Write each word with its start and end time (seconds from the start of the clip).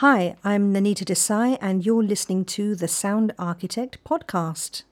Hi, 0.00 0.36
I'm 0.44 0.74
Nainita 0.74 1.06
Desai, 1.06 1.56
and 1.58 1.86
you're 1.86 2.02
listening 2.02 2.44
to 2.56 2.74
the 2.74 2.86
Sound 2.86 3.32
Architect 3.38 3.96
podcast. 4.04 4.82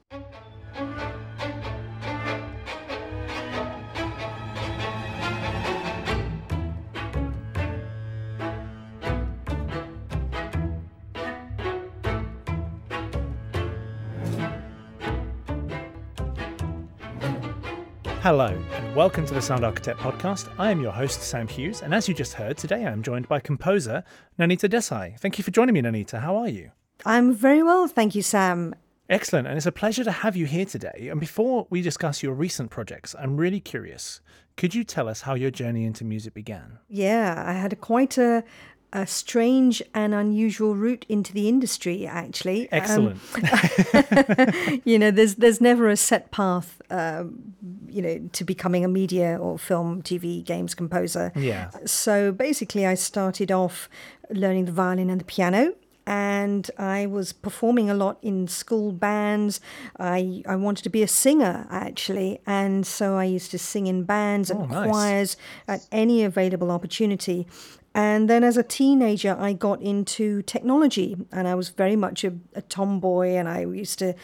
Hello, 18.25 18.47
and 18.47 18.95
welcome 18.95 19.23
to 19.27 19.35
the 19.35 19.39
Sound 19.39 19.63
Architect 19.63 19.99
podcast. 19.99 20.51
I 20.57 20.71
am 20.71 20.81
your 20.81 20.91
host, 20.91 21.21
Sam 21.21 21.47
Hughes, 21.47 21.83
and 21.83 21.93
as 21.93 22.07
you 22.07 22.15
just 22.15 22.33
heard, 22.33 22.57
today 22.57 22.83
I 22.83 22.91
am 22.91 23.03
joined 23.03 23.27
by 23.27 23.39
composer 23.39 24.03
Nainita 24.39 24.67
Desai. 24.67 25.19
Thank 25.19 25.37
you 25.37 25.43
for 25.43 25.51
joining 25.51 25.75
me, 25.75 25.83
Nainita. 25.83 26.19
How 26.19 26.35
are 26.37 26.49
you? 26.49 26.71
I'm 27.05 27.35
very 27.35 27.61
well, 27.61 27.87
thank 27.87 28.15
you, 28.15 28.23
Sam. 28.23 28.73
Excellent, 29.11 29.47
and 29.47 29.57
it's 29.57 29.67
a 29.67 29.71
pleasure 29.71 30.03
to 30.03 30.11
have 30.11 30.35
you 30.35 30.47
here 30.47 30.65
today. 30.65 31.09
And 31.11 31.19
before 31.19 31.67
we 31.69 31.83
discuss 31.83 32.23
your 32.23 32.33
recent 32.33 32.71
projects, 32.71 33.13
I'm 33.19 33.37
really 33.37 33.59
curious. 33.59 34.21
Could 34.57 34.73
you 34.73 34.83
tell 34.83 35.07
us 35.07 35.21
how 35.21 35.35
your 35.35 35.51
journey 35.51 35.85
into 35.85 36.03
music 36.03 36.33
began? 36.33 36.79
Yeah, 36.89 37.43
I 37.45 37.53
had 37.53 37.73
a 37.73 37.75
quite 37.75 38.17
a, 38.17 38.43
a 38.95 39.05
strange 39.05 39.83
and 39.93 40.13
unusual 40.13 40.73
route 40.73 41.05
into 41.09 41.33
the 41.33 41.49
industry. 41.49 42.07
Actually, 42.07 42.69
excellent. 42.71 43.19
Um, 43.35 44.81
you 44.85 44.97
know, 44.97 45.11
there's 45.11 45.35
there's 45.35 45.59
never 45.59 45.89
a 45.89 45.97
set 45.97 46.31
path. 46.31 46.81
Um, 46.89 47.53
you 47.89 48.01
know, 48.01 48.29
to 48.31 48.43
becoming 48.45 48.85
a 48.85 48.87
media 48.87 49.37
or 49.37 49.59
film, 49.59 50.01
TV, 50.01 50.43
games 50.43 50.73
composer. 50.73 51.33
Yeah. 51.35 51.71
So 51.85 52.31
basically, 52.31 52.85
I 52.85 52.95
started 52.95 53.51
off 53.51 53.89
learning 54.29 54.65
the 54.65 54.71
violin 54.71 55.09
and 55.09 55.19
the 55.19 55.25
piano 55.25 55.75
and 56.07 56.69
I 56.77 57.07
was 57.07 57.33
performing 57.33 57.89
a 57.89 57.93
lot 57.93 58.17
in 58.21 58.47
school 58.47 58.93
bands. 58.93 59.59
I 59.99 60.43
I 60.47 60.55
wanted 60.55 60.83
to 60.83 60.89
be 60.89 61.03
a 61.03 61.07
singer 61.07 61.67
actually, 61.69 62.39
and 62.45 62.87
so 62.87 63.17
I 63.17 63.25
used 63.25 63.51
to 63.51 63.59
sing 63.59 63.87
in 63.87 64.03
bands 64.03 64.49
and 64.49 64.61
oh, 64.61 64.65
nice. 64.65 64.89
choirs 64.89 65.37
at 65.67 65.85
any 65.91 66.23
available 66.23 66.71
opportunity. 66.71 67.47
And 67.95 68.29
then 68.29 68.43
as 68.43 68.57
a 68.57 68.63
teenager, 68.63 69.37
I 69.39 69.53
got 69.53 69.81
into 69.81 70.41
technology, 70.41 71.15
and 71.31 71.47
I 71.47 71.55
was 71.55 71.69
very 71.69 71.95
much 71.95 72.25
a, 72.25 72.33
a 72.53 72.61
tomboy, 72.61 73.29
and 73.29 73.47
I 73.47 73.61
used 73.61 73.99
to 73.99 74.15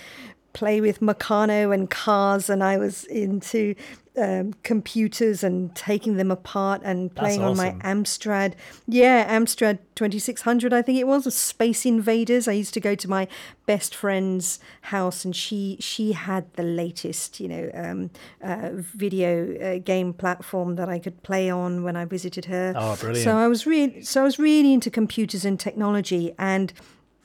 play 0.54 0.82
with 0.82 1.00
Meccano 1.00 1.74
and 1.74 1.90
cars, 1.90 2.50
and 2.50 2.64
I 2.64 2.78
was 2.78 3.06
into 3.06 3.76
um, 4.18 4.54
computers 4.64 5.44
and 5.44 5.74
taking 5.74 6.18
them 6.18 6.32
apart 6.32 6.82
and 6.84 7.14
playing 7.16 7.42
awesome. 7.42 7.66
on 7.66 7.80
my 7.80 7.84
Amstrad. 7.84 8.54
Yeah, 8.88 9.34
Amstrad 9.34 9.80
2600, 9.96 10.74
I 10.74 10.82
think 10.82 11.00
it 11.00 11.08
was, 11.08 11.34
Space 11.34 11.86
Invaders. 11.86 12.48
I 12.48 12.52
used 12.54 12.74
to 12.74 12.80
go 12.80 12.94
to 12.96 13.10
my 13.10 13.28
best 13.66 13.96
friend's 13.96 14.60
house, 14.82 15.24
and 15.24 15.36
she 15.36 15.78
she 15.80 16.12
had 16.12 16.52
the 16.54 16.64
latest, 16.64 17.40
you 17.40 17.48
know, 17.48 17.72
um, 17.74 18.10
uh, 18.44 18.72
video 18.74 19.58
uh, 19.58 19.80
game 19.80 20.14
platform 20.14 20.76
that 20.76 20.90
I 20.90 21.00
could 21.00 21.24
play 21.24 21.50
on 21.50 21.84
when 21.84 21.96
I 21.96 22.06
visited 22.06 22.46
her. 22.46 22.74
Oh, 22.76 22.98
brilliant! 22.98 23.24
So 23.24 23.38
I 23.38 23.48
was 23.48 23.66
really 23.66 24.02
so 24.04 24.22
I 24.22 24.24
was 24.26 24.38
really 24.38 24.74
into 24.74 24.90
computers 24.90 25.46
and 25.46 25.60
technology 25.60 26.34
and 26.38 26.74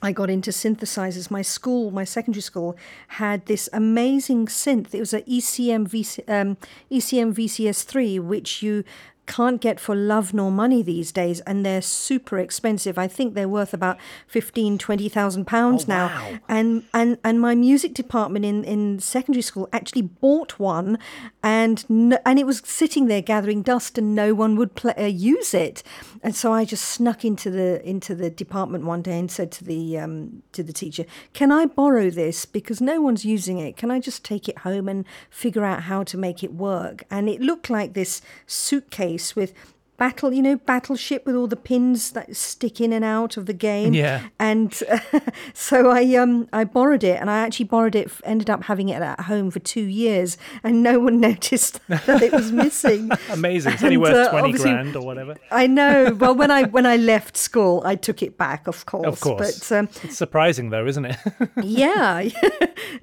I 0.01 0.11
got 0.11 0.29
into 0.29 0.51
synthesizers. 0.51 1.31
My 1.31 1.41
school, 1.41 1.89
my 1.91 2.03
secondary 2.03 2.41
school, 2.41 2.77
had 3.07 3.45
this 3.47 3.67
amazing 3.73 4.45
synth. 4.45 4.93
It 4.93 4.99
was 4.99 5.13
an 5.13 5.23
EMS, 5.27 5.57
VC, 5.91 6.29
um, 6.29 6.57
EMS 6.91 7.35
VCS3, 7.35 8.19
which 8.19 8.61
you 8.61 8.83
can't 9.27 9.61
get 9.61 9.79
for 9.79 9.93
love 9.93 10.33
nor 10.33 10.49
money 10.49 10.81
these 10.81 11.11
days 11.11 11.41
and 11.41 11.65
they're 11.65 11.81
super 11.81 12.39
expensive. 12.39 12.97
I 12.97 13.07
think 13.07 13.33
they're 13.33 13.49
worth 13.49 13.73
about 13.73 13.97
15 14.27 14.77
20000 14.77 15.45
pounds 15.45 15.83
oh, 15.83 15.87
now. 15.87 16.07
wow. 16.07 16.39
and 16.47 16.83
and 16.93 17.17
and 17.23 17.39
my 17.39 17.53
music 17.53 17.93
department 17.93 18.45
in 18.45 18.63
in 18.63 18.99
secondary 18.99 19.41
school 19.41 19.69
actually 19.71 20.01
bought 20.01 20.57
one 20.57 20.97
and 21.43 21.87
no, 21.89 22.17
and 22.25 22.39
it 22.39 22.45
was 22.45 22.61
sitting 22.65 23.07
there 23.07 23.21
gathering 23.21 23.61
dust 23.61 23.97
and 23.97 24.15
no 24.15 24.33
one 24.33 24.55
would 24.55 24.73
play, 24.75 24.93
uh, 24.97 25.05
use 25.05 25.53
it. 25.53 25.83
And 26.23 26.35
so 26.35 26.53
i 26.53 26.65
just 26.65 26.85
snuck 26.85 27.23
into 27.25 27.49
the 27.51 27.87
into 27.87 28.15
the 28.15 28.29
department 28.29 28.85
one 28.85 29.01
day 29.01 29.19
and 29.19 29.29
said 29.29 29.51
to 29.53 29.63
the 29.63 29.99
um, 29.99 30.41
to 30.53 30.63
the 30.63 30.73
teacher 30.73 31.05
can 31.33 31.51
i 31.51 31.65
borrow 31.65 32.09
this? 32.09 32.45
Because 32.45 32.79
no 32.81 33.01
one's 33.01 33.25
using 33.25 33.59
it. 33.59 33.75
Can 33.75 33.91
i 33.91 33.99
just 33.99 34.23
take 34.23 34.47
it 34.47 34.59
home 34.59 34.87
and 34.87 35.05
figure 35.29 35.65
out 35.65 35.83
how 35.83 36.03
to 36.03 36.17
make 36.17 36.43
it 36.43 36.53
work? 36.53 37.03
And 37.11 37.27
it 37.27 37.41
looked 37.41 37.69
like 37.69 37.93
this 37.93 38.21
suitcase 38.45 39.16
with 39.35 39.53
battle 39.97 40.31
you 40.31 40.41
know 40.41 40.55
battleship 40.57 41.25
with 41.25 41.35
all 41.35 41.47
the 41.47 41.55
pins 41.55 42.11
that 42.11 42.35
stick 42.35 42.79
in 42.79 42.93
and 42.93 43.03
out 43.03 43.37
of 43.37 43.45
the 43.45 43.53
game. 43.53 43.93
Yeah. 43.93 44.27
And 44.39 44.77
uh, 44.89 44.99
so 45.53 45.89
i 45.89 46.15
um 46.15 46.47
i 46.53 46.63
borrowed 46.63 47.03
it 47.03 47.19
and 47.19 47.29
i 47.29 47.39
actually 47.39 47.65
borrowed 47.65 47.95
it 47.95 48.11
ended 48.23 48.49
up 48.49 48.63
having 48.63 48.89
it 48.89 49.01
at 49.01 49.21
home 49.21 49.51
for 49.51 49.59
two 49.59 49.81
years 49.81 50.37
and 50.63 50.83
no 50.83 50.99
one 50.99 51.19
noticed 51.29 51.79
that 51.87 52.21
it 52.21 52.31
was 52.31 52.51
missing. 52.51 53.09
Amazing. 53.29 53.73
It's 53.73 53.83
only 53.83 53.97
worth 53.97 54.13
uh, 54.13 54.31
20 54.31 54.53
grand 54.53 54.95
or 54.95 55.05
whatever. 55.05 55.35
I 55.51 55.67
know. 55.67 56.15
Well 56.19 56.35
when 56.35 56.51
i 56.51 56.63
when 56.63 56.85
i 56.85 56.95
left 56.95 57.37
school 57.37 57.81
i 57.85 57.95
took 57.95 58.21
it 58.21 58.37
back 58.37 58.67
of 58.67 58.85
course. 58.85 59.07
Of 59.07 59.19
course. 59.19 59.59
But 59.69 59.75
um 59.75 59.89
it's 60.03 60.17
surprising 60.17 60.69
though 60.69 60.85
isn't 60.85 61.05
it? 61.05 61.17
Yeah. 61.63 62.29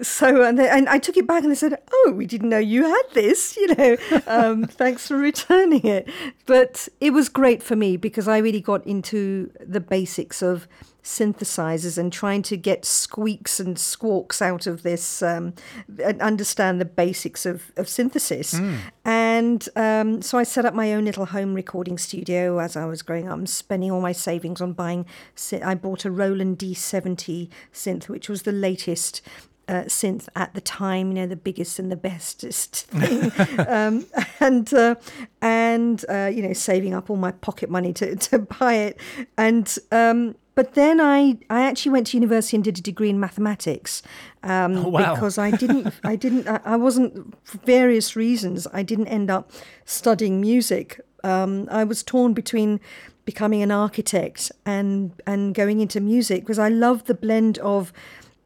so 0.03 0.43
and, 0.43 0.59
they, 0.59 0.69
and 0.69 0.89
I 0.89 0.99
took 0.99 1.17
it 1.17 1.27
back 1.27 1.43
and 1.43 1.51
they 1.51 1.57
said, 1.57 1.79
"Oh, 1.93 2.13
we 2.15 2.27
didn't 2.27 2.49
know 2.49 2.59
you 2.59 2.85
had 2.85 3.03
this. 3.13 3.57
You 3.57 3.75
know, 3.75 3.97
um, 4.27 4.65
thanks 4.65 5.09
for 5.09 5.17
returning 5.17 5.85
it." 5.87 6.09
But 6.47 6.84
it 7.01 7.13
was 7.13 7.29
great 7.29 7.63
for 7.63 7.77
me 7.77 7.97
because 7.97 8.29
I 8.29 8.39
really 8.39 8.61
got 8.61 8.87
into 8.87 9.51
the 9.61 9.81
basics 9.81 10.43
of 10.43 10.69
synthesizers 11.05 11.99
and 11.99 12.11
trying 12.11 12.41
to 12.41 12.57
get 12.57 12.85
squeaks 12.85 13.61
and 13.61 13.79
squawks 13.79 14.41
out 14.41 14.67
of 14.67 14.83
this 14.83 15.23
um, 15.23 15.53
and 16.03 16.21
understand 16.23 16.81
the 16.81 16.87
basics 16.87 17.45
of, 17.45 17.71
of 17.77 17.89
synthesis. 17.89 18.55
And 19.05 19.69
um, 19.77 20.23
so 20.23 20.39
I 20.39 20.45
set 20.45 20.65
up 20.65 20.73
my 20.73 20.95
own 20.95 21.05
little 21.05 21.27
home 21.27 21.53
recording 21.55 21.99
studio 21.99 22.59
as 22.59 22.75
I 22.75 22.87
was 22.87 23.03
growing 23.03 23.29
up, 23.29 23.37
and 23.37 23.49
spending 23.49 23.91
all 23.91 24.01
my 24.01 24.13
savings 24.13 24.63
on 24.63 24.73
buying. 24.73 25.05
I 25.63 25.75
bought 25.75 26.07
a 26.07 26.11
Roland 26.11 26.59
D70 26.59 27.51
synth, 27.73 28.09
which 28.09 28.29
was 28.29 28.43
the 28.43 28.53
latest. 28.53 29.21
Uh, 29.67 29.85
synth 29.85 30.29
at 30.37 30.53
the 30.53 30.61
time, 30.61 31.09
you 31.09 31.15
know, 31.15 31.27
the 31.27 31.37
biggest 31.37 31.79
and 31.79 31.91
the 31.91 31.97
bestest 31.97 32.87
thing, 32.89 33.33
um, 33.67 34.05
and 34.39 34.75
uh, 34.75 34.95
and 35.41 35.54
uh, 36.09 36.31
you 36.35 36.43
know, 36.43 36.53
saving 36.53 36.95
up 36.95 37.11
all 37.11 37.17
my 37.17 37.33
pocket 37.33 37.69
money 37.71 37.93
to, 37.95 38.17
to 38.29 38.39
buy 38.39 38.75
it, 38.75 39.01
and 39.37 39.77
um, 39.93 40.35
but 40.55 40.75
then 40.75 41.01
I 41.01 41.39
I 41.51 41.63
actually 41.63 41.93
went 41.93 42.07
to 42.09 42.17
university 42.17 42.57
and 42.57 42.65
did 42.65 42.79
a 42.79 42.83
degree 42.83 43.11
in 43.11 43.19
mathematics 43.21 44.03
um, 44.43 44.77
Oh, 44.77 44.89
wow. 44.89 45.15
because 45.15 45.37
I 45.39 45.51
didn't 45.51 45.93
I 46.05 46.17
didn't 46.17 46.47
I, 46.49 46.61
I 46.65 46.77
wasn't 46.77 47.35
for 47.45 47.59
various 47.59 48.15
reasons 48.17 48.67
I 48.73 48.83
didn't 48.83 49.09
end 49.09 49.31
up 49.31 49.51
studying 49.85 50.41
music. 50.41 51.01
Um, 51.25 51.69
I 51.71 51.85
was 51.85 52.03
torn 52.03 52.35
between 52.35 52.81
becoming 53.25 53.63
an 53.63 53.71
architect 53.71 54.53
and 54.67 55.13
and 55.27 55.55
going 55.55 55.81
into 55.81 56.01
music 56.01 56.43
because 56.43 56.59
I 56.59 56.69
love 56.69 57.05
the 57.05 57.15
blend 57.15 57.59
of 57.59 57.93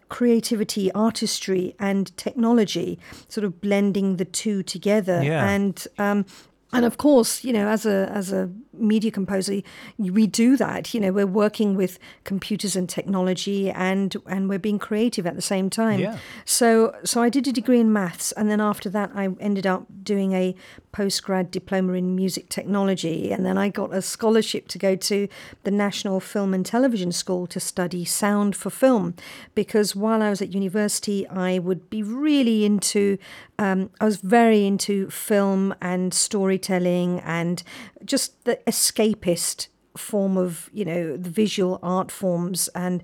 creativity, 0.09 0.91
artistry, 0.93 1.75
and 1.79 2.17
technology, 2.17 2.99
sort 3.29 3.45
of 3.45 3.61
blending 3.61 4.17
the 4.17 4.25
two 4.25 4.63
together. 4.63 5.23
Yeah. 5.23 5.47
And 5.47 5.87
um, 5.99 6.25
and 6.73 6.85
of 6.85 6.99
course, 6.99 7.45
you 7.45 7.53
know, 7.53 7.69
as 7.69 7.87
a 7.87 8.11
as 8.13 8.33
a 8.33 8.51
media 8.75 9.11
composer, 9.11 9.63
we 9.97 10.27
do 10.27 10.57
that. 10.57 10.93
You 10.93 11.01
know, 11.01 11.13
we're 11.13 11.27
working 11.27 11.77
with 11.77 11.99
computers 12.25 12.77
and 12.77 12.89
technology, 12.89 13.71
and 13.71 14.15
and 14.27 14.49
we're 14.51 14.59
being 14.59 14.79
creative 14.79 15.27
at 15.27 15.35
the 15.35 15.43
same 15.43 15.71
time. 15.71 16.01
Yeah. 16.01 16.19
So 16.45 16.95
so 17.05 17.23
I 17.23 17.31
did 17.31 17.49
a 17.49 17.53
degree 17.53 17.81
in 17.81 17.91
maths, 17.93 18.33
and 18.33 18.51
then 18.51 18.61
after 18.61 18.91
that, 18.91 19.11
I 19.15 19.29
ended 19.41 19.67
up 19.67 19.87
doing 20.03 20.33
a 20.33 20.55
postgrad 20.93 21.51
diploma 21.51 21.95
in 21.95 22.15
music 22.15 22.51
technology, 22.51 23.33
and 23.33 23.47
then 23.47 23.57
I 23.57 23.71
got 23.71 23.95
a 23.95 24.03
scholarship 24.03 24.69
to 24.69 24.79
go 24.79 24.95
to 24.95 25.27
the 25.65 25.71
National 25.71 26.21
Film 26.21 26.53
and 26.53 26.67
Television 26.67 27.13
School 27.13 27.47
to 27.47 27.61
study 27.61 28.05
sound 28.05 28.55
for 28.55 28.69
film, 28.69 29.15
because 29.55 29.97
while 29.97 30.23
I 30.23 30.29
was 30.29 30.43
at 30.43 30.53
university, 30.53 31.27
I 31.29 31.59
would 31.59 31.89
be 31.89 32.03
really 32.03 32.67
into. 32.67 33.17
Um, 33.59 33.91
I 34.01 34.05
was 34.05 34.19
very 34.19 34.67
into 34.67 35.11
film 35.11 35.75
and 35.81 36.15
storytelling 36.15 37.21
and 37.21 37.63
just 38.05 38.45
the 38.45 38.61
escapist 38.67 39.69
form 39.97 40.37
of 40.37 40.71
you 40.73 40.85
know 40.85 41.17
the 41.17 41.31
visual 41.31 41.81
art 41.83 42.13
forms 42.13 42.69
and 42.69 43.03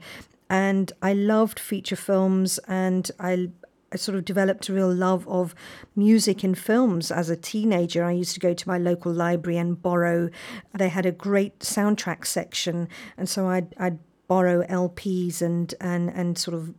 and 0.49 0.93
I 1.03 1.13
loved 1.13 1.59
feature 1.59 1.97
films 1.97 2.59
and 2.69 3.11
I 3.19 3.51
I 3.95 3.97
sort 3.97 4.19
of 4.19 4.25
developed 4.25 4.69
a 4.69 4.73
real 4.73 4.93
love 4.93 5.27
of 5.29 5.55
music 5.95 6.43
in 6.43 6.57
films 6.57 7.13
as 7.13 7.31
a 7.31 7.37
teenager. 7.37 8.05
I 8.05 8.11
used 8.11 8.35
to 8.35 8.41
go 8.41 8.53
to 8.53 8.69
my 8.69 8.77
local 8.77 9.13
library 9.13 9.57
and 9.57 9.81
borrow. 9.81 10.31
They 10.77 10.89
had 10.89 11.07
a 11.07 11.13
great 11.13 11.61
soundtrack 11.61 12.27
section, 12.27 12.89
and 13.17 13.29
so 13.29 13.47
I'd, 13.47 13.73
I'd 13.79 14.01
borrow 14.27 14.67
LPs 14.67 15.41
and 15.43 15.73
and 15.81 16.11
and 16.11 16.37
sort 16.37 16.57
of 16.57 16.75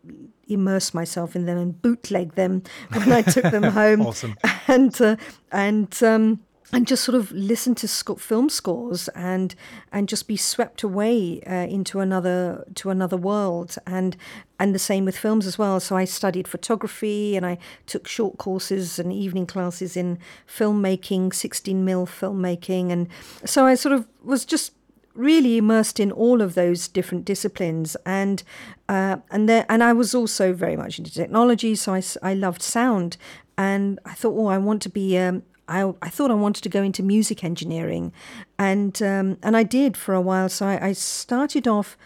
immerse 0.48 0.94
myself 0.94 1.36
in 1.36 1.46
them 1.46 1.58
and 1.58 1.82
bootleg 1.82 2.36
them 2.36 2.64
when 2.94 3.12
I 3.12 3.22
took 3.22 3.44
them 3.44 3.64
home. 3.64 4.02
Awesome. 4.02 4.36
And 4.68 5.00
uh, 5.00 5.16
and 5.52 6.02
um, 6.02 6.40
and 6.74 6.88
just 6.88 7.04
sort 7.04 7.16
of 7.16 7.32
listen 7.32 7.76
to 7.76 7.88
sc- 7.88 8.20
film 8.20 8.50
scores 8.50 9.08
and 9.10 9.56
and 9.92 10.10
just 10.10 10.28
be 10.28 10.36
swept 10.36 10.84
away 10.84 11.42
uh, 11.44 11.68
into 11.68 12.00
another 12.00 12.66
to 12.76 12.90
another 12.90 13.18
world 13.18 13.76
and 13.86 14.18
and 14.60 14.74
the 14.74 14.80
same 14.80 15.06
with 15.06 15.18
films 15.18 15.46
as 15.46 15.58
well 15.58 15.80
so 15.80 15.96
I 15.96 16.06
studied 16.06 16.48
photography 16.48 17.36
and 17.36 17.46
I 17.46 17.60
took 17.86 18.08
short 18.08 18.38
courses 18.38 18.98
and 18.98 19.14
evening 19.14 19.46
classes 19.46 19.96
in 19.96 20.18
filmmaking 20.48 21.34
16 21.34 21.86
mil 21.86 22.08
filmmaking 22.08 22.92
and 22.92 23.08
so 23.46 23.66
I 23.66 23.76
sort 23.76 23.94
of 23.94 24.08
was 24.24 24.46
just 24.46 24.74
really 25.16 25.58
immersed 25.58 26.00
in 26.00 26.12
all 26.12 26.42
of 26.42 26.54
those 26.56 26.88
different 26.88 27.26
disciplines 27.26 27.96
and 28.06 28.44
uh, 28.90 29.18
and 29.32 29.50
there 29.50 29.66
and 29.70 29.84
I 29.84 29.94
was 29.94 30.14
also 30.14 30.54
very 30.54 30.76
much 30.76 31.00
into 31.00 31.12
technology 31.12 31.76
so 31.76 31.94
I, 31.94 32.04
I 32.22 32.34
loved 32.34 32.62
sound 32.62 33.18
and 33.58 34.00
I 34.06 34.14
thought 34.14 34.36
oh 34.38 34.48
I 34.48 34.58
want 34.58 34.82
to 34.84 34.90
be 34.90 35.18
um, 35.18 35.44
I, 35.68 35.94
I 36.02 36.10
thought 36.10 36.32
I 36.32 36.36
wanted 36.36 36.62
to 36.64 36.70
go 36.70 36.84
into 36.84 37.02
music 37.02 37.44
engineering, 37.44 38.14
and 38.60 39.02
um, 39.02 39.38
and 39.42 39.58
I 39.58 39.64
did 39.64 39.98
for 39.98 40.14
a 40.14 40.22
while. 40.22 40.48
So 40.48 40.68
I, 40.68 40.90
I 40.90 40.94
started 40.94 41.68
off 41.68 41.98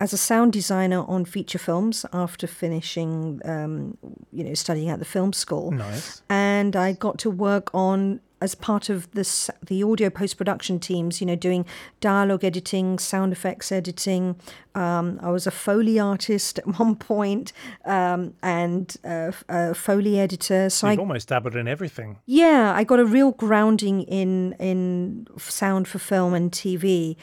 as 0.00 0.12
a 0.12 0.18
sound 0.18 0.52
designer 0.52 1.04
on 1.06 1.24
feature 1.24 1.58
films 1.58 2.04
after 2.12 2.48
finishing, 2.48 3.40
um, 3.44 3.96
you 4.32 4.42
know, 4.42 4.54
studying 4.54 4.88
at 4.88 4.98
the 4.98 5.04
film 5.04 5.32
school. 5.32 5.70
Nice. 5.70 6.22
And 6.28 6.74
I 6.74 6.92
got 6.92 7.18
to 7.18 7.30
work 7.30 7.70
on 7.72 8.20
as 8.42 8.54
part 8.56 8.88
of 8.88 9.10
this 9.12 9.48
the 9.64 9.82
audio 9.82 10.10
post 10.10 10.36
production 10.36 10.80
teams, 10.80 11.20
you 11.20 11.26
know, 11.26 11.36
doing 11.36 11.64
dialogue 12.00 12.44
editing, 12.44 12.98
sound 12.98 13.32
effects 13.32 13.70
editing. 13.70 14.36
Um, 14.74 15.20
I 15.22 15.30
was 15.30 15.46
a 15.46 15.50
foley 15.50 15.98
artist 16.00 16.58
at 16.58 16.66
one 16.78 16.96
point, 16.96 17.52
um, 17.84 18.34
and 18.42 18.94
a, 19.04 19.32
a 19.48 19.74
foley 19.74 20.18
editor. 20.18 20.68
So 20.70 20.88
You've 20.88 20.98
I 20.98 21.02
almost 21.02 21.28
dabbled 21.28 21.54
in 21.56 21.68
everything. 21.68 22.18
yeah, 22.26 22.72
I 22.74 22.82
got 22.84 22.98
a 22.98 23.04
real 23.04 23.30
grounding 23.32 24.02
in 24.02 24.54
in 24.58 25.26
sound 25.38 25.86
for 25.86 25.98
film 25.98 26.34
and 26.34 26.50
TV, 26.50 27.16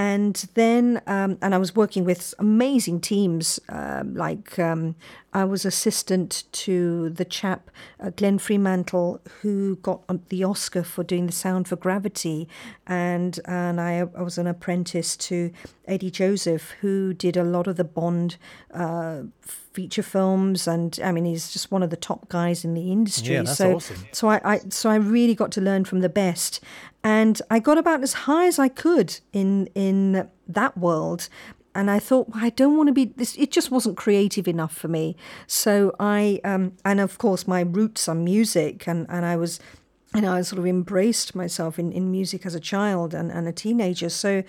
and 0.00 0.48
then 0.54 1.02
um, 1.06 1.36
and 1.42 1.54
I 1.54 1.58
was 1.58 1.76
working 1.76 2.06
with 2.06 2.32
amazing 2.38 3.02
teams. 3.02 3.60
Um, 3.68 4.14
like 4.14 4.58
um, 4.58 4.94
I 5.34 5.44
was 5.44 5.66
assistant 5.66 6.44
to 6.52 7.10
the 7.10 7.26
chap 7.26 7.70
uh, 8.02 8.08
Glenn 8.08 8.38
Freemantle, 8.38 9.20
who 9.42 9.76
got 9.76 10.00
um, 10.08 10.22
the 10.30 10.42
Oscar 10.42 10.84
for 10.84 11.04
doing 11.04 11.26
the 11.26 11.32
sound 11.32 11.68
for 11.68 11.76
Gravity, 11.76 12.48
and 12.86 13.38
and 13.44 13.78
I, 13.78 14.06
I 14.16 14.22
was 14.22 14.38
an 14.38 14.46
apprentice 14.46 15.18
to 15.28 15.52
Eddy 15.86 16.10
Joseph, 16.10 16.70
who 16.80 17.12
did 17.12 17.36
a 17.36 17.44
lot 17.44 17.66
of 17.66 17.76
the 17.76 17.84
Bond. 17.84 18.38
Uh, 18.72 19.24
feature 19.72 20.02
films 20.02 20.66
and 20.66 20.98
i 21.04 21.12
mean 21.12 21.24
he's 21.24 21.52
just 21.52 21.70
one 21.70 21.80
of 21.80 21.90
the 21.90 21.96
top 21.96 22.28
guys 22.28 22.64
in 22.64 22.74
the 22.74 22.90
industry 22.90 23.34
Yeah, 23.34 23.42
that's 23.42 23.56
so 23.56 23.76
awesome. 23.76 23.96
so 24.10 24.28
I, 24.28 24.40
I 24.44 24.58
so 24.68 24.90
I 24.90 24.96
really 24.96 25.36
got 25.36 25.52
to 25.52 25.60
learn 25.60 25.84
from 25.84 26.00
the 26.00 26.08
best, 26.08 26.60
and 27.02 27.40
I 27.50 27.58
got 27.58 27.78
about 27.78 28.02
as 28.02 28.12
high 28.12 28.46
as 28.46 28.58
I 28.58 28.68
could 28.68 29.20
in 29.32 29.66
in 29.74 30.28
that 30.48 30.76
world. 30.76 31.28
And 31.72 31.88
I 31.88 32.00
thought, 32.00 32.30
well, 32.30 32.44
I 32.44 32.50
don't 32.50 32.76
want 32.76 32.88
to 32.88 32.92
be 32.92 33.04
this. 33.04 33.36
It 33.36 33.52
just 33.52 33.70
wasn't 33.70 33.96
creative 33.96 34.48
enough 34.48 34.76
for 34.76 34.88
me. 34.88 35.14
So 35.46 35.94
I, 36.00 36.40
um, 36.42 36.72
and 36.84 36.98
of 36.98 37.16
course, 37.18 37.46
my 37.46 37.60
roots 37.60 38.08
are 38.08 38.14
music, 38.14 38.88
and 38.88 39.06
and 39.08 39.24
I 39.24 39.36
was 39.36 39.60
you 40.14 40.22
know, 40.22 40.32
I 40.32 40.42
sort 40.42 40.58
of 40.58 40.66
embraced 40.66 41.34
myself 41.34 41.78
in, 41.78 41.92
in 41.92 42.10
music 42.10 42.44
as 42.44 42.54
a 42.54 42.60
child 42.60 43.14
and, 43.14 43.30
and 43.30 43.46
a 43.46 43.52
teenager. 43.52 44.08
So 44.08 44.42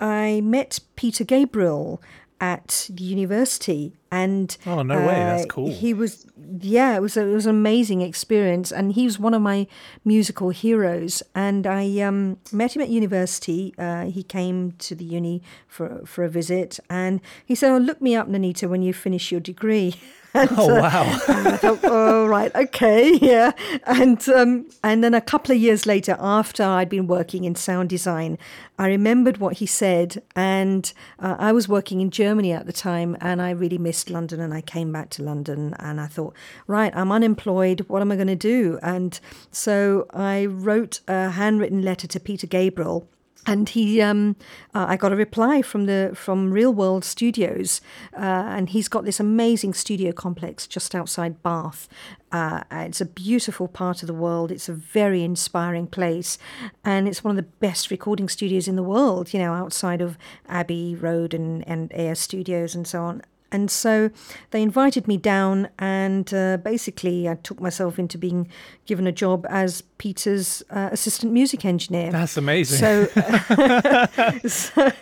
I 0.00 0.40
met 0.42 0.80
Peter 0.96 1.24
Gabriel 1.24 2.02
at 2.40 2.90
university 2.94 3.94
and 4.10 4.56
Oh, 4.66 4.82
no 4.82 4.98
way. 4.98 5.14
That's 5.14 5.44
uh, 5.44 5.46
cool. 5.48 5.70
he 5.70 5.92
was 5.94 6.26
yeah 6.60 6.94
it 6.96 7.02
was 7.02 7.16
a, 7.16 7.22
it 7.22 7.32
was 7.34 7.46
an 7.46 7.50
amazing 7.50 8.02
experience 8.02 8.70
and 8.70 8.92
he 8.92 9.04
was 9.04 9.18
one 9.18 9.34
of 9.34 9.42
my 9.42 9.66
musical 10.04 10.50
heroes 10.50 11.22
and 11.34 11.66
i 11.66 11.98
um, 12.00 12.38
met 12.52 12.76
him 12.76 12.82
at 12.82 12.88
university 12.88 13.74
uh, 13.78 14.04
he 14.04 14.22
came 14.22 14.72
to 14.78 14.94
the 14.94 15.04
uni 15.04 15.42
for 15.66 16.02
for 16.04 16.24
a 16.24 16.28
visit 16.28 16.78
and 16.88 17.20
he 17.44 17.54
said 17.54 17.72
oh 17.72 17.78
look 17.78 18.00
me 18.00 18.14
up 18.14 18.28
Nainita 18.28 18.68
when 18.68 18.82
you 18.82 18.92
finish 18.92 19.32
your 19.32 19.40
degree 19.40 19.94
And, 20.34 20.50
Oh, 20.58 20.68
uh, 20.76 20.80
wow. 20.82 21.20
and 21.28 21.48
I 21.48 21.56
thought, 21.56 21.78
oh 21.84 22.26
right, 22.26 22.54
okay, 22.54 23.14
yeah. 23.22 23.52
And 23.86 24.20
um, 24.28 24.66
and 24.84 25.02
then 25.02 25.14
a 25.14 25.20
couple 25.22 25.54
of 25.54 25.58
years 25.62 25.86
later, 25.86 26.14
after 26.20 26.62
I'd 26.62 26.90
been 26.90 27.06
working 27.06 27.44
in 27.44 27.54
sound 27.54 27.88
design, 27.88 28.36
I 28.78 28.88
remembered 28.88 29.38
what 29.38 29.54
he 29.60 29.66
said, 29.66 30.22
and 30.34 30.92
uh, 31.20 31.36
I 31.38 31.52
was 31.52 31.68
working 31.70 32.02
in 32.02 32.10
Germany 32.10 32.52
at 32.52 32.66
the 32.66 32.72
time, 32.74 33.16
and 33.22 33.40
I 33.40 33.48
really 33.50 33.78
missed 33.78 33.95
London, 34.08 34.40
and 34.40 34.52
I 34.52 34.60
came 34.60 34.92
back 34.92 35.10
to 35.10 35.22
London, 35.22 35.74
and 35.78 36.00
I 36.00 36.06
thought, 36.06 36.34
right, 36.66 36.92
I'm 36.94 37.12
unemployed. 37.12 37.84
What 37.88 38.02
am 38.02 38.12
I 38.12 38.16
going 38.16 38.26
to 38.28 38.36
do? 38.36 38.78
And 38.82 39.18
so 39.50 40.06
I 40.10 40.46
wrote 40.46 41.00
a 41.08 41.30
handwritten 41.30 41.82
letter 41.82 42.06
to 42.06 42.20
Peter 42.20 42.46
Gabriel 42.46 43.08
and 43.46 43.68
he 43.68 44.02
um, 44.02 44.36
uh, 44.74 44.86
I 44.88 44.96
got 44.96 45.12
a 45.12 45.16
reply 45.16 45.62
from 45.62 45.86
the 45.86 46.12
from 46.14 46.50
Real 46.50 46.74
World 46.74 47.04
Studios, 47.04 47.80
uh, 48.12 48.20
and 48.20 48.68
he's 48.68 48.88
got 48.88 49.04
this 49.04 49.20
amazing 49.20 49.72
studio 49.72 50.12
complex 50.12 50.66
just 50.66 50.94
outside 50.94 51.42
Bath. 51.42 51.88
Uh, 52.32 52.64
it's 52.72 53.00
a 53.00 53.06
beautiful 53.06 53.68
part 53.68 54.02
of 54.02 54.08
the 54.08 54.14
world. 54.14 54.50
It's 54.50 54.68
a 54.68 54.72
very 54.74 55.22
inspiring 55.22 55.86
place, 55.86 56.38
and 56.84 57.06
it's 57.06 57.22
one 57.22 57.30
of 57.30 57.36
the 57.36 57.50
best 57.60 57.90
recording 57.90 58.28
studios 58.28 58.66
in 58.66 58.76
the 58.76 58.82
world. 58.82 59.32
You 59.32 59.38
know, 59.38 59.54
outside 59.54 60.00
of 60.00 60.18
Abbey 60.48 60.96
Road 60.96 61.32
and 61.32 61.66
and 61.68 61.92
Air 61.94 62.16
Studios 62.16 62.74
and 62.74 62.86
so 62.86 63.02
on. 63.02 63.22
And 63.56 63.70
so 63.70 64.10
they 64.50 64.60
invited 64.60 65.08
me 65.08 65.16
down, 65.16 65.70
and 65.78 66.32
uh, 66.34 66.58
basically, 66.58 67.26
I 67.26 67.36
took 67.36 67.58
myself 67.58 67.98
into 67.98 68.18
being 68.18 68.50
given 68.84 69.06
a 69.06 69.12
job 69.12 69.46
as 69.48 69.80
Peter's 69.96 70.62
uh, 70.68 70.90
assistant 70.92 71.32
music 71.32 71.64
engineer. 71.64 72.12
That's 72.12 72.36
amazing. 72.36 72.78
So, 72.78 73.06
so, 74.46 74.92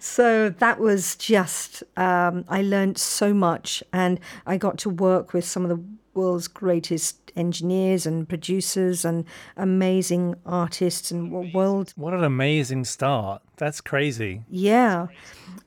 so 0.00 0.48
that 0.48 0.80
was 0.80 1.14
just, 1.14 1.84
um, 1.96 2.44
I 2.48 2.62
learned 2.62 2.98
so 2.98 3.32
much 3.32 3.84
and 3.92 4.18
I 4.46 4.56
got 4.56 4.78
to 4.78 4.90
work 4.90 5.32
with 5.32 5.44
some 5.44 5.62
of 5.62 5.68
the 5.68 5.80
world's 6.14 6.48
greatest 6.48 7.18
engineers 7.34 8.04
and 8.06 8.28
producers 8.28 9.04
and 9.04 9.24
amazing 9.56 10.34
artists 10.44 11.10
and 11.10 11.32
wo- 11.32 11.50
world 11.54 11.92
what 11.96 12.12
an 12.12 12.24
amazing 12.24 12.84
start. 12.84 13.42
That's 13.56 13.80
crazy. 13.80 14.42
yeah. 14.50 15.06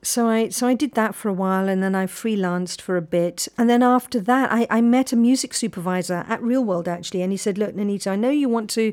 So 0.02 0.28
I 0.28 0.50
so 0.50 0.68
I 0.68 0.74
did 0.74 0.92
that 0.92 1.14
for 1.14 1.28
a 1.28 1.32
while 1.32 1.68
and 1.68 1.82
then 1.82 1.94
I 1.94 2.06
freelanced 2.06 2.80
for 2.80 2.96
a 2.96 3.02
bit. 3.02 3.48
And 3.58 3.68
then 3.68 3.82
after 3.82 4.20
that 4.20 4.52
I, 4.52 4.66
I 4.70 4.80
met 4.80 5.12
a 5.12 5.16
music 5.16 5.52
supervisor 5.54 6.24
at 6.28 6.42
Real 6.42 6.64
World 6.64 6.86
actually 6.86 7.22
and 7.22 7.32
he 7.32 7.36
said, 7.38 7.58
Look, 7.58 7.74
Nainita, 7.74 8.08
I 8.12 8.16
know 8.16 8.30
you 8.30 8.48
want 8.48 8.70
to 8.70 8.92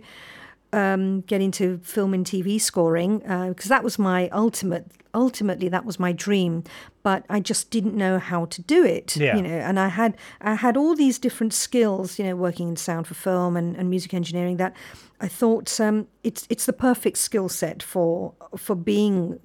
um, 0.73 1.21
get 1.21 1.39
into 1.39 1.77
film 1.83 2.13
and 2.13 2.25
TV 2.25 2.59
scoring 2.59 3.19
because 3.19 3.69
that 3.69 3.83
was 3.83 3.97
my 3.99 4.27
ultimate. 4.29 4.87
Ultimately, 5.15 5.69
that 5.69 5.85
was 5.85 5.99
my 5.99 6.11
dream, 6.11 6.63
but 7.03 7.23
I 7.29 7.39
just 7.39 7.69
didn't 7.69 7.93
know 7.95 8.17
how 8.17 8.45
to 8.45 8.61
do 8.63 8.83
it. 8.83 9.15
Yeah. 9.15 9.35
You 9.35 9.43
know, 9.43 9.49
and 9.49 9.79
I 9.79 9.89
had 9.89 10.17
I 10.41 10.55
had 10.55 10.75
all 10.75 10.95
these 10.95 11.19
different 11.19 11.53
skills. 11.53 12.17
You 12.17 12.25
know, 12.25 12.35
working 12.35 12.69
in 12.69 12.75
sound 12.75 13.05
for 13.05 13.13
film 13.13 13.55
and, 13.55 13.75
and 13.75 13.91
music 13.91 14.15
engineering. 14.15 14.57
That 14.57 14.75
I 15.21 15.27
thought 15.27 15.79
um, 15.79 16.07
it's 16.23 16.47
it's 16.49 16.65
the 16.65 16.73
perfect 16.73 17.19
skill 17.19 17.47
set 17.47 17.83
for 17.83 18.33
for 18.57 18.75
being 18.75 19.39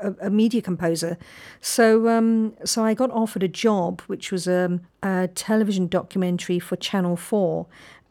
a, 0.00 0.14
a 0.22 0.30
media 0.30 0.62
composer. 0.62 1.18
So 1.60 2.08
um, 2.08 2.54
so 2.64 2.84
I 2.84 2.94
got 2.94 3.10
offered 3.10 3.42
a 3.42 3.48
job, 3.48 4.00
which 4.02 4.30
was 4.30 4.46
um, 4.46 4.82
a 5.02 5.28
television 5.28 5.88
documentary 5.88 6.60
for 6.60 6.76
Channel 6.76 7.16
Four 7.16 7.66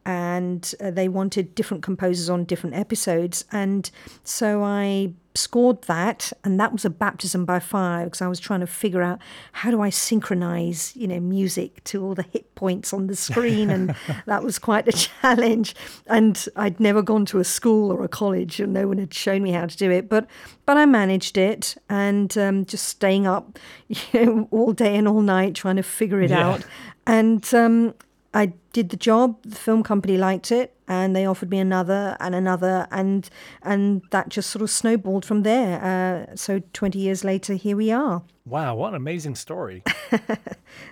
and 0.08 0.74
uh, 0.80 0.90
they 0.90 1.06
wanted 1.06 1.54
different 1.54 1.82
composers 1.82 2.30
on 2.30 2.44
different 2.44 2.74
episodes. 2.74 3.44
And 3.52 3.90
so 4.24 4.62
I 4.64 5.12
scored 5.34 5.82
that, 5.82 6.32
and 6.44 6.58
that 6.58 6.72
was 6.72 6.86
a 6.86 6.90
baptism 6.90 7.44
by 7.44 7.58
fire 7.60 8.04
because 8.04 8.22
I 8.22 8.26
was 8.26 8.40
trying 8.40 8.60
to 8.60 8.66
figure 8.66 9.02
out 9.02 9.18
how 9.52 9.70
do 9.70 9.82
I 9.82 9.90
synchronize, 9.90 10.96
you 10.96 11.06
know, 11.06 11.20
music 11.20 11.84
to 11.84 12.02
all 12.02 12.14
the 12.14 12.22
hit 12.22 12.54
points 12.54 12.94
on 12.94 13.06
the 13.06 13.14
screen, 13.14 13.68
and 13.68 13.94
that 14.26 14.42
was 14.42 14.58
quite 14.58 14.88
a 14.88 14.92
challenge. 14.92 15.74
And 16.06 16.42
I'd 16.56 16.80
never 16.80 17.02
gone 17.02 17.26
to 17.26 17.38
a 17.38 17.44
school 17.44 17.92
or 17.92 18.02
a 18.02 18.08
college, 18.08 18.60
and 18.60 18.72
no 18.72 18.88
one 18.88 18.96
had 18.96 19.12
shown 19.12 19.42
me 19.42 19.52
how 19.52 19.66
to 19.66 19.76
do 19.76 19.90
it, 19.90 20.08
but 20.08 20.26
but 20.64 20.78
I 20.78 20.86
managed 20.86 21.36
it, 21.36 21.76
and 21.90 22.36
um, 22.38 22.64
just 22.64 22.86
staying 22.86 23.26
up, 23.26 23.58
you 23.88 23.98
know, 24.14 24.48
all 24.50 24.72
day 24.72 24.96
and 24.96 25.06
all 25.06 25.20
night 25.20 25.54
trying 25.54 25.76
to 25.76 25.82
figure 25.82 26.22
it 26.22 26.30
Yeah. 26.30 26.48
out, 26.48 26.64
and 27.06 27.44
um, 27.54 27.92
I 28.34 28.52
did 28.72 28.90
the 28.90 28.96
job. 28.96 29.38
The 29.42 29.56
film 29.56 29.82
company 29.82 30.16
liked 30.16 30.52
it, 30.52 30.74
and 30.86 31.16
they 31.16 31.24
offered 31.24 31.50
me 31.50 31.58
another 31.58 32.16
and 32.20 32.34
another, 32.34 32.86
and 32.90 33.28
and 33.62 34.02
that 34.10 34.28
just 34.28 34.50
sort 34.50 34.62
of 34.62 34.70
snowballed 34.70 35.24
from 35.24 35.42
there. 35.42 35.82
Uh, 35.82 36.36
so 36.36 36.60
twenty 36.72 36.98
years 36.98 37.24
later, 37.24 37.54
here 37.54 37.76
we 37.76 37.90
are. 37.90 38.22
Wow, 38.44 38.76
what 38.76 38.90
an 38.90 38.94
amazing 38.96 39.34
story. 39.34 39.82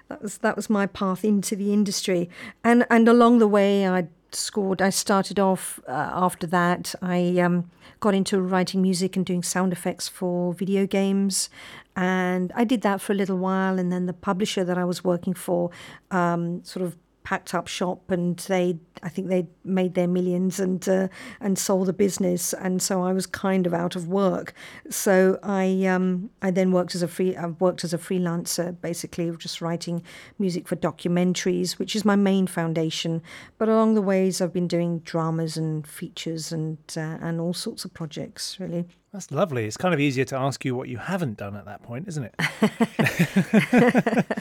That 0.09 0.23
was 0.23 0.39
that 0.39 0.57
was 0.57 0.71
my 0.71 0.87
path 0.87 1.25
into 1.25 1.57
the 1.57 1.73
industry, 1.73 2.31
and 2.65 2.87
and 2.91 3.09
along 3.09 3.39
the 3.39 3.49
way, 3.49 3.87
I 3.87 4.09
scored. 4.33 4.81
I 4.81 4.91
started 4.91 5.39
off 5.39 5.81
uh, 5.87 6.11
after 6.13 6.47
that. 6.47 6.95
I 7.03 7.39
um, 7.39 7.71
got 8.01 8.15
into 8.15 8.41
writing 8.41 8.83
music 8.83 9.17
and 9.17 9.27
doing 9.27 9.43
sound 9.43 9.73
effects 9.73 10.09
for 10.09 10.55
video 10.55 10.87
games, 10.87 11.51
and 11.95 12.53
I 12.55 12.65
did 12.65 12.83
that 12.83 13.01
for 13.01 13.13
a 13.13 13.17
little 13.17 13.37
while, 13.37 13.79
and 13.79 13.93
then 13.93 14.07
the 14.07 14.13
publisher 14.13 14.65
that 14.65 14.79
I 14.79 14.85
was 14.85 15.05
working 15.05 15.35
for 15.35 15.71
um, 16.11 16.63
sort 16.65 16.85
of 16.87 16.97
packed 17.27 17.55
up 17.55 17.67
shop 17.67 18.13
and 18.13 18.39
they 18.47 18.79
I 19.03 19.09
think 19.09 19.27
they 19.27 19.49
made 19.65 19.95
their 19.95 20.07
millions 20.07 20.61
and 20.61 20.89
uh, 20.89 21.09
and 21.41 21.59
sold 21.59 21.89
the 21.89 21.93
business 21.93 22.53
and 22.53 22.81
so 22.81 23.03
I 23.03 23.13
was 23.13 23.27
kind 23.27 23.67
of 23.67 23.75
out 23.75 23.97
of 23.97 24.07
work 24.07 24.55
so 24.91 25.41
I 25.43 25.87
um, 25.87 26.31
I 26.41 26.53
then 26.53 26.71
worked 26.71 26.95
as 26.95 27.03
a 27.03 27.09
free 27.09 27.37
I've 27.37 27.61
worked 27.61 27.83
as 27.83 27.93
a 27.93 27.99
freelancer 27.99 28.81
basically 28.81 29.29
just 29.39 29.61
writing 29.61 30.05
music 30.39 30.69
for 30.69 30.77
documentaries 30.77 31.81
which 31.81 31.97
is 31.97 32.05
my 32.05 32.15
main 32.15 32.47
foundation 32.47 33.23
but 33.59 33.69
along 33.69 33.95
the 33.95 34.03
ways 34.03 34.41
I've 34.41 34.53
been 34.53 34.69
doing 34.69 35.01
dramas 35.01 35.57
and 35.57 35.85
features 35.85 36.53
and 36.53 36.79
uh, 36.97 37.19
and 37.21 37.41
all 37.41 37.55
sorts 37.55 37.85
of 37.85 37.93
projects 37.93 38.61
really 38.61 38.87
that's 39.13 39.31
lovely. 39.31 39.65
It's 39.65 39.79
kind 39.79 39.95
of 39.95 40.01
easier 40.01 40.27
to 40.27 40.37
ask 40.37 40.63
you 40.63 40.75
what 40.75 40.91
you 40.91 40.99
haven't 40.99 41.39
done 41.39 41.57
at 41.57 41.65
that 41.65 41.83
point, 41.83 42.07
isn't 42.07 42.25
it? 42.25 42.35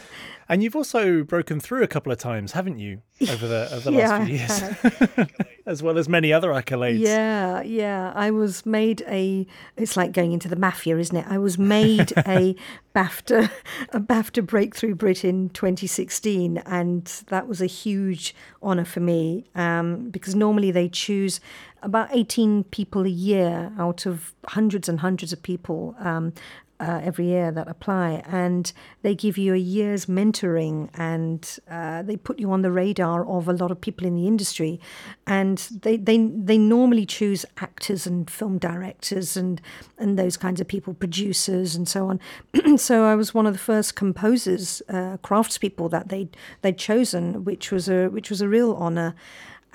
and 0.48 0.64
you've 0.64 0.76
also 0.76 1.24
broken 1.24 1.60
through 1.60 1.84
a 1.84 1.88
couple 1.88 2.12
of 2.12 2.18
times, 2.18 2.52
haven't 2.52 2.78
you, 2.78 3.02
over 3.30 3.48
the 3.48 3.70
over 3.74 3.92
the 3.92 3.98
yeah, 3.98 4.10
last 4.10 4.28
few 4.28 5.18
years, 5.18 5.30
as 5.66 5.82
well 5.82 5.98
as 5.98 6.08
many 6.08 6.32
other 6.32 6.50
accolades. 6.50 7.00
Yeah, 7.00 7.62
yeah. 7.62 8.12
I 8.16 8.32
was 8.32 8.66
made 8.66 9.04
a. 9.08 9.48
It's 9.76 9.98
like 9.98 10.12
going 10.12 10.34
into 10.34 10.48
the 10.48 10.56
mafia, 10.56 10.98
isn't 10.98 11.16
it? 11.16 11.26
I 11.28 11.38
was 11.38 11.58
made 11.58 12.12
a 12.18 12.56
BAFTA 12.96 13.50
a 13.90 14.00
BAFTA 14.00 14.46
Breakthrough 14.46 14.96
Brit 14.96 15.26
in 15.26 15.50
2016, 15.50 16.60
and 16.60 17.06
that 17.28 17.48
was 17.48 17.62
a 17.62 17.66
huge 17.66 18.36
honour 18.62 18.86
for 18.86 19.00
me 19.00 19.46
um, 19.56 20.10
because 20.10 20.36
normally 20.36 20.72
they 20.72 20.90
choose 20.90 21.40
about 21.82 22.10
18 22.12 22.64
people 22.66 23.06
a 23.06 23.10
year 23.10 23.72
out 23.78 24.06
of 24.08 24.34
hundreds 24.48 24.90
and 24.90 25.02
hundreds 25.02 25.32
of 25.32 25.42
people 25.44 25.96
um, 26.00 26.34
uh, 26.80 27.02
every 27.04 27.28
year 27.28 27.52
that 27.52 27.68
apply, 27.68 28.24
and 28.26 28.74
they 29.02 29.16
give 29.16 29.38
you 29.38 29.54
a 29.54 29.58
year's 29.58 30.08
mentoring, 30.08 30.90
and 30.96 31.58
uh, 31.70 32.02
they 32.02 32.18
put 32.18 32.40
you 32.40 32.52
on 32.52 32.62
the 32.62 32.72
radar 32.72 33.26
of 33.26 33.48
a 33.48 33.54
lot 33.54 33.72
of 33.72 33.80
people 33.80 34.06
in 34.06 34.16
the 34.16 34.28
industry, 34.28 34.80
and 35.26 35.58
they 35.82 35.98
they 35.98 36.18
they 36.18 36.58
normally 36.58 37.06
choose 37.06 37.46
actors 37.58 38.06
and 38.06 38.30
film 38.30 38.58
directors 38.58 39.38
and 39.38 39.62
and 39.98 40.20
those 40.20 40.38
kinds 40.38 40.60
of 40.60 40.68
people, 40.68 40.94
producers 40.94 41.76
and 41.76 41.88
so 41.88 42.08
on. 42.08 42.20
so 42.78 43.06
I 43.06 43.16
was 43.16 43.34
one 43.34 43.46
of 43.46 43.54
the 43.54 43.60
first 43.60 43.96
composers, 43.96 44.82
uh, 44.90 45.18
craftspeople 45.24 45.90
that 45.92 46.10
they 46.10 46.30
they'd 46.62 46.78
chosen, 46.78 47.46
which 47.46 47.72
was 47.72 47.88
a 47.88 48.08
which 48.08 48.30
was 48.30 48.42
a 48.42 48.50
real 48.50 48.74
honor 48.74 49.16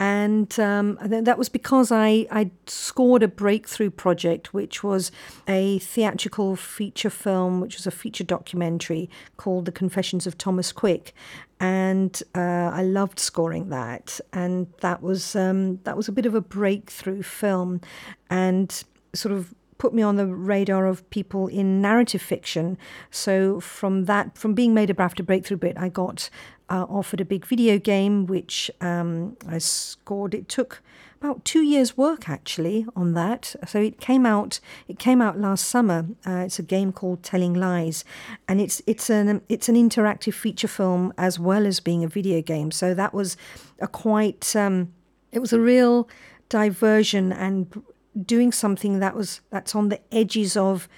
and 0.00 0.58
um, 0.58 0.98
that 1.02 1.36
was 1.36 1.50
because 1.50 1.92
I 1.92 2.26
I 2.30 2.50
scored 2.66 3.22
a 3.22 3.28
breakthrough 3.28 3.90
project, 3.90 4.54
which 4.54 4.82
was 4.82 5.12
a 5.46 5.78
theatrical 5.80 6.56
feature 6.56 7.10
film, 7.10 7.60
which 7.60 7.76
was 7.76 7.86
a 7.86 7.90
feature 7.90 8.24
documentary 8.24 9.10
called 9.36 9.66
"The 9.66 9.72
Confessions 9.72 10.26
of 10.26 10.38
Thomas 10.38 10.72
Quick," 10.72 11.12
and 11.60 12.22
uh, 12.34 12.70
I 12.72 12.82
loved 12.82 13.18
scoring 13.18 13.68
that, 13.68 14.18
and 14.32 14.68
that 14.80 15.02
was 15.02 15.36
um, 15.36 15.80
that 15.84 15.98
was 15.98 16.08
a 16.08 16.12
bit 16.12 16.24
of 16.24 16.34
a 16.34 16.40
breakthrough 16.40 17.22
film, 17.22 17.82
and 18.30 18.82
sort 19.12 19.34
of 19.34 19.54
put 19.76 19.92
me 19.94 20.02
on 20.02 20.16
the 20.16 20.26
radar 20.26 20.86
of 20.86 21.08
people 21.10 21.46
in 21.48 21.80
narrative 21.80 22.22
fiction. 22.22 22.78
So 23.10 23.60
from 23.60 24.04
that, 24.04 24.36
from 24.36 24.54
being 24.54 24.74
made 24.74 24.90
a 24.90 24.94
BAFTA 24.94 25.24
Breakthrough 25.24 25.56
bit, 25.56 25.76
I 25.78 25.88
got 25.88 26.30
uh, 26.70 26.86
offered 26.88 27.20
a 27.20 27.24
big 27.24 27.44
video 27.44 27.78
game, 27.78 28.26
which 28.26 28.70
um, 28.80 29.36
I 29.46 29.58
scored. 29.58 30.34
It 30.34 30.48
took 30.48 30.82
about 31.20 31.44
two 31.44 31.62
years' 31.62 31.96
work 31.96 32.28
actually 32.28 32.86
on 32.96 33.12
that. 33.14 33.54
So 33.66 33.80
it 33.80 34.00
came 34.00 34.24
out. 34.24 34.60
It 34.88 34.98
came 34.98 35.20
out 35.20 35.38
last 35.38 35.66
summer. 35.66 36.06
Uh, 36.26 36.44
it's 36.46 36.58
a 36.58 36.62
game 36.62 36.92
called 36.92 37.22
Telling 37.22 37.54
Lies, 37.54 38.04
and 38.48 38.60
it's 38.60 38.80
it's 38.86 39.10
an 39.10 39.42
it's 39.48 39.68
an 39.68 39.74
interactive 39.74 40.34
feature 40.34 40.68
film 40.68 41.12
as 41.18 41.38
well 41.38 41.66
as 41.66 41.80
being 41.80 42.04
a 42.04 42.08
video 42.08 42.40
game. 42.40 42.70
So 42.70 42.94
that 42.94 43.12
was 43.12 43.36
a 43.80 43.88
quite. 43.88 44.54
Um, 44.54 44.92
it 45.32 45.40
was 45.40 45.52
a 45.52 45.60
real 45.60 46.08
diversion 46.48 47.32
and 47.32 47.82
doing 48.26 48.52
something 48.52 49.00
that 49.00 49.14
was 49.14 49.40
that's 49.50 49.74
on 49.74 49.88
the 49.88 50.00
edges 50.12 50.56
of 50.56 50.88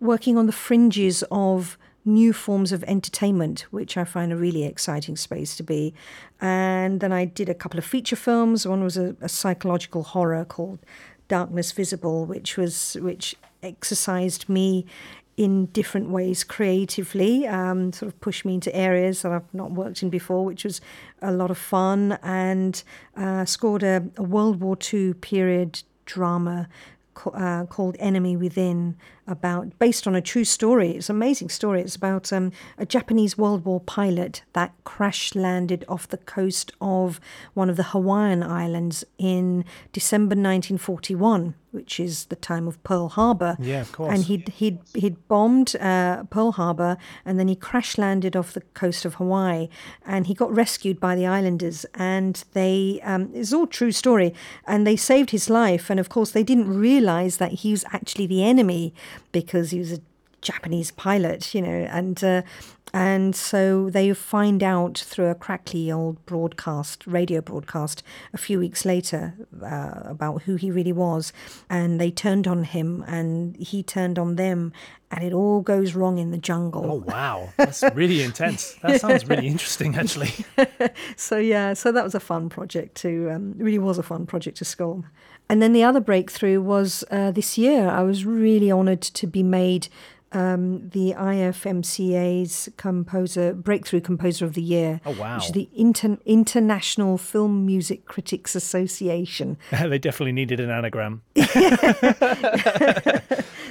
working 0.00 0.36
on 0.36 0.46
the 0.46 0.52
fringes 0.52 1.22
of 1.30 1.78
new 2.04 2.32
forms 2.32 2.72
of 2.72 2.82
entertainment, 2.84 3.60
which 3.70 3.96
I 3.96 4.04
find 4.04 4.32
a 4.32 4.36
really 4.36 4.64
exciting 4.64 5.16
space 5.16 5.56
to 5.56 5.62
be. 5.62 5.94
And 6.40 7.00
then 7.00 7.12
I 7.12 7.24
did 7.24 7.48
a 7.48 7.54
couple 7.54 7.78
of 7.78 7.84
feature 7.84 8.16
films. 8.16 8.66
One 8.66 8.82
was 8.82 8.96
a, 8.96 9.16
a 9.20 9.28
psychological 9.28 10.02
horror 10.02 10.44
called 10.44 10.80
Darkness 11.28 11.72
Visible, 11.72 12.26
which 12.26 12.56
was 12.56 12.96
which 13.00 13.36
exercised 13.62 14.48
me 14.48 14.84
in 15.36 15.66
different 15.66 16.10
ways 16.10 16.44
creatively, 16.44 17.46
um, 17.46 17.92
sort 17.92 18.12
of 18.12 18.20
pushed 18.20 18.44
me 18.44 18.54
into 18.54 18.74
areas 18.76 19.22
that 19.22 19.32
I've 19.32 19.54
not 19.54 19.72
worked 19.72 20.02
in 20.02 20.10
before, 20.10 20.44
which 20.44 20.64
was 20.64 20.80
a 21.22 21.32
lot 21.32 21.50
of 21.50 21.56
fun, 21.56 22.18
and 22.22 22.82
uh, 23.16 23.44
scored 23.46 23.82
a, 23.82 24.04
a 24.16 24.22
World 24.22 24.60
War 24.60 24.76
II 24.92 25.14
period 25.14 25.82
drama 26.04 26.68
uh, 27.32 27.64
called 27.66 27.96
Enemy 27.98 28.36
Within, 28.36 28.96
about 29.26 29.78
based 29.78 30.06
on 30.06 30.14
a 30.14 30.20
true 30.20 30.44
story. 30.44 30.90
It's 30.90 31.08
an 31.08 31.16
amazing 31.16 31.48
story. 31.48 31.80
It's 31.80 31.96
about 31.96 32.32
um, 32.32 32.52
a 32.78 32.86
Japanese 32.86 33.38
World 33.38 33.64
War 33.64 33.80
pilot 33.80 34.42
that 34.52 34.72
crash 34.84 35.34
landed 35.34 35.84
off 35.88 36.08
the 36.08 36.18
coast 36.18 36.72
of 36.80 37.20
one 37.54 37.70
of 37.70 37.76
the 37.76 37.84
Hawaiian 37.84 38.42
Islands 38.42 39.04
in 39.18 39.64
December 39.92 40.34
1941 40.34 41.54
which 41.72 41.98
is 41.98 42.26
the 42.26 42.36
time 42.36 42.68
of 42.68 42.82
Pearl 42.84 43.08
Harbor. 43.08 43.56
Yeah, 43.58 43.80
of 43.80 43.90
course. 43.92 44.12
And 44.12 44.24
he'd 44.24 44.48
he'd 44.50 44.78
he'd 44.94 45.26
bombed 45.26 45.74
uh, 45.76 46.24
Pearl 46.24 46.52
Harbor, 46.52 46.96
and 47.24 47.38
then 47.38 47.48
he 47.48 47.56
crash 47.56 47.98
landed 47.98 48.36
off 48.36 48.52
the 48.52 48.60
coast 48.74 49.04
of 49.04 49.14
Hawaii, 49.14 49.68
and 50.06 50.26
he 50.26 50.34
got 50.34 50.54
rescued 50.54 51.00
by 51.00 51.16
the 51.16 51.26
islanders, 51.26 51.84
and 51.94 52.44
they 52.52 53.00
um, 53.02 53.30
it's 53.34 53.52
all 53.52 53.66
true 53.66 53.90
story, 53.90 54.34
and 54.66 54.86
they 54.86 54.96
saved 54.96 55.30
his 55.30 55.50
life, 55.50 55.90
and 55.90 55.98
of 55.98 56.08
course 56.08 56.30
they 56.30 56.44
didn't 56.44 56.68
realize 56.68 57.38
that 57.38 57.52
he 57.52 57.72
was 57.72 57.84
actually 57.92 58.26
the 58.26 58.44
enemy 58.44 58.94
because 59.32 59.70
he 59.70 59.78
was 59.78 59.92
a 59.92 60.00
Japanese 60.40 60.90
pilot, 60.90 61.54
you 61.54 61.62
know, 61.62 61.86
and 61.90 62.22
uh, 62.22 62.42
and 62.94 63.34
so 63.34 63.88
they 63.88 64.12
find 64.12 64.62
out 64.62 64.98
through 64.98 65.28
a 65.28 65.34
crackly 65.34 65.90
old 65.90 66.24
broadcast, 66.26 67.06
radio 67.06 67.40
broadcast, 67.40 68.02
a 68.34 68.38
few 68.38 68.58
weeks 68.58 68.84
later 68.84 69.34
uh, 69.62 70.02
about 70.04 70.42
who 70.42 70.56
he 70.56 70.70
really 70.70 70.92
was. 70.92 71.32
And 71.70 71.98
they 71.98 72.10
turned 72.10 72.46
on 72.46 72.64
him 72.64 73.02
and 73.06 73.56
he 73.56 73.82
turned 73.82 74.18
on 74.18 74.36
them. 74.36 74.72
And 75.10 75.24
it 75.24 75.32
all 75.32 75.60
goes 75.60 75.94
wrong 75.94 76.18
in 76.18 76.30
the 76.32 76.38
jungle. 76.38 76.84
Oh, 76.90 77.10
wow. 77.10 77.50
That's 77.56 77.82
really 77.94 78.22
intense. 78.22 78.74
That 78.82 79.00
sounds 79.00 79.26
really 79.26 79.46
interesting, 79.46 79.94
actually. 79.96 80.32
so, 81.16 81.36
yeah, 81.36 81.74
so 81.74 81.92
that 81.92 82.04
was 82.04 82.14
a 82.14 82.20
fun 82.20 82.48
project 82.48 82.94
to, 82.96 83.30
um, 83.30 83.54
really 83.56 83.78
was 83.78 83.98
a 83.98 84.02
fun 84.02 84.26
project 84.26 84.58
to 84.58 84.64
score. 84.64 85.04
And 85.52 85.60
then 85.60 85.74
the 85.74 85.84
other 85.84 86.00
breakthrough 86.00 86.62
was 86.62 87.04
uh, 87.10 87.30
this 87.30 87.58
year. 87.58 87.86
I 87.86 88.02
was 88.04 88.24
really 88.24 88.72
honoured 88.72 89.02
to 89.02 89.26
be 89.26 89.42
made 89.42 89.88
um, 90.32 90.88
the 90.88 91.12
IFMCA's 91.12 92.70
composer 92.78 93.52
breakthrough 93.52 94.00
composer 94.00 94.46
of 94.46 94.54
the 94.54 94.62
year. 94.62 95.02
Oh 95.04 95.10
wow! 95.10 95.34
Which 95.34 95.44
is 95.48 95.52
the 95.52 95.68
Inter- 95.74 96.16
International 96.24 97.18
Film 97.18 97.66
Music 97.66 98.06
Critics 98.06 98.54
Association. 98.54 99.58
they 99.70 99.98
definitely 99.98 100.32
needed 100.32 100.58
an 100.58 100.70
anagram. 100.70 101.20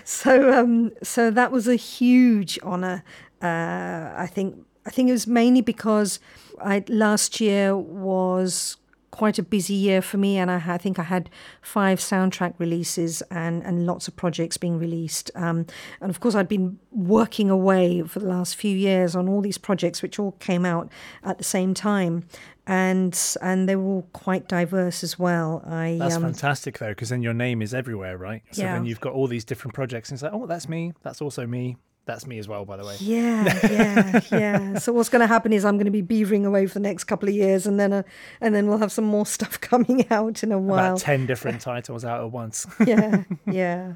so 0.03 0.53
um, 0.53 0.91
so 1.01 1.31
that 1.31 1.51
was 1.51 1.67
a 1.67 1.77
huge 1.77 2.59
honour. 2.61 3.03
Uh, 3.41 4.13
I 4.15 4.29
think 4.31 4.55
I 4.85 4.91
think 4.91 5.09
it 5.09 5.13
was 5.13 5.25
mainly 5.25 5.61
because 5.61 6.19
I 6.63 6.83
last 6.89 7.41
year 7.41 7.75
was 7.75 8.77
quite 9.11 9.37
a 9.37 9.43
busy 9.43 9.73
year 9.73 10.01
for 10.01 10.17
me, 10.17 10.37
and 10.37 10.49
I, 10.49 10.61
I, 10.65 10.77
think 10.77 10.97
I 10.97 11.03
had 11.03 11.29
five 11.61 11.99
soundtrack 11.99 12.53
releases 12.57 13.21
and, 13.23 13.61
and 13.63 13.85
lots 13.85 14.07
of 14.07 14.15
projects 14.15 14.57
being 14.57 14.79
released. 14.79 15.29
Um, 15.35 15.67
and 15.99 16.09
of 16.09 16.19
course, 16.19 16.33
I'd 16.33 16.47
been 16.47 16.79
working 16.91 17.49
away 17.49 18.01
for 18.03 18.19
the 18.19 18.27
last 18.27 18.55
few 18.55 18.75
years 18.75 19.15
on 19.15 19.27
all 19.27 19.41
these 19.41 19.57
projects, 19.57 20.01
which 20.01 20.17
all 20.17 20.31
came 20.33 20.65
out 20.65 20.89
at 21.23 21.37
the 21.37 21.43
same 21.43 21.73
time. 21.73 22.25
And 22.67 23.19
and 23.41 23.67
they 23.67 23.75
were 23.75 23.83
all 23.83 24.07
quite 24.13 24.47
diverse 24.47 25.03
as 25.03 25.17
well. 25.17 25.63
I 25.65 25.97
that's 25.99 26.15
um, 26.15 26.21
fantastic 26.21 26.77
though, 26.77 26.89
because 26.89 27.09
then 27.09 27.23
your 27.23 27.33
name 27.33 27.61
is 27.61 27.73
everywhere, 27.73 28.17
right? 28.17 28.43
So 28.51 28.61
yeah. 28.61 28.73
then 28.73 28.85
you've 28.85 29.01
got 29.01 29.13
all 29.13 29.27
these 29.27 29.43
different 29.43 29.73
projects, 29.73 30.09
and 30.09 30.15
it's 30.15 30.23
like, 30.23 30.31
oh, 30.31 30.45
that's 30.45 30.69
me. 30.69 30.93
That's 31.01 31.21
also 31.21 31.47
me. 31.47 31.77
That's 32.05 32.25
me 32.25 32.39
as 32.39 32.47
well, 32.47 32.65
by 32.65 32.77
the 32.77 32.85
way. 32.85 32.95
Yeah, 32.99 33.59
yeah, 33.69 34.21
yeah. 34.31 34.79
So 34.79 34.91
what's 34.91 35.09
going 35.09 35.19
to 35.19 35.27
happen 35.27 35.53
is 35.53 35.63
I'm 35.63 35.77
going 35.77 35.91
to 35.91 35.91
be 35.91 36.01
beavering 36.01 36.45
away 36.45 36.65
for 36.65 36.73
the 36.73 36.79
next 36.79 37.03
couple 37.03 37.29
of 37.29 37.35
years, 37.35 37.67
and 37.67 37.79
then 37.79 37.93
uh, 37.93 38.03
and 38.39 38.55
then 38.55 38.67
we'll 38.67 38.79
have 38.79 38.91
some 38.91 39.05
more 39.05 39.25
stuff 39.37 39.61
coming 39.61 40.09
out 40.11 40.43
in 40.43 40.51
a 40.51 40.59
while. 40.59 40.93
About 40.93 40.99
ten 40.99 41.25
different 41.27 41.61
titles 41.71 42.03
out 42.03 42.21
at 42.21 42.31
once. 42.31 42.65
yeah, 42.85 43.23
yeah. 43.45 43.93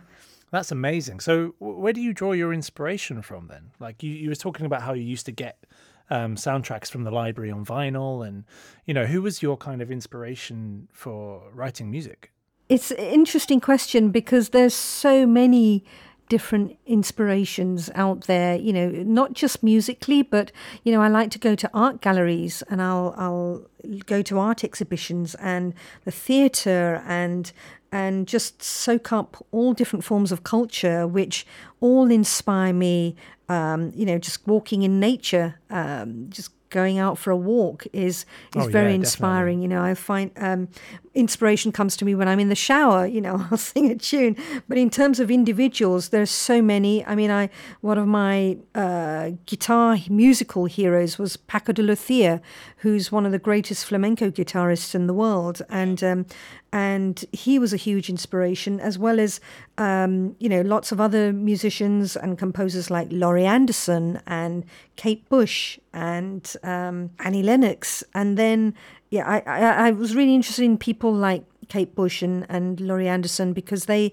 That's 0.52 0.72
amazing. 0.72 1.20
So 1.20 1.56
where 1.60 1.92
do 1.92 2.00
you 2.00 2.14
draw 2.14 2.34
your 2.34 2.54
inspiration 2.54 3.22
from 3.22 3.48
then? 3.48 3.72
Like 3.80 4.04
you, 4.04 4.12
you 4.12 4.30
were 4.30 4.36
talking 4.36 4.66
about 4.66 4.84
how 4.84 4.94
you 4.94 5.04
used 5.04 5.26
to 5.26 5.32
get 5.32 5.66
um, 6.12 6.36
soundtracks 6.36 6.90
from 6.90 7.04
the 7.04 7.12
library 7.12 7.50
on 7.50 7.66
vinyl, 7.66 8.26
and 8.26 8.46
you 8.86 8.94
know, 8.94 9.06
who 9.08 9.24
was 9.24 9.42
your 9.42 9.58
kind 9.58 9.82
of 9.82 9.92
inspiration 9.92 10.88
for 10.94 11.42
writing 11.52 11.90
music? 11.90 12.32
It's 12.70 12.92
an 12.92 12.98
interesting 12.98 13.60
question 13.60 14.10
because 14.10 14.50
there's 14.50 14.74
so 14.74 15.26
many 15.26 15.84
different 16.30 16.78
inspirations 16.86 17.90
out 17.94 18.22
there 18.22 18.56
you 18.56 18.74
know 18.74 18.90
not 18.90 19.34
just 19.34 19.62
musically 19.62 20.22
but 20.24 20.52
you 20.84 20.92
know 20.92 21.02
I 21.02 21.08
like 21.08 21.30
to 21.32 21.40
go 21.40 21.56
to 21.56 21.70
art 21.74 22.02
galleries 22.02 22.64
and 22.70 22.82
I'll 22.82 23.14
I'll 23.18 23.66
go 24.06 24.22
to 24.24 24.40
art 24.40 24.64
exhibitions 24.64 25.36
and 25.36 25.74
the 26.04 26.12
theater 26.12 27.04
and 27.08 27.52
and 27.92 28.28
just 28.28 28.62
soak 28.64 29.12
up 29.14 29.46
all 29.52 29.74
different 29.74 30.04
forms 30.04 30.32
of 30.32 30.44
culture 30.44 31.08
which 31.08 31.46
all 31.80 32.10
inspire 32.12 32.74
me 32.74 33.16
um, 33.48 33.92
you 33.96 34.06
know 34.06 34.18
just 34.18 34.46
walking 34.48 34.82
in 34.84 35.00
nature 35.00 35.60
um, 35.70 36.28
just 36.30 36.50
going 36.72 36.98
out 36.98 37.18
for 37.18 37.32
a 37.32 37.38
walk 37.38 37.86
is 37.94 38.26
is 38.56 38.66
Oh, 38.66 38.70
very 38.70 38.90
yeah, 38.90 38.96
inspiring. 38.96 39.62
You 39.62 39.70
know, 39.70 39.82
I 39.82 39.94
find 39.94 40.32
um, 40.36 40.68
inspiration 41.16 41.72
comes 41.72 41.98
to 41.98 42.06
me 42.06 42.14
when 42.14 42.28
I'm 42.28 42.40
in 42.40 42.50
the 42.50 42.56
shower. 42.56 43.08
You 43.08 43.22
know, 43.22 43.48
I'll 43.52 43.58
sing 43.58 43.90
a 43.90 43.96
tune. 43.96 44.38
But 44.68 44.78
in 44.78 44.90
terms 44.90 45.20
of 45.20 45.32
individuals, 45.32 46.10
there's 46.10 46.30
so 46.30 46.62
many. 46.62 47.06
I 47.06 47.16
mean, 47.16 47.32
I 47.32 47.50
one 47.82 47.98
of 47.98 48.08
my 48.08 48.58
uh, 48.76 49.32
guitar 49.46 49.98
musical 50.10 50.66
heroes 50.66 51.18
was 51.18 51.38
Paco 51.38 51.74
de 51.74 51.82
Lucia, 51.82 52.42
who's 52.78 53.12
one 53.12 53.26
of 53.26 53.32
the 53.32 53.40
greatest 53.40 53.86
flamenco 53.86 54.30
guitarists 54.30 54.94
in 54.94 55.08
the 55.08 55.14
world, 55.14 55.62
and 55.70 56.04
um, 56.04 56.26
and 56.72 57.24
he 57.32 57.58
was 57.58 57.72
a 57.72 57.78
huge 57.78 58.10
inspiration, 58.10 58.80
as 58.82 59.00
well 59.00 59.20
as 59.20 59.40
um, 59.78 60.36
you 60.40 60.50
know 60.50 60.62
lots 60.62 60.92
of 60.92 61.00
other 61.00 61.32
musicians 61.32 62.16
and 62.16 62.38
composers 62.38 62.92
like 62.92 63.08
Laurie 63.12 63.46
Anderson 63.46 64.22
and 64.28 64.66
Kate 64.98 65.28
Bush 65.30 65.80
and 65.94 66.54
um, 66.64 67.12
Annie 67.20 67.44
Lennox, 67.44 68.04
and 68.14 68.38
then 68.38 68.74
yeah, 69.16 69.26
I, 69.26 69.40
I 69.46 69.88
I 69.88 69.92
was 69.92 70.14
really 70.14 70.36
interested 70.36 70.66
in 70.66 70.78
people 70.78 71.14
like 71.14 71.46
Kate 71.70 71.96
Bush 71.96 72.22
and 72.22 72.46
and 72.50 72.82
Laurie 72.82 73.08
Anderson 73.08 73.54
because 73.54 73.86
they 73.86 74.12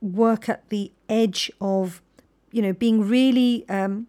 work 0.00 0.48
at 0.48 0.68
the 0.70 0.90
edge 1.08 1.50
of 1.60 2.00
you 2.50 2.62
know 2.62 2.72
being 2.72 3.06
really 3.06 3.68
um, 3.68 4.06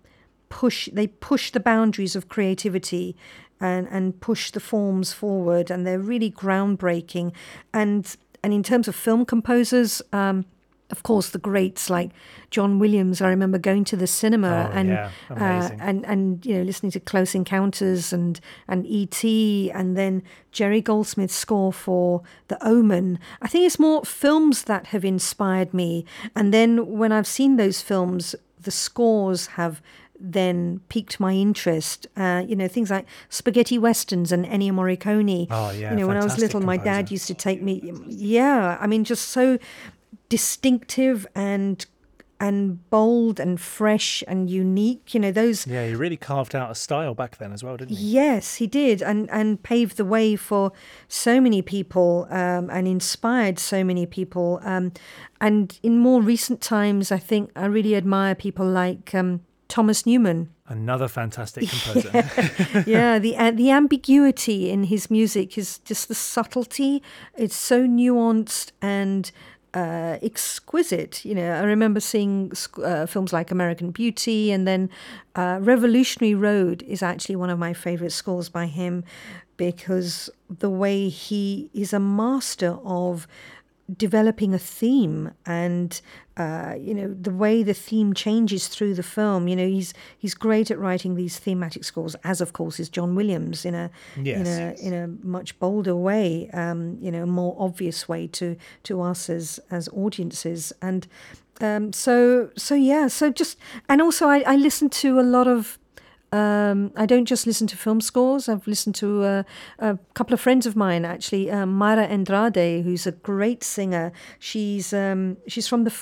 push 0.47 0.87
they 0.93 1.07
push 1.07 1.51
the 1.51 1.59
boundaries 1.59 2.15
of 2.15 2.29
creativity 2.29 3.17
and 3.59 3.85
and 3.91 4.21
push 4.21 4.51
the 4.51 4.61
forms 4.61 5.11
forward 5.11 5.69
and 5.69 5.85
they're 5.85 5.99
really 5.99 6.31
groundbreaking. 6.31 7.33
And 7.73 8.15
and 8.41 8.53
in 8.53 8.63
terms 8.63 8.87
of 8.87 8.95
film 8.95 9.25
composers 9.25 10.01
um, 10.13 10.45
of 10.93 11.01
course 11.09 11.27
the 11.35 11.39
greats 11.49 11.89
like 11.89 12.11
John 12.55 12.71
Williams 12.83 13.17
I 13.21 13.29
remember 13.35 13.57
going 13.69 13.83
to 13.91 13.97
the 14.03 14.07
cinema 14.21 14.53
Oh, 14.69 14.77
and 14.77 14.89
yeah. 14.89 15.09
uh, 15.29 15.69
and 15.89 16.05
and 16.11 16.45
you 16.45 16.53
know 16.57 16.63
listening 16.69 16.91
to 16.93 16.99
Close 17.11 17.33
Encounters 17.41 18.13
and 18.17 18.39
and 18.71 18.85
ET 18.99 19.19
and 19.79 19.97
then 19.99 20.13
Jerry 20.57 20.81
Goldsmith's 20.81 21.33
score 21.45 21.73
for 21.73 22.21
The 22.51 22.57
Omen. 22.73 23.17
I 23.41 23.47
think 23.49 23.65
it's 23.67 23.79
more 23.79 23.99
films 24.05 24.63
that 24.71 24.83
have 24.93 25.03
inspired 25.15 25.73
me, 25.73 26.05
and 26.35 26.53
then 26.53 26.69
when 26.99 27.11
I've 27.11 27.27
seen 27.39 27.57
those 27.57 27.81
films, 27.81 28.35
the 28.67 28.71
scores 28.71 29.41
have 29.59 29.81
then 30.25 30.79
piqued 30.93 31.19
my 31.19 31.33
interest. 31.33 31.99
Uh, 32.15 32.43
you 32.47 32.55
know 32.55 32.67
things 32.75 32.89
like 32.95 33.05
spaghetti 33.29 33.77
westerns 33.87 34.31
and 34.31 34.45
Ennio 34.45 34.71
Morricone. 34.79 35.47
Oh, 35.49 35.71
yeah, 35.71 35.89
You 35.91 35.97
know 35.97 36.07
when 36.07 36.17
I 36.17 36.23
was 36.23 36.37
little, 36.37 36.61
my 36.61 36.77
dad 36.77 37.11
used 37.11 37.27
to 37.27 37.33
take 37.47 37.61
me. 37.61 37.73
Yeah, 38.07 38.77
I 38.79 38.85
mean 38.87 39.03
just 39.03 39.25
so 39.29 39.57
distinctive 40.29 41.27
and 41.35 41.85
and 42.43 42.89
bold 42.89 43.39
and 43.39 43.59
fresh 43.59 44.21
and 44.27 44.49
unique. 44.49 45.13
You 45.13 45.21
know 45.21 45.31
those 45.31 45.65
Yeah, 45.65 45.87
he 45.87 45.95
really 45.95 46.17
carved 46.17 46.53
out 46.55 46.69
a 46.69 46.75
style 46.75 47.13
back 47.13 47.37
then 47.37 47.53
as 47.53 47.63
well, 47.63 47.77
didn't 47.77 47.95
he? 47.95 48.05
Yes, 48.05 48.55
he 48.55 48.67
did, 48.67 49.01
and 49.01 49.29
and 49.31 49.63
paved 49.63 49.97
the 49.97 50.05
way 50.05 50.35
for 50.35 50.73
so 51.07 51.39
many 51.39 51.61
people, 51.61 52.27
um, 52.29 52.69
and 52.69 52.87
inspired 52.87 53.59
so 53.59 53.83
many 53.83 54.05
people. 54.05 54.59
Um, 54.63 54.91
and 55.39 55.79
in 55.83 55.99
more 55.99 56.21
recent 56.21 56.59
times, 56.59 57.11
I 57.11 57.17
think 57.17 57.49
I 57.55 57.65
really 57.65 57.95
admire 57.95 58.35
people 58.35 58.65
like 58.65 59.15
um, 59.15 59.41
Thomas 59.69 60.05
Newman. 60.05 60.49
Another 60.67 61.07
fantastic 61.07 61.69
composer. 61.69 62.83
yeah, 62.85 63.19
the 63.19 63.37
uh, 63.37 63.51
the 63.51 63.71
ambiguity 63.71 64.69
in 64.69 64.83
his 64.85 65.09
music 65.09 65.57
is 65.57 65.79
just 65.79 66.09
the 66.09 66.15
subtlety. 66.15 67.01
It's 67.35 67.55
so 67.55 67.87
nuanced 67.87 68.71
and 68.81 69.31
uh, 69.73 70.17
exquisite. 70.21 71.25
You 71.25 71.35
know, 71.35 71.51
I 71.53 71.63
remember 71.63 71.99
seeing 71.99 72.51
uh, 72.83 73.05
films 73.05 73.33
like 73.33 73.51
American 73.51 73.91
Beauty, 73.91 74.51
and 74.51 74.67
then 74.67 74.89
uh, 75.35 75.59
Revolutionary 75.61 76.35
Road 76.35 76.83
is 76.83 77.01
actually 77.01 77.35
one 77.35 77.49
of 77.49 77.59
my 77.59 77.73
favorite 77.73 78.11
scores 78.11 78.49
by 78.49 78.67
him 78.67 79.03
because 79.57 80.29
the 80.49 80.69
way 80.69 81.09
he 81.09 81.69
is 81.73 81.93
a 81.93 81.99
master 81.99 82.77
of 82.83 83.27
developing 83.97 84.53
a 84.53 84.59
theme 84.59 85.31
and 85.45 86.01
uh, 86.37 86.73
you 86.79 86.93
know 86.93 87.13
the 87.21 87.31
way 87.33 87.61
the 87.63 87.73
theme 87.73 88.13
changes 88.13 88.67
through 88.69 88.93
the 88.93 89.03
film 89.03 89.47
you 89.47 89.55
know 89.55 89.67
he's 89.67 89.93
he's 90.17 90.33
great 90.33 90.71
at 90.71 90.79
writing 90.79 91.15
these 91.15 91.37
thematic 91.37 91.83
scores 91.83 92.15
as 92.23 92.39
of 92.39 92.53
course 92.53 92.79
is 92.79 92.87
John 92.89 93.13
Williams 93.13 93.65
in 93.65 93.75
a 93.75 93.91
in 94.15 94.25
Yes. 94.25 94.47
a 94.47 94.87
in 94.87 94.93
a 94.93 95.07
much 95.25 95.59
bolder 95.59 95.95
way 95.95 96.49
um, 96.53 96.97
you 97.01 97.11
know 97.11 97.25
more 97.25 97.55
obvious 97.59 98.07
way 98.07 98.25
to 98.27 98.55
to 98.83 99.01
us 99.01 99.29
as 99.29 99.59
as 99.69 99.89
audiences 99.89 100.71
and 100.81 101.05
um, 101.61 101.91
so 101.91 102.49
so 102.57 102.75
yeah 102.75 103.07
so 103.07 103.29
just 103.31 103.57
and 103.89 104.01
also 104.01 104.27
I, 104.27 104.39
I 104.47 104.55
listen 104.55 104.89
to 104.89 105.19
a 105.19 105.21
lot 105.37 105.47
of 105.47 105.77
um, 106.33 106.91
I 106.95 107.05
don't 107.05 107.25
just 107.25 107.45
listen 107.45 107.67
to 107.67 107.77
film 107.77 108.01
scores. 108.01 108.49
I've 108.49 108.65
listened 108.65 108.95
to 108.95 109.23
uh, 109.23 109.43
a 109.77 109.99
couple 110.15 110.33
of 110.33 110.41
friends 110.41 110.65
of 110.65 110.75
mine, 110.75 111.05
actually, 111.05 111.51
um, 111.51 111.79
Mayra 111.79 112.09
Andrade, 112.09 112.83
who's 112.83 113.05
a 113.05 113.11
great 113.11 113.63
singer. 113.63 114.11
She's 114.39 114.93
um, 114.93 115.37
she's 115.47 115.67
from 115.67 115.83
the, 115.83 115.93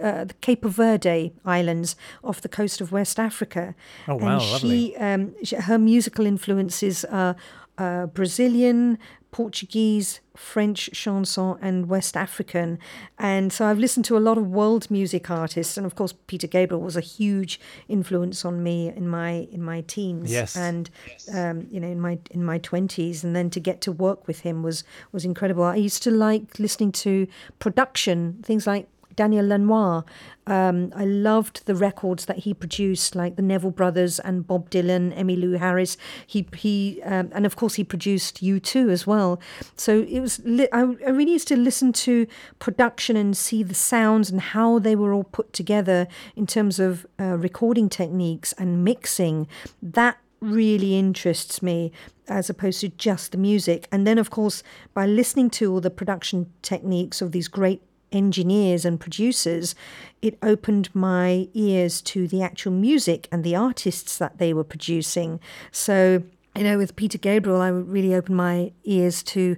uh, 0.00 0.24
the 0.26 0.34
Cape 0.40 0.64
Verde 0.64 1.32
Islands 1.44 1.96
off 2.22 2.40
the 2.40 2.48
coast 2.48 2.80
of 2.80 2.92
West 2.92 3.18
Africa. 3.18 3.74
Oh, 4.06 4.14
wow, 4.14 4.38
and 4.38 4.52
lovely. 4.52 4.96
um, 4.96 5.34
she, 5.42 5.56
her 5.56 5.78
musical 5.78 6.24
influences 6.24 7.04
are 7.06 7.34
uh, 7.76 8.06
Brazilian, 8.06 8.96
Portuguese, 9.32 10.20
French 10.36 10.90
chanson, 10.92 11.56
and 11.62 11.88
West 11.88 12.16
African. 12.16 12.78
And 13.18 13.52
so 13.52 13.66
I've 13.66 13.78
listened 13.78 14.04
to 14.06 14.16
a 14.16 14.18
lot 14.28 14.38
of 14.38 14.46
world 14.48 14.90
music 14.90 15.30
artists, 15.30 15.76
and 15.76 15.86
of 15.86 15.94
course 15.94 16.14
Peter 16.26 16.46
Gabriel 16.46 16.80
was 16.82 16.96
a 16.96 17.00
huge 17.00 17.60
influence 17.88 18.44
on 18.44 18.62
me 18.62 18.88
in 18.88 19.06
my 19.08 19.48
in 19.52 19.62
my 19.62 19.82
teens 19.82 20.30
Yes. 20.32 20.56
and 20.56 20.90
um, 21.34 21.66
you 21.70 21.78
know 21.80 21.88
in 21.88 22.00
my 22.00 22.18
in 22.30 22.44
my 22.44 22.58
twenties. 22.58 23.22
And 23.24 23.34
then 23.36 23.50
to 23.50 23.60
get 23.60 23.80
to 23.82 23.92
work 23.92 24.26
with 24.26 24.40
him 24.40 24.62
was 24.62 24.84
was 25.12 25.24
incredible. 25.24 25.64
I 25.64 25.76
used 25.76 26.02
to 26.04 26.10
like 26.10 26.58
listening 26.58 26.92
to 26.92 27.26
production 27.58 28.42
things 28.42 28.66
like 28.66 28.88
Daniel 29.20 29.46
Lanois. 29.46 30.02
Um, 30.46 30.78
I 31.02 31.04
loved 31.04 31.56
the 31.66 31.74
records 31.74 32.24
that 32.24 32.38
he 32.44 32.54
produced, 32.54 33.14
like 33.14 33.36
the 33.36 33.42
Neville 33.42 33.76
Brothers 33.80 34.18
and 34.18 34.46
Bob 34.46 34.70
Dylan, 34.70 35.12
Emmylou 35.20 35.58
Harris. 35.58 35.96
He 36.26 36.40
he, 36.56 37.02
um, 37.04 37.26
and 37.34 37.44
of 37.44 37.54
course 37.54 37.74
he 37.80 37.84
produced 37.84 38.42
U 38.42 38.60
two 38.60 38.88
as 38.96 39.06
well. 39.06 39.38
So 39.76 39.92
it 40.16 40.20
was. 40.20 40.40
Li- 40.44 40.72
I, 40.72 40.80
I 41.08 41.10
really 41.18 41.34
used 41.38 41.48
to 41.48 41.56
listen 41.56 41.92
to 42.06 42.26
production 42.58 43.16
and 43.16 43.36
see 43.36 43.62
the 43.62 43.74
sounds 43.74 44.30
and 44.30 44.40
how 44.40 44.80
they 44.80 44.96
were 44.96 45.12
all 45.12 45.28
put 45.38 45.52
together 45.52 46.06
in 46.34 46.46
terms 46.46 46.80
of 46.80 47.06
uh, 47.18 47.36
recording 47.48 47.88
techniques 47.90 48.54
and 48.58 48.82
mixing. 48.84 49.46
That 49.82 50.16
really 50.40 50.98
interests 50.98 51.62
me 51.62 51.92
as 52.26 52.48
opposed 52.48 52.80
to 52.80 52.88
just 53.08 53.32
the 53.32 53.38
music. 53.38 53.86
And 53.92 54.06
then, 54.06 54.18
of 54.18 54.30
course, 54.30 54.62
by 54.94 55.06
listening 55.06 55.50
to 55.50 55.64
all 55.72 55.80
the 55.82 55.90
production 55.90 56.46
techniques 56.62 57.22
of 57.22 57.32
these 57.32 57.48
great 57.48 57.82
engineers 58.12 58.84
and 58.84 58.98
producers, 58.98 59.74
it 60.22 60.38
opened 60.42 60.94
my 60.94 61.48
ears 61.54 62.02
to 62.02 62.26
the 62.28 62.42
actual 62.42 62.72
music 62.72 63.28
and 63.30 63.44
the 63.44 63.56
artists 63.56 64.18
that 64.18 64.38
they 64.38 64.52
were 64.52 64.64
producing. 64.64 65.40
So, 65.70 66.22
you 66.56 66.64
know, 66.64 66.78
with 66.78 66.96
Peter 66.96 67.18
Gabriel, 67.18 67.60
I 67.60 67.68
really 67.68 68.14
opened 68.14 68.36
my 68.36 68.72
ears 68.84 69.22
to 69.24 69.56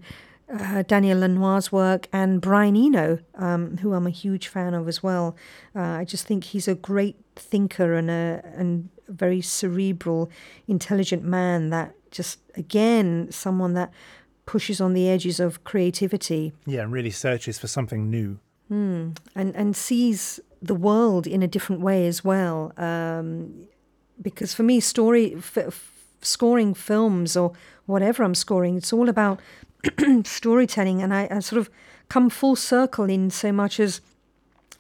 uh, 0.53 0.83
Daniel 0.83 1.21
Lanois's 1.21 1.73
work 1.73 2.09
and 2.13 2.41
Brian 2.41 2.77
Eno, 2.77 3.19
um, 3.37 3.79
who 3.79 3.95
I'm 3.95 4.07
a 4.07 4.11
huge 4.11 4.49
fan 4.49 4.75
of 4.75 4.87
as 4.87 5.03
well. 5.03 5.37
Uh, 5.75 5.81
I 5.81 6.05
just 6.05 6.27
think 6.27 6.45
he's 6.45 6.69
a 6.69 6.75
great 6.75 7.17
thinker 7.37 7.95
and 7.95 8.11
a 8.11 8.43
and 8.55 8.91
a 9.09 9.13
very 9.13 9.41
cerebral, 9.41 10.31
intelligent 10.69 11.25
man. 11.25 11.71
That 11.71 11.95
just 12.11 12.41
again 12.55 13.29
someone 13.31 13.75
that 13.75 13.91
pushes 14.47 14.81
on 14.81 14.93
the 14.93 15.09
edges 15.09 15.41
of 15.41 15.65
creativity 15.65 16.53
yeah, 16.67 16.83
and 16.83 16.93
really 16.93 17.11
searches 17.11 17.59
for 17.59 17.69
something 17.69 18.11
new. 18.11 18.39
and 19.35 19.55
and 19.57 19.77
sees 19.77 20.41
the 20.63 20.75
world 20.75 21.27
in 21.27 21.43
a 21.43 21.49
different 21.49 21.83
way 21.83 22.07
as 22.07 22.25
well. 22.25 22.73
Um, 22.77 23.69
because 24.21 24.55
for 24.55 24.63
me, 24.63 24.81
story 24.81 25.35
f- 25.37 25.59
f- 25.59 25.93
scoring 26.21 26.75
films 26.75 27.37
or 27.37 27.53
whatever 27.87 28.23
I'm 28.23 28.35
scoring, 28.35 28.77
it's 28.77 28.93
all 28.93 29.09
about 29.09 29.41
storytelling, 30.25 31.03
and 31.03 31.13
I, 31.13 31.29
I 31.31 31.41
sort 31.41 31.61
of 31.61 31.71
come 32.09 32.31
full 32.31 32.57
circle 32.57 33.11
in 33.11 33.31
so 33.31 33.53
much 33.53 33.81
as 33.81 34.01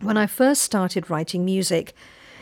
when 0.00 0.16
I 0.16 0.26
first 0.26 0.62
started 0.62 1.10
writing 1.10 1.44
music, 1.44 1.94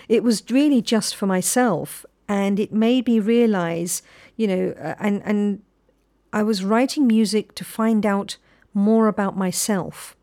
it 0.09 0.23
was 0.23 0.43
really 0.51 0.83
just 0.83 1.15
for 1.17 1.27
myself, 1.27 2.05
and 2.29 2.59
it 2.59 2.73
made 2.73 3.07
me 3.07 3.21
realize, 3.21 4.03
you 4.37 4.47
know, 4.47 4.75
uh, 4.81 4.95
and 4.99 5.23
and 5.25 5.63
I 6.33 6.43
was 6.43 6.65
writing 6.65 7.07
music 7.07 7.55
to 7.57 7.65
find 7.65 8.07
out 8.07 8.37
more 8.73 9.09
about 9.09 9.37
myself 9.37 10.17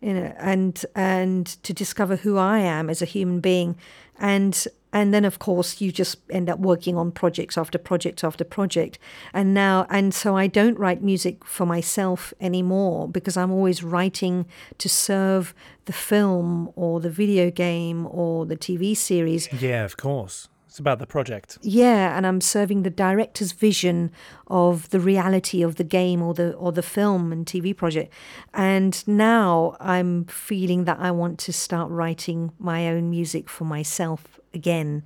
you 0.00 0.14
know, 0.14 0.32
and 0.38 0.84
and 0.94 1.46
to 1.64 1.72
discover 1.72 2.16
who 2.16 2.38
I 2.38 2.60
am 2.60 2.88
as 2.88 3.02
a 3.02 3.04
human 3.04 3.40
being, 3.40 3.76
and 4.18 4.66
and 4.92 5.12
then 5.12 5.24
of 5.24 5.38
course 5.38 5.80
you 5.80 5.90
just 5.90 6.18
end 6.30 6.48
up 6.48 6.60
working 6.60 6.96
on 6.96 7.10
projects 7.10 7.58
after 7.58 7.78
project 7.78 8.22
after 8.22 8.44
project. 8.44 8.98
And 9.34 9.52
now 9.52 9.86
and 9.90 10.14
so 10.14 10.36
i 10.36 10.46
don't 10.46 10.78
write 10.78 11.02
music 11.02 11.44
for 11.44 11.66
myself 11.66 12.32
anymore 12.40 13.08
because 13.08 13.36
i'm 13.36 13.50
always 13.50 13.82
writing 13.82 14.46
to 14.78 14.88
serve 14.88 15.54
the 15.84 15.92
film 15.92 16.72
or 16.76 17.00
the 17.00 17.10
video 17.10 17.50
game 17.50 18.06
or 18.06 18.46
the 18.46 18.56
tv 18.56 18.96
series. 18.96 19.52
Yeah, 19.52 19.84
of 19.84 19.96
course. 19.96 20.48
It's 20.78 20.80
about 20.80 21.00
the 21.00 21.08
project. 21.08 21.58
yeah 21.60 22.16
and 22.16 22.24
i'm 22.24 22.40
serving 22.40 22.84
the 22.84 22.90
director's 23.06 23.50
vision 23.50 24.12
of 24.46 24.88
the 24.90 25.00
reality 25.00 25.60
of 25.60 25.74
the 25.74 25.82
game 25.82 26.22
or 26.22 26.34
the 26.34 26.52
or 26.52 26.70
the 26.70 26.84
film 26.84 27.32
and 27.32 27.44
tv 27.44 27.76
project. 27.76 28.12
And 28.54 28.92
now 29.08 29.76
i'm 29.80 30.26
feeling 30.26 30.84
that 30.84 31.00
i 31.00 31.10
want 31.10 31.40
to 31.40 31.52
start 31.52 31.90
writing 31.90 32.52
my 32.60 32.86
own 32.86 33.10
music 33.10 33.48
for 33.48 33.64
myself 33.64 34.38
again. 34.54 35.02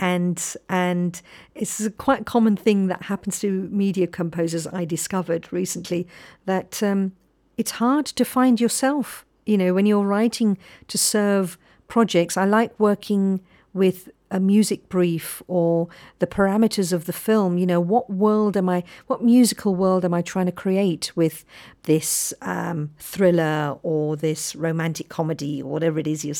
And 0.00 0.42
and 0.68 1.22
it's 1.54 1.78
a 1.78 1.92
quite 1.92 2.26
common 2.26 2.56
thing 2.56 2.88
that 2.88 3.02
happens 3.04 3.38
to 3.42 3.48
media 3.70 4.08
composers 4.08 4.66
i 4.66 4.84
discovered 4.84 5.52
recently 5.52 6.08
that 6.46 6.82
um, 6.82 7.12
it's 7.56 7.72
hard 7.72 8.06
to 8.06 8.24
find 8.24 8.60
yourself. 8.60 9.24
You 9.46 9.56
know 9.56 9.72
when 9.72 9.86
you're 9.86 10.10
writing 10.16 10.58
to 10.88 10.98
serve 10.98 11.58
projects 11.86 12.36
i 12.36 12.44
like 12.44 12.72
working 12.80 13.40
with 13.74 14.08
a 14.32 14.40
music 14.40 14.88
brief 14.88 15.42
or 15.46 15.88
the 16.18 16.26
parameters 16.26 16.92
of 16.92 17.04
the 17.04 17.12
film 17.12 17.58
you 17.58 17.66
know 17.66 17.78
what 17.78 18.08
world 18.10 18.56
am 18.56 18.68
i 18.68 18.82
what 19.06 19.22
musical 19.22 19.74
world 19.74 20.04
am 20.04 20.14
i 20.14 20.22
trying 20.22 20.46
to 20.46 20.52
create 20.52 21.12
with 21.14 21.44
this 21.84 22.32
um, 22.42 22.90
thriller 22.98 23.76
or 23.82 24.16
this 24.16 24.54
romantic 24.54 25.08
comedy 25.08 25.60
or 25.60 25.70
whatever 25.70 25.98
it 25.98 26.06
is 26.06 26.24
you're, 26.24 26.36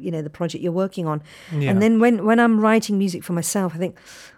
you 0.00 0.10
know 0.10 0.22
the 0.22 0.30
project 0.30 0.64
you're 0.64 0.72
working 0.72 1.06
on? 1.06 1.22
Yeah. 1.52 1.70
and 1.70 1.80
then 1.80 2.00
when 2.00 2.24
when 2.24 2.40
i'm 2.40 2.58
writing 2.60 2.98
music 2.98 3.22
for 3.22 3.34
myself 3.34 3.74
i 3.74 3.78
think 3.78 3.96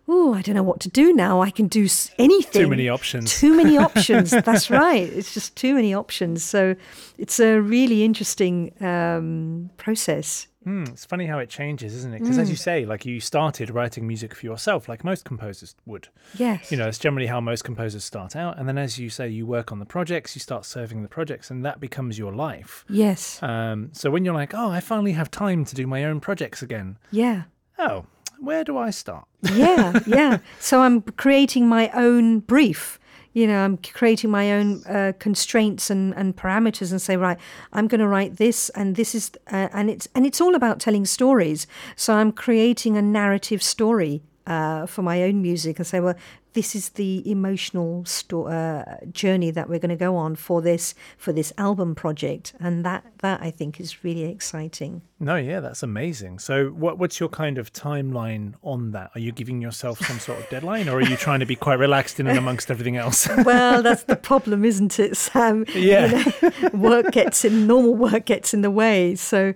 oh 0.09 0.35
i 0.35 0.43
don't 0.43 0.55
know 0.55 0.63
what 0.63 0.81
to 0.81 0.89
do 0.89 1.13
now. 1.13 1.41
I 1.41 1.51
can 1.51 1.69
do 1.69 1.89
anything. 2.19 2.63
Too 2.63 2.69
many 2.69 2.89
options. 2.89 3.39
too 3.39 3.55
many 3.57 3.79
options. 3.89 4.31
That's 4.31 4.71
right. 4.71 5.09
It's 5.09 5.35
just 5.35 5.57
too 5.57 5.75
many 5.75 5.95
options. 5.95 6.45
So 6.45 6.77
it's 7.19 7.41
a 7.41 7.61
really 7.61 8.05
interesting 8.05 8.73
um, 8.83 9.71
process 9.77 10.49
Hmm, 10.65 10.85
it's 10.85 11.05
funny 11.05 11.27
how 11.27 11.39
it 11.39 11.49
changes, 11.49 11.95
isn't 11.95 12.15
it? 12.15 12.21
Because 12.21 12.39
as 12.39 12.49
you 12.51 12.57
say, 12.57 12.85
like 12.85 13.05
you 13.05 13.21
started 13.21 13.71
writing 13.71 14.07
music 14.07 14.35
for 14.35 14.47
yourself, 14.47 14.89
like 14.89 15.05
most 15.05 15.25
composers 15.25 15.75
would. 15.87 16.09
yes 16.35 16.71
You 16.71 16.77
know, 16.79 16.89
it's 16.89 16.99
generally 16.99 17.27
how 17.27 17.41
most 17.41 17.65
composers 17.65 18.05
start 18.05 18.37
out. 18.37 18.59
And 18.59 18.69
then 18.69 18.79
as 18.79 18.99
you 18.99 19.11
say, 19.11 19.29
you 19.29 19.45
work 19.47 19.73
on 19.73 19.79
the 19.79 19.85
projects, 19.87 20.37
you 20.37 20.41
start 20.41 20.65
serving 20.65 21.03
the 21.03 21.09
projects, 21.09 21.51
and 21.51 21.65
that 21.65 21.81
becomes 21.81 22.19
your 22.19 22.33
life. 22.33 22.85
yes 22.89 23.43
Um, 23.43 23.91
so 23.93 24.11
when 24.11 24.25
you're 24.25 24.35
like, 24.35 24.55
oh, 24.55 24.71
I 24.71 24.81
finally 24.81 25.13
have 25.13 25.31
time 25.31 25.65
to 25.65 25.75
do 25.75 25.87
my 25.87 26.05
own 26.05 26.21
projects 26.21 26.63
again. 26.63 26.99
yeah 27.11 27.43
Oh, 27.79 28.07
where 28.39 28.65
do 28.65 28.77
I 28.79 28.91
start? 28.91 29.27
yeah, 29.55 29.99
yeah. 30.07 30.39
So 30.61 30.81
I'm 30.83 31.03
creating 31.03 31.69
my 31.69 31.91
own 31.95 32.41
brief. 32.41 32.99
You 33.35 33.47
know, 33.47 33.65
I'm 33.65 33.79
creating 33.79 34.31
my 34.31 34.53
own 34.53 34.85
uh, 34.85 35.13
constraints 35.19 35.91
and, 35.91 36.15
and 36.15 36.37
parameters, 36.37 36.91
and 36.91 37.01
say, 37.01 37.17
right, 37.17 37.39
I'm 37.73 37.89
going 37.89 38.01
to 38.01 38.09
write 38.09 38.37
this, 38.37 38.69
and 38.71 38.97
this 38.97 39.15
is, 39.15 39.31
uh, 39.51 39.69
and 39.73 39.89
it's 39.89 40.07
and 40.15 40.27
it's 40.27 40.41
all 40.41 40.55
about 40.55 40.81
telling 40.81 41.07
stories. 41.07 41.67
So 41.97 42.15
I'm 42.15 42.33
creating 42.33 42.97
a 42.97 43.03
narrative 43.03 43.63
story 43.63 44.23
uh, 44.47 44.87
for 44.87 45.03
my 45.03 45.23
own 45.23 45.41
music, 45.41 45.79
and 45.79 45.87
say, 45.87 46.01
well, 46.01 46.15
this 46.55 46.75
is 46.75 46.91
the 46.91 47.29
emotional 47.31 48.05
sto- 48.05 48.47
uh, 48.47 48.97
journey 49.11 49.51
that 49.51 49.69
we're 49.69 49.79
going 49.79 49.91
to 49.91 49.97
go 49.97 50.17
on 50.17 50.37
for 50.37 50.61
this 50.61 50.95
for 51.17 51.33
this 51.33 51.53
album 51.59 51.95
project, 51.95 52.55
and 52.61 52.85
that 52.85 53.05
that 53.19 53.41
I 53.43 53.51
think 53.51 53.81
is 53.81 54.05
really 54.05 54.25
exciting. 54.25 55.03
No, 55.19 55.37
yeah, 55.37 55.61
that's 55.61 55.83
amazing. 55.83 56.39
So, 56.41 56.69
what 56.69 56.99
what's 56.99 57.19
your 57.21 57.29
kind 57.29 57.59
of 57.59 57.73
timeline 57.73 58.55
on 58.63 58.91
that? 58.93 59.11
Are 59.15 59.21
you 59.21 59.33
giving 59.33 59.61
yourself 59.63 59.99
some 60.01 60.19
sort 60.19 60.41
of 60.41 60.49
deadline, 60.51 60.89
or 60.89 60.97
are 60.99 61.03
you 61.03 61.17
trying 61.17 61.41
to 61.41 61.47
be 61.47 61.57
quite 61.57 61.79
relaxed 61.79 62.19
in 62.21 62.27
and 62.27 62.39
amongst 62.39 62.71
everything 62.71 62.97
else? 62.97 63.29
Well, 63.45 63.83
that's 63.83 64.05
the 64.05 64.17
problem, 64.31 64.65
isn't 64.65 64.99
it, 64.99 65.17
Sam? 65.17 65.65
Yeah. 65.75 66.23
work 66.73 67.11
gets 67.13 67.45
in 67.45 67.67
normal 67.67 67.95
work 67.95 68.25
gets 68.27 68.55
in 68.55 68.63
the 68.63 68.71
way 68.71 69.15
so 69.15 69.53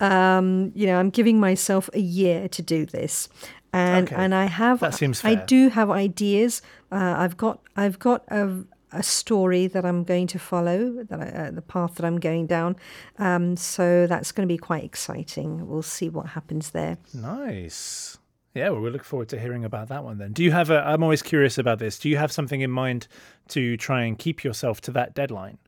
um, 0.00 0.72
you 0.74 0.86
know 0.86 0.98
i'm 0.98 1.10
giving 1.10 1.40
myself 1.40 1.88
a 1.94 2.00
year 2.00 2.48
to 2.48 2.62
do 2.62 2.84
this 2.86 3.28
and 3.72 4.08
Okay. 4.08 4.16
and 4.16 4.34
i 4.34 4.46
have 4.46 4.80
That 4.80 4.94
seems 4.94 5.24
i 5.24 5.34
do 5.34 5.68
have 5.68 5.90
ideas 5.90 6.62
uh, 6.90 7.14
i've 7.18 7.36
got 7.36 7.60
i've 7.76 7.98
got 7.98 8.24
a 8.28 8.64
a 8.90 9.02
story 9.02 9.66
that 9.66 9.84
I'm 9.84 10.02
going 10.02 10.26
to 10.28 10.38
follow, 10.38 11.04
that 11.10 11.20
I, 11.20 11.26
uh, 11.28 11.50
the 11.50 11.60
path 11.60 11.96
that 11.96 12.06
I'm 12.06 12.18
going 12.18 12.46
down. 12.46 12.76
Um, 13.18 13.54
so 13.54 14.06
that's 14.06 14.32
going 14.32 14.48
to 14.48 14.50
be 14.50 14.56
quite 14.56 14.82
exciting. 14.82 15.68
We'll 15.68 15.82
see 15.82 16.08
what 16.08 16.28
happens 16.28 16.70
there. 16.70 16.96
Nice. 17.12 18.16
Yeah, 18.54 18.70
well, 18.70 18.80
we 18.80 18.88
look 18.88 19.04
forward 19.04 19.28
to 19.28 19.38
hearing 19.38 19.62
about 19.62 19.88
that 19.88 20.04
one 20.04 20.16
then. 20.16 20.32
Do 20.32 20.42
you 20.42 20.52
have 20.52 20.70
a? 20.70 20.78
I'm 20.86 21.02
always 21.02 21.20
curious 21.20 21.58
about 21.58 21.78
this. 21.80 21.98
Do 21.98 22.08
you 22.08 22.16
have 22.16 22.32
something 22.32 22.62
in 22.62 22.70
mind 22.70 23.06
to 23.48 23.76
try 23.76 24.04
and 24.04 24.18
keep 24.18 24.42
yourself 24.42 24.80
to 24.82 24.90
that 24.92 25.14
deadline, 25.14 25.58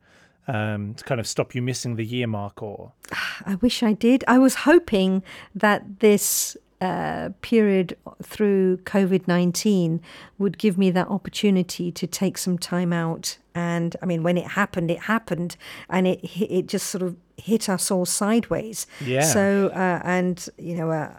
um, 0.49 0.95
to 0.95 1.05
kind 1.05 1.21
of 1.21 1.27
stop 1.27 1.55
you 1.55 1.61
missing 1.61 1.97
the 1.97 2.05
year 2.07 2.27
mark, 2.27 2.63
or 2.63 2.93
I 3.45 3.57
wish 3.57 3.83
I 3.83 3.93
did. 3.93 4.25
I 4.27 4.39
was 4.39 4.55
hoping 4.55 5.23
that 5.55 6.01
this 6.01 6.57
uh, 6.81 7.31
period 7.43 7.97
through 8.23 8.79
COVID 8.79 9.29
19 9.29 10.01
would 10.39 10.59
give 10.59 10.79
me 10.79 10.91
that 10.91 11.09
opportunity 11.09 11.93
to 11.93 12.07
take 12.07 12.39
some 12.39 12.59
time 12.59 12.93
out. 12.93 13.37
And 13.55 13.97
I 14.03 14.07
mean, 14.07 14.23
when 14.23 14.39
it 14.39 14.49
happened, 14.49 14.91
it 14.91 15.01
happened, 15.01 15.57
and 15.89 16.07
it 16.07 16.21
it 16.41 16.67
just 16.67 16.87
sort 16.87 17.03
of 17.03 17.17
hit 17.37 17.69
us 17.69 17.91
all 17.91 18.07
sideways. 18.07 18.87
Yeah. 19.05 19.23
So, 19.23 19.69
uh, 19.75 20.01
and 20.05 20.49
you 20.57 20.77
know, 20.77 20.91
uh, 20.91 21.13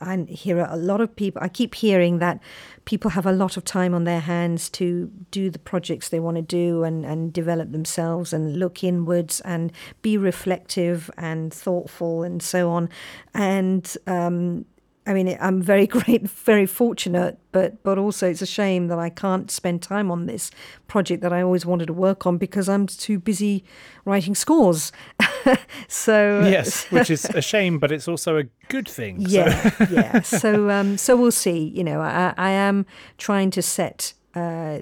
I 0.00 0.16
hear 0.28 0.60
a 0.60 0.76
lot 0.76 1.00
of 1.00 1.14
people. 1.16 1.42
I 1.42 1.48
keep 1.48 1.74
hearing 1.74 2.18
that 2.18 2.40
people 2.84 3.10
have 3.10 3.26
a 3.26 3.32
lot 3.32 3.56
of 3.56 3.64
time 3.64 3.94
on 3.94 4.04
their 4.04 4.20
hands 4.20 4.70
to 4.70 5.10
do 5.30 5.50
the 5.50 5.58
projects 5.58 6.08
they 6.08 6.20
want 6.20 6.36
to 6.36 6.42
do 6.42 6.84
and, 6.84 7.04
and 7.04 7.32
develop 7.32 7.72
themselves 7.72 8.32
and 8.32 8.58
look 8.58 8.84
inwards 8.84 9.40
and 9.40 9.72
be 10.02 10.16
reflective 10.16 11.10
and 11.18 11.52
thoughtful 11.52 12.22
and 12.22 12.42
so 12.42 12.70
on. 12.70 12.88
And 13.34 13.96
um, 14.06 14.64
I 15.08 15.14
mean, 15.14 15.36
I'm 15.40 15.62
very 15.62 15.86
great, 15.98 16.28
very 16.28 16.66
fortunate, 16.66 17.38
but 17.50 17.82
but 17.82 17.96
also 17.98 18.28
it's 18.28 18.42
a 18.42 18.46
shame 18.46 18.88
that 18.88 18.98
I 18.98 19.08
can't 19.10 19.50
spend 19.50 19.82
time 19.82 20.10
on 20.10 20.26
this 20.26 20.50
project 20.86 21.22
that 21.22 21.32
I 21.32 21.42
always 21.42 21.64
wanted 21.64 21.86
to 21.86 21.94
work 21.94 22.26
on 22.26 22.36
because 22.36 22.68
I'm 22.68 22.86
too 22.86 23.18
busy 23.18 23.64
writing 24.04 24.34
scores. 24.34 24.92
so 25.88 26.42
yes, 26.44 26.84
which 26.92 27.10
is 27.10 27.24
a 27.24 27.40
shame, 27.40 27.78
but 27.78 27.90
it's 27.90 28.06
also 28.06 28.36
a 28.36 28.44
good 28.68 28.88
thing. 28.88 29.26
So- 29.26 29.34
yeah, 29.34 29.86
yeah. 29.90 30.20
So, 30.20 30.68
um, 30.70 30.98
so 30.98 31.16
we'll 31.16 31.32
see. 31.32 31.58
You 31.74 31.84
know, 31.84 32.00
I, 32.02 32.34
I 32.36 32.50
am 32.50 32.84
trying 33.16 33.50
to 33.52 33.62
set. 33.62 34.12
Uh, 34.34 34.80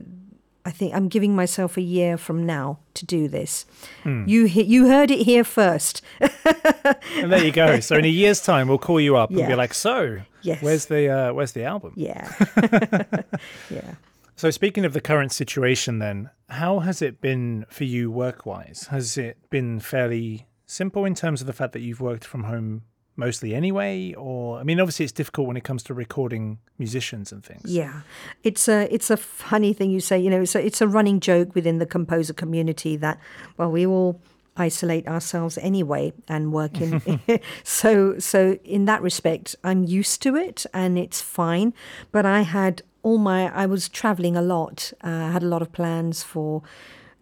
I 0.66 0.72
think 0.72 0.92
I'm 0.94 1.06
giving 1.08 1.36
myself 1.36 1.76
a 1.76 1.80
year 1.80 2.16
from 2.18 2.44
now 2.44 2.80
to 2.94 3.06
do 3.06 3.28
this. 3.28 3.66
Hmm. 4.02 4.24
You 4.26 4.46
he- 4.46 4.64
you 4.64 4.88
heard 4.88 5.12
it 5.12 5.20
here 5.20 5.44
first. 5.44 6.02
and 6.20 7.30
there 7.32 7.44
you 7.44 7.52
go. 7.52 7.78
So 7.80 7.96
in 7.96 8.04
a 8.04 8.08
year's 8.08 8.42
time, 8.42 8.66
we'll 8.66 8.78
call 8.78 9.00
you 9.00 9.16
up 9.16 9.30
and 9.30 9.46
be 9.46 9.54
like, 9.54 9.72
"So, 9.72 10.18
Yes. 10.42 10.60
where's 10.62 10.86
the 10.86 11.08
uh, 11.08 11.32
where's 11.32 11.52
the 11.52 11.62
album?" 11.64 11.92
Yeah, 11.96 12.28
yeah. 13.70 13.94
So 14.34 14.50
speaking 14.50 14.84
of 14.84 14.92
the 14.92 15.00
current 15.00 15.32
situation, 15.32 15.98
then, 16.00 16.30
how 16.50 16.80
has 16.80 17.00
it 17.00 17.20
been 17.20 17.64
for 17.70 17.84
you 17.84 18.10
work-wise? 18.10 18.88
Has 18.90 19.16
it 19.16 19.38
been 19.50 19.80
fairly 19.80 20.46
simple 20.66 21.04
in 21.04 21.14
terms 21.14 21.40
of 21.40 21.46
the 21.46 21.52
fact 21.54 21.72
that 21.72 21.80
you've 21.80 22.00
worked 22.00 22.24
from 22.24 22.44
home 22.44 22.82
mostly 23.16 23.54
anyway, 23.54 24.14
or 24.14 24.58
I 24.58 24.62
mean, 24.62 24.78
obviously 24.80 25.04
it's 25.04 25.12
difficult 25.12 25.46
when 25.46 25.56
it 25.56 25.64
comes 25.64 25.82
to 25.84 25.94
recording 25.94 26.58
musicians 26.78 27.32
and 27.32 27.44
things. 27.44 27.64
Yeah, 27.64 28.02
it's 28.44 28.68
a 28.68 28.92
it's 28.92 29.10
a 29.10 29.16
funny 29.16 29.72
thing 29.72 29.90
you 29.90 30.00
say. 30.00 30.18
You 30.18 30.30
know, 30.30 30.42
it's 30.42 30.54
a 30.54 30.64
it's 30.64 30.80
a 30.80 30.88
running 30.88 31.20
joke 31.20 31.54
within 31.54 31.78
the 31.78 31.86
composer 31.86 32.32
community 32.32 32.96
that 32.96 33.18
well, 33.56 33.70
we 33.70 33.86
all 33.86 34.20
isolate 34.58 35.06
ourselves 35.06 35.58
anyway 35.58 36.12
and 36.28 36.52
work 36.52 36.80
in. 36.80 37.20
so 37.64 38.18
so 38.18 38.58
in 38.64 38.84
that 38.84 39.02
respect, 39.02 39.56
I'm 39.64 39.84
used 39.84 40.22
to 40.22 40.36
it 40.36 40.66
and 40.72 40.98
it's 40.98 41.20
fine. 41.20 41.74
But 42.12 42.26
I 42.26 42.42
had 42.42 42.82
all 43.02 43.18
my 43.18 43.54
I 43.54 43.66
was 43.66 43.88
traveling 43.88 44.36
a 44.36 44.42
lot. 44.42 44.92
Uh, 45.02 45.08
I 45.08 45.30
had 45.32 45.42
a 45.42 45.48
lot 45.48 45.62
of 45.62 45.72
plans 45.72 46.22
for 46.22 46.62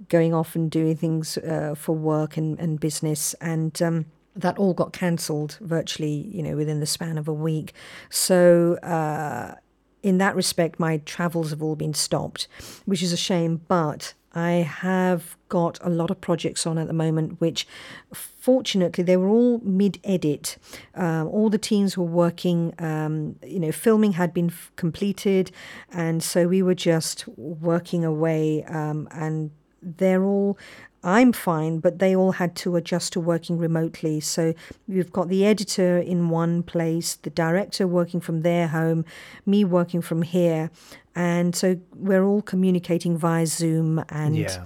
going 0.09 0.35
off 0.35 0.57
and 0.57 0.71
doing 0.71 0.97
things 0.97 1.39
uh, 1.39 1.75
for 1.77 1.95
work 1.95 2.37
and, 2.37 2.59
and 2.59 2.81
business 2.81 3.35
and. 3.35 3.81
Um, 3.81 4.07
that 4.37 4.59
all 4.59 4.75
got 4.75 4.93
cancelled 4.93 5.59
virtually, 5.61 6.29
you 6.33 6.43
know, 6.43 6.57
within 6.57 6.81
the 6.81 6.87
span 6.87 7.19
of 7.19 7.29
a 7.29 7.33
week. 7.33 7.73
So, 8.11 8.75
uh, 8.83 9.55
in 10.03 10.19
that 10.19 10.37
respect, 10.37 10.79
my 10.79 10.99
travels 10.99 11.51
have 11.51 11.63
all 11.63 11.77
been 11.77 11.95
stopped, 11.95 12.47
which 12.85 13.03
is 13.03 13.13
a 13.13 13.17
shame. 13.17 13.63
But 13.69 14.13
I 14.35 14.51
have 14.51 15.37
got 15.49 15.79
a 15.81 15.89
lot 15.89 16.11
of 16.11 16.21
projects 16.21 16.67
on 16.67 16.77
at 16.77 16.89
the 16.89 16.93
moment, 16.93 17.41
which 17.41 17.67
fortunately 18.13 19.03
they 19.05 19.17
were 19.17 19.29
all 19.29 19.61
mid 19.61 19.99
edit. 20.05 20.59
Um, 20.95 21.29
all 21.29 21.49
the 21.49 21.59
teams 21.59 21.97
were 21.97 22.05
working, 22.05 22.75
um, 22.79 23.37
you 23.43 23.61
know, 23.61 23.73
filming 23.73 24.13
had 24.13 24.35
been 24.35 24.51
f- 24.51 24.73
completed, 24.77 25.51
and 25.91 26.23
so 26.23 26.49
we 26.49 26.63
were 26.63 26.75
just 26.75 27.27
working 27.39 28.05
away 28.05 28.65
um, 28.65 29.09
and 29.13 29.53
they're 29.81 30.25
all 30.25 30.59
I'm 31.05 31.33
fine, 31.33 31.79
but 31.79 31.99
they 31.99 32.17
all 32.17 32.33
had 32.33 32.57
to 32.57 32.77
adjust 32.77 33.13
to 33.13 33.21
working 33.21 33.59
remotely. 33.59 34.21
So 34.21 34.55
you've 34.89 35.13
got 35.13 35.29
the 35.29 35.45
editor 35.45 35.99
in 35.99 36.31
one 36.31 36.63
place, 36.63 37.15
the 37.17 37.31
director 37.31 37.87
working 37.87 38.21
from 38.21 38.41
their 38.41 38.69
home, 38.69 39.05
me 39.45 39.65
working 39.65 40.01
from 40.01 40.23
here. 40.23 40.71
And 41.15 41.55
so 41.55 41.79
we're 41.95 42.25
all 42.25 42.43
communicating 42.43 43.19
via 43.19 43.47
Zoom 43.47 44.03
and 44.09 44.37
Yeah. 44.37 44.65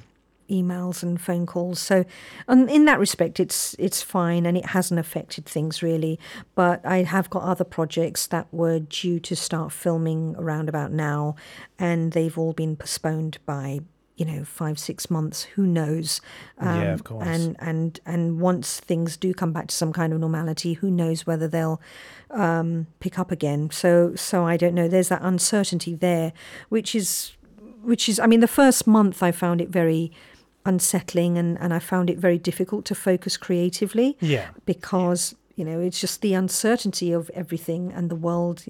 emails 0.49 1.03
and 1.03 1.21
phone 1.21 1.45
calls. 1.45 1.79
So, 1.79 2.05
and 2.47 2.71
in 2.71 2.87
that 2.87 2.99
respect, 2.99 3.39
it's 3.39 3.75
it's 3.79 4.01
fine, 4.01 4.47
and 4.47 4.57
it 4.57 4.67
hasn't 4.67 4.99
affected 4.99 5.45
things 5.45 5.83
really. 5.83 6.19
But 6.55 6.81
I 6.87 7.03
have 7.03 7.29
got 7.29 7.43
other 7.43 7.65
projects 7.65 8.27
that 8.29 8.47
were 8.51 8.79
due 8.79 9.21
to 9.21 9.37
start 9.37 9.73
filming 9.73 10.35
around 10.39 10.69
about 10.71 10.91
now, 10.93 11.35
and 11.79 12.13
they've 12.13 12.39
all 12.39 12.55
been 12.55 12.77
postponed 12.77 13.39
by 13.45 13.81
you 14.19 14.27
know 14.27 14.45
five 14.45 14.79
six 14.79 15.11
months. 15.11 15.45
Who 15.57 15.63
knows? 15.67 16.21
Um, 16.59 16.81
Yeah, 16.81 16.93
of 16.95 17.03
course. 17.05 17.27
And 17.27 17.57
and 17.61 18.01
and 18.05 18.41
once 18.41 18.81
things 18.81 19.17
do 19.17 19.33
come 19.33 19.53
back 19.53 19.69
to 19.69 19.75
some 19.75 19.93
kind 19.93 20.13
of 20.13 20.19
normality, 20.21 20.75
who 20.75 20.91
knows 20.91 21.27
whether 21.27 21.49
they'll 21.49 21.81
um, 22.31 22.87
pick 23.01 23.19
up 23.19 23.31
again? 23.31 23.71
So 23.71 24.15
so 24.17 24.45
I 24.45 24.57
don't 24.57 24.75
know. 24.75 24.89
There's 24.89 25.09
that 25.09 25.23
uncertainty 25.23 25.95
there, 25.95 26.33
which 26.69 26.95
is 26.95 27.33
which 27.83 28.09
is 28.09 28.19
I 28.19 28.27
mean 28.27 28.41
the 28.41 28.49
first 28.63 28.87
month 28.87 29.23
I 29.23 29.33
found 29.33 29.61
it 29.61 29.69
very 29.71 30.11
unsettling 30.67 31.39
and, 31.39 31.59
and 31.61 31.73
I 31.73 31.79
found 31.79 32.11
it 32.11 32.19
very 32.19 32.37
difficult 32.39 32.85
to 32.87 32.95
focus 32.95 33.37
creatively 33.37 34.17
Yeah. 34.21 34.49
because 34.67 35.35
you 35.55 35.65
know 35.65 35.81
it's 35.81 36.01
just 36.01 36.21
the 36.21 36.35
uncertainty 36.35 37.13
of 37.13 37.31
everything 37.35 37.93
and 37.93 38.11
the 38.11 38.17
world 38.17 38.65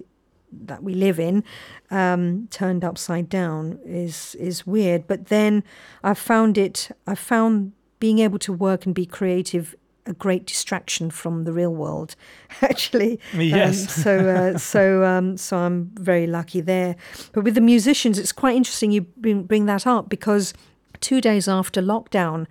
that 0.51 0.83
we 0.83 0.93
live 0.93 1.19
in 1.19 1.43
um, 1.91 2.47
turned 2.51 2.83
upside 2.83 3.29
down 3.29 3.79
is 3.85 4.35
is 4.35 4.65
weird. 4.67 5.07
But 5.07 5.27
then 5.27 5.63
I 6.03 6.13
found 6.13 6.57
it 6.57 6.89
I 7.07 7.15
found 7.15 7.73
being 7.99 8.19
able 8.19 8.39
to 8.39 8.53
work 8.53 8.85
and 8.85 8.95
be 8.95 9.05
creative 9.05 9.75
a 10.05 10.13
great 10.13 10.45
distraction 10.47 11.11
from 11.11 11.43
the 11.43 11.51
real 11.53 11.73
world 11.75 12.15
actually. 12.61 13.19
Um, 13.33 13.41
Yes. 13.41 13.93
so 13.93 14.17
uh, 14.27 14.57
so 14.57 15.03
um, 15.03 15.37
so 15.37 15.57
I'm 15.57 15.91
very 15.95 16.25
lucky 16.27 16.61
there. 16.61 16.95
But 17.33 17.43
with 17.43 17.55
the 17.55 17.61
musicians 17.61 18.17
it's 18.17 18.31
quite 18.31 18.55
interesting 18.55 18.91
you 18.91 19.01
bring, 19.01 19.43
bring 19.43 19.65
that 19.67 19.85
up 19.85 20.09
because 20.09 20.53
two 20.99 21.21
days 21.21 21.47
after 21.47 21.81
lockdown 21.81 22.47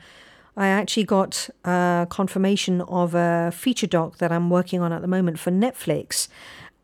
I 0.56 0.66
actually 0.66 1.04
got 1.04 1.48
uh, 1.64 2.06
confirmation 2.06 2.80
of 2.82 3.14
a 3.14 3.52
feature 3.54 3.86
doc 3.86 4.18
that 4.18 4.32
I'm 4.32 4.50
working 4.50 4.80
on 4.80 4.92
at 4.92 5.02
the 5.02 5.06
moment 5.06 5.38
for 5.38 5.52
Netflix, 5.52 6.26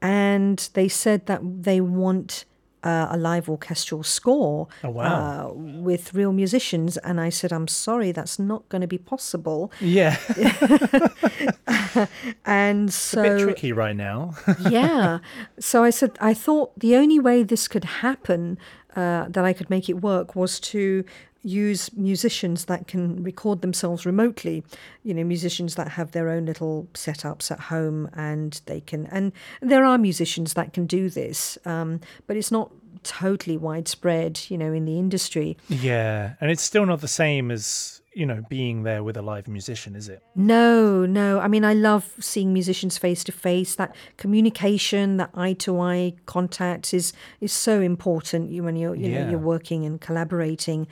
and 0.04 0.68
they 0.74 0.88
said 0.88 1.20
that 1.26 1.40
they 1.62 1.80
want 1.80 2.44
uh, 2.82 3.06
a 3.10 3.16
live 3.16 3.48
orchestral 3.48 4.02
score 4.02 4.68
Oh, 4.82 4.90
wow. 4.90 5.06
uh, 5.14 5.52
with 5.54 6.12
real 6.12 6.32
musicians. 6.32 6.98
And 6.98 7.18
I 7.18 7.30
said, 7.30 7.50
I'm 7.50 7.66
sorry, 7.66 8.12
that's 8.12 8.38
not 8.38 8.68
going 8.68 8.82
to 8.82 8.86
be 8.86 8.98
possible. 8.98 9.72
Yeah. 9.80 10.16
And 12.44 12.88
a 12.88 12.92
so 12.92 13.22
bit 13.22 13.40
tricky 13.40 13.72
right 13.72 13.96
now. 13.96 14.34
yeah. 14.70 15.18
So 15.58 15.84
I 15.84 15.90
said, 15.90 16.10
I 16.20 16.34
thought 16.34 16.78
the 16.78 16.96
only 16.96 17.18
way 17.20 17.42
this 17.44 17.68
could 17.68 17.84
happen, 17.84 18.58
uh, 18.96 19.26
that 19.28 19.44
I 19.44 19.52
could 19.52 19.70
make 19.70 19.88
it 19.88 20.02
work, 20.02 20.34
was 20.36 20.60
to 20.60 21.04
use 21.44 21.92
musicians 21.94 22.64
that 22.64 22.88
can 22.88 23.22
record 23.22 23.61
themselves 23.61 24.04
remotely. 24.07 24.64
You 25.02 25.14
know, 25.14 25.22
musicians 25.24 25.74
that 25.74 25.88
have 25.88 26.11
their 26.12 26.28
own 26.30 26.46
little 26.46 26.88
setups 26.94 27.50
at 27.50 27.61
home 27.61 28.09
and 28.14 28.61
they 28.66 28.80
can, 28.80 29.07
and 29.07 29.30
there 29.61 29.85
are 29.85 29.98
musicians 29.98 30.54
that 30.54 30.72
can 30.72 30.87
do 30.87 31.11
this, 31.11 31.59
um, 31.66 32.00
but 32.26 32.37
it's 32.37 32.50
not 32.50 32.72
totally 33.02 33.59
widespread, 33.59 34.40
you 34.48 34.57
know, 34.57 34.72
in 34.72 34.87
the 34.87 34.98
industry. 34.98 35.57
yeah. 35.68 36.35
And 36.40 36.50
it's 36.50 36.62
still 36.62 36.87
not 36.87 37.02
the 37.02 37.09
same 37.09 37.50
as, 37.50 38.00
you 38.14 38.24
know, 38.24 38.42
being 38.48 38.85
there 38.85 39.02
with 39.02 39.16
a 39.18 39.22
live 39.22 39.46
musician, 39.48 39.94
is 39.94 40.09
it? 40.09 40.22
No, 40.35 41.04
no. 41.04 41.40
I 41.40 41.48
mean, 41.48 41.64
I 41.64 41.74
love 41.74 42.14
seeing 42.20 42.52
musicians 42.54 42.96
face 42.96 43.22
to 43.24 43.33
face. 43.33 43.74
That 43.74 43.94
communication, 44.16 45.16
that 45.18 45.30
eye 45.35 45.52
to 45.54 45.80
eye 45.80 46.14
contact 46.26 46.94
is 46.94 47.12
is 47.40 47.52
so 47.52 47.80
important 47.80 48.50
you- 48.50 48.62
when 48.64 48.76
you're 48.76 48.94
you 48.94 49.09
know 49.11 49.28
you're 49.30 49.38
working 49.38 49.85
and 49.85 50.00
collaborating. 50.00 50.87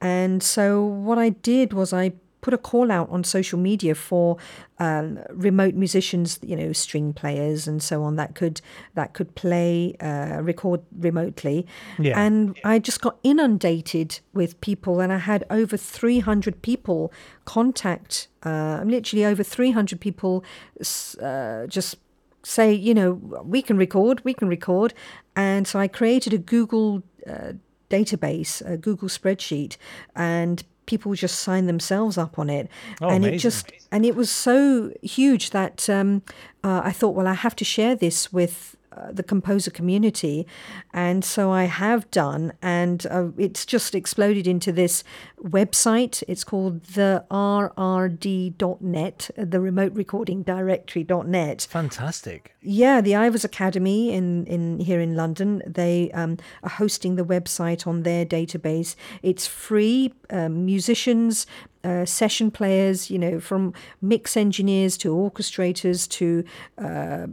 And 0.00 0.42
so 0.42 0.84
what 0.84 1.18
I 1.18 1.30
did 1.30 1.72
was 1.72 1.92
I 1.92 2.12
put 2.40 2.54
a 2.54 2.58
call 2.58 2.90
out 2.90 3.10
on 3.10 3.24
social 3.24 3.58
media 3.58 3.94
for 3.94 4.36
um, 4.78 5.18
remote 5.30 5.74
musicians, 5.74 6.38
you 6.42 6.54
know, 6.54 6.72
string 6.72 7.12
players 7.12 7.66
and 7.66 7.82
so 7.82 8.02
on 8.02 8.16
that 8.16 8.34
could 8.34 8.60
that 8.94 9.12
could 9.12 9.34
play, 9.34 9.96
uh, 10.00 10.40
record 10.42 10.80
remotely. 10.96 11.66
Yeah. 11.98 12.18
And 12.18 12.58
I 12.64 12.78
just 12.78 13.00
got 13.00 13.18
inundated 13.22 14.20
with 14.32 14.60
people, 14.60 15.00
and 15.00 15.12
I 15.12 15.18
had 15.18 15.44
over 15.50 15.76
300 15.76 16.62
people 16.62 17.12
contact, 17.44 18.28
uh, 18.44 18.82
literally 18.84 19.24
over 19.24 19.42
300 19.42 20.00
people 20.00 20.44
uh, 21.20 21.66
just 21.66 21.96
say, 22.44 22.72
you 22.72 22.94
know, 22.94 23.12
we 23.44 23.62
can 23.62 23.76
record, 23.76 24.24
we 24.24 24.32
can 24.32 24.48
record. 24.48 24.94
And 25.34 25.66
so 25.66 25.78
I 25.78 25.88
created 25.88 26.32
a 26.32 26.38
Google 26.38 27.02
uh, 27.28 27.52
database, 27.90 28.62
a 28.68 28.76
Google 28.76 29.08
spreadsheet, 29.08 29.76
and 30.14 30.64
people 30.86 31.14
just 31.14 31.40
signed 31.40 31.68
themselves 31.68 32.16
up 32.16 32.38
on 32.38 32.48
it. 32.50 32.68
Oh, 33.00 33.10
and 33.10 33.24
it 33.24 33.38
just 33.38 33.70
and 33.92 34.04
it 34.04 34.16
was 34.16 34.30
so 34.30 34.92
huge 35.02 35.50
that 35.50 35.88
um, 35.88 36.22
uh, 36.64 36.80
I 36.82 36.92
thought, 36.92 37.14
well, 37.14 37.28
I 37.28 37.34
have 37.34 37.54
to 37.56 37.64
share 37.64 37.94
this 37.94 38.32
with 38.32 38.76
uh, 38.92 39.12
the 39.12 39.22
composer 39.22 39.70
community, 39.70 40.46
and 40.92 41.24
so 41.24 41.50
I 41.50 41.64
have 41.64 42.10
done, 42.10 42.52
and 42.62 43.06
uh, 43.10 43.28
it's 43.36 43.66
just 43.66 43.94
exploded 43.94 44.46
into 44.46 44.72
this 44.72 45.04
website. 45.42 46.22
It's 46.26 46.44
called 46.44 46.84
the 46.84 47.24
RRD.net, 47.30 48.50
the 49.36 49.60
Remote 49.60 49.92
Recording 49.92 50.42
Directory.net. 50.42 51.66
Fantastic. 51.70 52.54
Yeah, 52.62 53.00
the 53.00 53.14
Ivors 53.14 53.44
Academy 53.44 54.12
in, 54.12 54.46
in 54.46 54.80
here 54.80 55.00
in 55.00 55.14
London, 55.14 55.62
they 55.66 56.10
um, 56.12 56.38
are 56.62 56.70
hosting 56.70 57.16
the 57.16 57.24
website 57.24 57.86
on 57.86 58.02
their 58.02 58.26
database. 58.26 58.96
It's 59.22 59.46
free. 59.46 60.12
Um, 60.30 60.66
musicians, 60.66 61.46
uh, 61.84 62.04
session 62.04 62.50
players, 62.50 63.10
you 63.10 63.18
know, 63.18 63.40
from 63.40 63.72
mix 64.02 64.36
engineers 64.36 64.96
to 64.98 65.14
orchestrators 65.14 66.08
to 66.08 66.44
uh, 66.76 67.26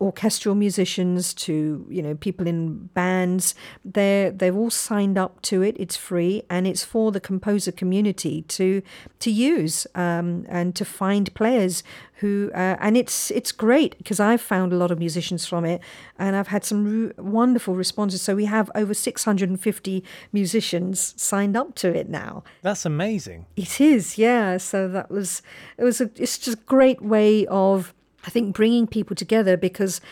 orchestral 0.00 0.54
musicians 0.54 1.34
to 1.34 1.84
you 1.90 2.00
know 2.00 2.14
people 2.14 2.46
in 2.46 2.86
bands 2.94 3.54
they're 3.84 4.30
they've 4.30 4.54
all 4.56 4.70
signed 4.70 5.18
up 5.18 5.42
to 5.42 5.60
it 5.60 5.74
it's 5.78 5.96
free 5.96 6.42
and 6.48 6.66
it's 6.68 6.84
for 6.84 7.10
the 7.10 7.18
composer 7.20 7.72
community 7.72 8.42
to 8.42 8.80
to 9.18 9.30
use 9.30 9.86
um, 9.96 10.46
and 10.48 10.76
to 10.76 10.84
find 10.84 11.34
players 11.34 11.82
who 12.20 12.50
uh, 12.54 12.76
and 12.80 12.96
it's 12.96 13.30
it's 13.32 13.50
great 13.50 13.98
because 13.98 14.20
I've 14.20 14.40
found 14.40 14.72
a 14.72 14.76
lot 14.76 14.90
of 14.92 14.98
musicians 15.00 15.46
from 15.46 15.64
it 15.64 15.80
and 16.16 16.36
I've 16.36 16.48
had 16.48 16.64
some 16.64 16.84
re- 17.08 17.12
wonderful 17.18 17.74
responses 17.74 18.22
so 18.22 18.36
we 18.36 18.44
have 18.44 18.70
over 18.76 18.94
650 18.94 20.04
musicians 20.32 21.14
signed 21.16 21.56
up 21.56 21.74
to 21.76 21.88
it 21.94 22.08
now 22.08 22.44
That's 22.62 22.84
amazing. 22.86 23.46
it 23.56 23.80
is, 23.80 24.16
yeah. 24.18 24.56
So 24.58 24.86
that 24.88 25.10
was 25.10 25.42
it 25.76 25.84
was 25.84 26.00
a 26.00 26.10
it's 26.16 26.38
just 26.38 26.58
a 26.58 26.62
great 26.62 27.02
way 27.02 27.46
of 27.46 27.94
I 28.28 28.30
think 28.30 28.54
bringing 28.54 28.86
people 28.86 29.16
together 29.16 29.56
because 29.56 30.02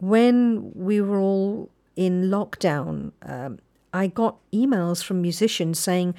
when 0.00 0.72
we 0.74 0.98
were 1.02 1.18
all 1.18 1.68
in 1.94 2.30
lockdown, 2.30 3.12
um, 3.20 3.58
I 3.92 4.06
got 4.06 4.38
emails 4.50 5.04
from 5.04 5.20
musicians 5.20 5.78
saying 5.78 6.14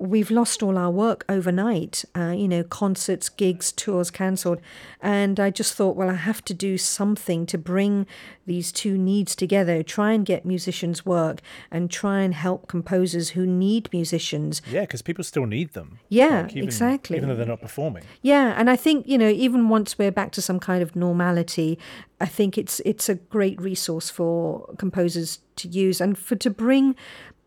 we've 0.00 0.30
lost 0.30 0.62
all 0.62 0.78
our 0.78 0.90
work 0.90 1.24
overnight. 1.28 2.04
Uh, 2.16 2.30
you 2.30 2.48
know, 2.48 2.64
concerts, 2.64 3.28
gigs, 3.28 3.70
tours 3.70 4.10
cancelled, 4.10 4.60
and 5.00 5.38
I 5.38 5.50
just 5.50 5.74
thought, 5.74 5.94
well, 5.94 6.10
I 6.10 6.14
have 6.14 6.42
to 6.46 6.54
do 6.54 6.78
something 6.78 7.46
to 7.46 7.58
bring 7.58 8.06
these 8.46 8.72
two 8.72 8.96
needs 8.98 9.36
together. 9.36 9.82
Try 9.82 10.12
and 10.12 10.24
get 10.26 10.44
musicians 10.44 11.04
work, 11.06 11.40
and 11.70 11.90
try 11.90 12.22
and 12.22 12.34
help 12.34 12.66
composers 12.66 13.30
who 13.30 13.46
need 13.46 13.88
musicians. 13.92 14.62
Yeah, 14.68 14.80
because 14.80 15.02
people 15.02 15.22
still 15.22 15.46
need 15.46 15.74
them. 15.74 15.98
Yeah, 16.08 16.42
Like, 16.42 16.52
even- 16.52 16.64
exactly. 16.64 17.16
Even 17.18 17.28
though 17.28 17.36
they're 17.36 17.46
not 17.46 17.60
performing. 17.60 18.02
Yeah, 18.22 18.54
and 18.56 18.70
I 18.70 18.76
think 18.76 19.06
you 19.06 19.18
know 19.18 19.28
even 19.28 19.68
once 19.68 19.98
we're 19.98 20.10
back 20.10 20.32
to 20.32 20.42
some 20.42 20.58
kind 20.58 20.82
of 20.82 20.96
normality, 20.96 21.78
I 22.20 22.26
think 22.26 22.56
it's 22.56 22.80
it's 22.86 23.08
a 23.08 23.16
great 23.16 23.60
resource 23.60 24.08
for 24.10 24.74
composers 24.78 25.40
to 25.56 25.68
use 25.68 26.00
and 26.00 26.16
for 26.16 26.36
to 26.36 26.48
bring 26.50 26.94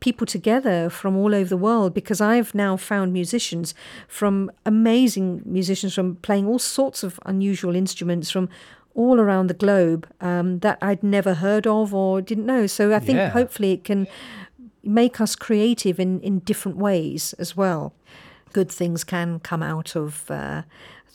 people 0.04 0.28
together 0.28 0.90
from 0.90 1.16
all 1.16 1.34
over 1.34 1.48
the 1.48 1.64
world 1.70 1.94
because 1.94 2.20
I've 2.20 2.54
now 2.54 2.76
found 2.76 3.14
musicians 3.14 3.74
from 4.10 4.52
amazing 4.66 5.42
musicians 5.46 5.94
from 5.94 6.18
playing 6.18 6.46
all 6.46 6.60
sorts 6.60 7.04
of 7.04 7.12
unusual 7.26 7.74
instruments 7.74 8.30
from 8.30 8.50
all 8.96 9.18
around 9.18 9.48
the 9.48 9.54
globe 9.66 10.06
um, 10.20 10.60
that 10.60 10.78
I'd 10.82 11.04
never 11.04 11.36
heard 11.36 11.66
of 11.66 11.94
or 11.94 12.22
didn't 12.22 12.46
know. 12.46 12.68
So 12.68 12.94
I 12.94 13.00
think 13.00 13.18
Yeah. 13.18 13.30
hopefully 13.30 13.72
it 13.72 13.86
can 13.86 14.08
make 14.84 15.22
us 15.22 15.38
creative 15.38 16.02
in, 16.02 16.20
in 16.20 16.40
different 16.40 16.78
ways 16.78 17.34
as 17.40 17.56
well. 17.56 17.94
Good 18.52 18.70
things 18.70 19.06
can 19.06 19.40
come 19.40 19.64
out 19.64 19.96
of 19.96 20.30
uh, 20.30 20.64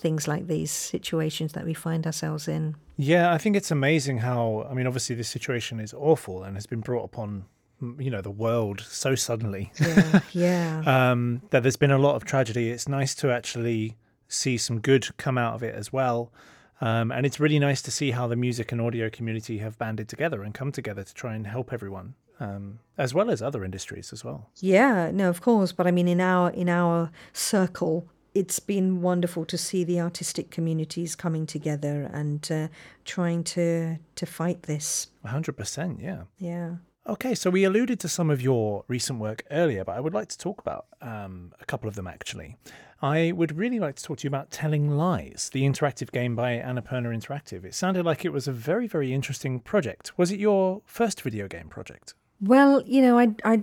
things 0.02 0.26
like 0.26 0.46
these 0.46 0.70
situations 0.70 1.52
that 1.52 1.64
we 1.66 1.74
find 1.74 2.06
ourselves 2.06 2.48
in. 2.48 2.74
Yeah, 2.96 3.34
I 3.34 3.38
think 3.38 3.54
it's 3.54 3.70
amazing 3.70 4.18
how, 4.18 4.66
I 4.70 4.72
mean, 4.72 4.86
obviously 4.86 5.14
this 5.14 5.28
situation 5.28 5.78
is 5.78 5.92
awful 5.92 6.42
and 6.42 6.56
has 6.56 6.66
been 6.66 6.80
brought 6.80 7.04
upon 7.04 7.44
you 7.80 8.10
know 8.10 8.20
the 8.20 8.30
world 8.30 8.80
so 8.80 9.14
suddenly 9.14 9.72
Yeah, 9.80 10.20
yeah. 10.32 10.82
um, 11.10 11.42
that 11.50 11.62
there's 11.62 11.76
been 11.76 11.90
a 11.90 11.98
lot 11.98 12.16
of 12.16 12.24
tragedy. 12.24 12.70
It's 12.70 12.88
nice 12.88 13.14
to 13.16 13.30
actually 13.30 13.96
see 14.28 14.56
some 14.58 14.80
good 14.80 15.16
come 15.16 15.38
out 15.38 15.54
of 15.54 15.62
it 15.62 15.74
as 15.74 15.92
well. 15.92 16.32
Um, 16.80 17.10
and 17.10 17.26
it's 17.26 17.40
really 17.40 17.58
nice 17.58 17.82
to 17.82 17.90
see 17.90 18.12
how 18.12 18.28
the 18.28 18.36
music 18.36 18.70
and 18.70 18.80
audio 18.80 19.10
community 19.10 19.58
have 19.58 19.78
banded 19.78 20.08
together 20.08 20.42
and 20.42 20.54
come 20.54 20.70
together 20.70 21.02
to 21.02 21.14
try 21.14 21.34
and 21.34 21.46
help 21.46 21.72
everyone, 21.72 22.14
um, 22.38 22.78
as 22.96 23.12
well 23.12 23.30
as 23.30 23.42
other 23.42 23.64
industries 23.64 24.12
as 24.12 24.24
well. 24.24 24.48
Yeah, 24.60 25.10
no, 25.12 25.28
of 25.28 25.40
course. 25.40 25.72
But 25.72 25.88
I 25.88 25.90
mean, 25.90 26.06
in 26.06 26.20
our 26.20 26.50
in 26.50 26.68
our 26.68 27.10
circle, 27.32 28.08
it's 28.32 28.60
been 28.60 29.02
wonderful 29.02 29.44
to 29.46 29.58
see 29.58 29.82
the 29.82 30.00
artistic 30.00 30.52
communities 30.52 31.16
coming 31.16 31.46
together 31.46 32.08
and 32.12 32.48
uh, 32.52 32.68
trying 33.04 33.42
to 33.44 33.96
to 34.14 34.26
fight 34.26 34.62
this. 34.62 35.08
100%, 35.26 36.00
yeah. 36.00 36.22
Yeah. 36.38 36.76
Okay, 37.08 37.34
so 37.34 37.48
we 37.48 37.64
alluded 37.64 37.98
to 38.00 38.08
some 38.08 38.28
of 38.28 38.42
your 38.42 38.84
recent 38.86 39.18
work 39.18 39.42
earlier, 39.50 39.82
but 39.82 39.96
I 39.96 40.00
would 40.00 40.12
like 40.12 40.28
to 40.28 40.36
talk 40.36 40.60
about 40.60 40.84
um, 41.00 41.52
a 41.58 41.64
couple 41.64 41.88
of 41.88 41.94
them 41.94 42.06
actually. 42.06 42.56
I 43.00 43.32
would 43.32 43.56
really 43.56 43.78
like 43.78 43.94
to 43.96 44.02
talk 44.02 44.18
to 44.18 44.24
you 44.24 44.28
about 44.28 44.50
Telling 44.50 44.90
Lies, 44.90 45.48
the 45.54 45.62
interactive 45.62 46.12
game 46.12 46.36
by 46.36 46.58
Annapurna 46.58 47.16
Interactive. 47.16 47.64
It 47.64 47.74
sounded 47.74 48.04
like 48.04 48.26
it 48.26 48.32
was 48.32 48.46
a 48.46 48.52
very, 48.52 48.86
very 48.86 49.14
interesting 49.14 49.58
project. 49.60 50.18
Was 50.18 50.30
it 50.30 50.38
your 50.38 50.82
first 50.84 51.22
video 51.22 51.48
game 51.48 51.68
project? 51.68 52.12
Well, 52.42 52.82
you 52.84 53.00
know, 53.00 53.18
I 53.18 53.34
I 53.42 53.62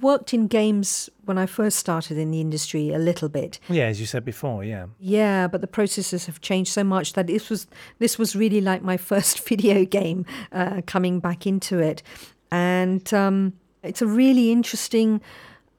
worked 0.00 0.34
in 0.34 0.46
games 0.46 1.08
when 1.24 1.38
I 1.38 1.46
first 1.46 1.78
started 1.78 2.18
in 2.18 2.30
the 2.30 2.40
industry 2.40 2.92
a 2.92 2.98
little 2.98 3.28
bit. 3.28 3.60
Yeah, 3.68 3.84
as 3.84 4.00
you 4.00 4.06
said 4.06 4.24
before, 4.24 4.64
yeah. 4.64 4.86
Yeah, 4.98 5.46
but 5.46 5.60
the 5.60 5.66
processes 5.66 6.26
have 6.26 6.40
changed 6.40 6.72
so 6.72 6.84
much 6.84 7.12
that 7.14 7.28
this 7.28 7.48
was 7.50 7.66
this 7.98 8.18
was 8.18 8.34
really 8.34 8.60
like 8.60 8.82
my 8.82 8.96
first 9.10 9.46
video 9.48 9.84
game 9.84 10.26
uh, 10.52 10.80
coming 10.86 11.20
back 11.20 11.46
into 11.46 11.78
it, 11.78 12.02
and 12.50 13.12
um, 13.14 13.52
it's 13.82 14.02
a 14.02 14.06
really 14.06 14.50
interesting 14.52 15.20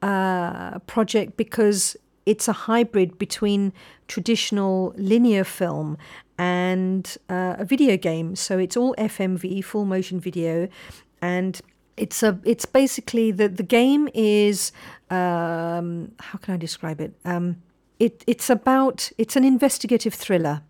uh, 0.02 0.78
project 0.80 1.36
because 1.36 1.96
it's 2.26 2.48
a 2.48 2.52
hybrid 2.52 3.18
between 3.18 3.72
traditional 4.08 4.94
linear 4.96 5.44
film 5.44 5.98
and 6.38 7.16
uh, 7.28 7.56
a 7.58 7.64
video 7.64 7.96
game. 7.96 8.36
So 8.36 8.58
it's 8.58 8.76
all 8.76 8.94
FMV, 8.96 9.64
full 9.64 9.84
motion 9.84 10.20
video, 10.20 10.68
and 11.20 11.60
it's 11.96 12.22
a 12.22 12.38
it's 12.44 12.64
basically 12.64 13.30
the 13.30 13.48
the 13.48 13.62
game 13.62 14.08
is 14.14 14.72
um, 15.10 16.12
how 16.20 16.38
can 16.40 16.54
I 16.54 16.56
describe 16.56 17.00
it? 17.00 17.12
Um, 17.24 17.56
it 17.98 18.24
it's 18.26 18.50
about 18.50 19.10
it's 19.18 19.36
an 19.36 19.44
investigative 19.44 20.14
thriller 20.14 20.62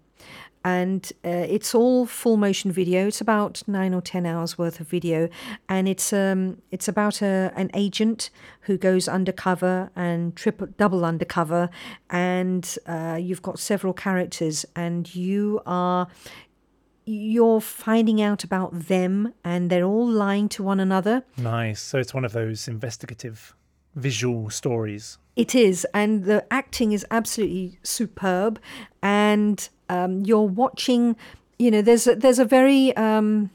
and 0.64 1.12
uh, 1.24 1.28
it's 1.28 1.74
all 1.74 2.06
full 2.06 2.36
motion 2.36 2.72
video. 2.72 3.06
It's 3.06 3.20
about 3.20 3.62
nine 3.66 3.94
or 3.94 4.00
ten 4.00 4.26
hours 4.26 4.58
worth 4.58 4.80
of 4.80 4.88
video, 4.88 5.28
and 5.68 5.88
it's 5.88 6.12
um 6.12 6.62
it's 6.70 6.88
about 6.88 7.22
a 7.22 7.52
an 7.56 7.70
agent 7.74 8.30
who 8.62 8.76
goes 8.78 9.08
undercover 9.08 9.90
and 9.96 10.36
triple 10.36 10.68
double 10.76 11.04
undercover, 11.04 11.70
and 12.10 12.78
uh, 12.86 13.18
you've 13.20 13.42
got 13.42 13.58
several 13.58 13.92
characters, 13.92 14.64
and 14.76 15.14
you 15.14 15.60
are 15.66 16.08
you're 17.04 17.60
finding 17.60 18.22
out 18.22 18.44
about 18.44 18.86
them, 18.86 19.34
and 19.44 19.70
they're 19.70 19.84
all 19.84 20.06
lying 20.06 20.48
to 20.50 20.62
one 20.62 20.78
another. 20.78 21.24
Nice. 21.36 21.80
So 21.80 21.98
it's 21.98 22.14
one 22.14 22.24
of 22.24 22.32
those 22.32 22.68
investigative 22.68 23.54
visual 23.94 24.50
stories. 24.50 25.18
It 25.34 25.54
is, 25.54 25.86
and 25.94 26.24
the 26.24 26.44
acting 26.50 26.92
is 26.92 27.06
absolutely 27.10 27.78
superb, 27.82 28.60
and 29.02 29.68
um, 29.92 30.24
you're 30.24 30.48
watching. 30.48 31.16
You 31.58 31.70
know, 31.70 31.82
there's 31.82 32.06
a, 32.06 32.16
there's 32.16 32.38
a 32.38 32.44
very 32.44 32.96
um, 32.96 33.50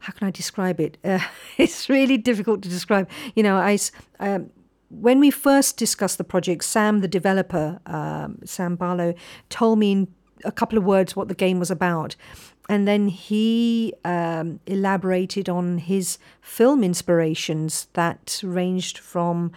how 0.00 0.12
can 0.12 0.26
I 0.26 0.30
describe 0.30 0.80
it? 0.80 0.98
Uh, 1.04 1.18
it's 1.58 1.88
really 1.88 2.16
difficult 2.16 2.62
to 2.62 2.68
describe. 2.68 3.08
You 3.34 3.42
know, 3.42 3.56
I 3.56 3.78
um, 4.20 4.50
when 4.88 5.20
we 5.20 5.30
first 5.30 5.76
discussed 5.76 6.18
the 6.18 6.24
project, 6.24 6.64
Sam, 6.64 7.00
the 7.00 7.08
developer, 7.08 7.80
um, 7.86 8.38
Sam 8.44 8.76
Barlow, 8.76 9.14
told 9.48 9.78
me 9.78 9.92
in 9.92 10.08
a 10.44 10.52
couple 10.52 10.78
of 10.78 10.84
words 10.84 11.16
what 11.16 11.28
the 11.28 11.34
game 11.34 11.58
was 11.58 11.70
about. 11.70 12.16
And 12.68 12.86
then 12.86 13.08
he 13.08 13.94
um, 14.04 14.58
elaborated 14.66 15.48
on 15.48 15.78
his 15.78 16.18
film 16.40 16.82
inspirations 16.82 17.86
that 17.92 18.40
ranged 18.42 18.98
from 18.98 19.52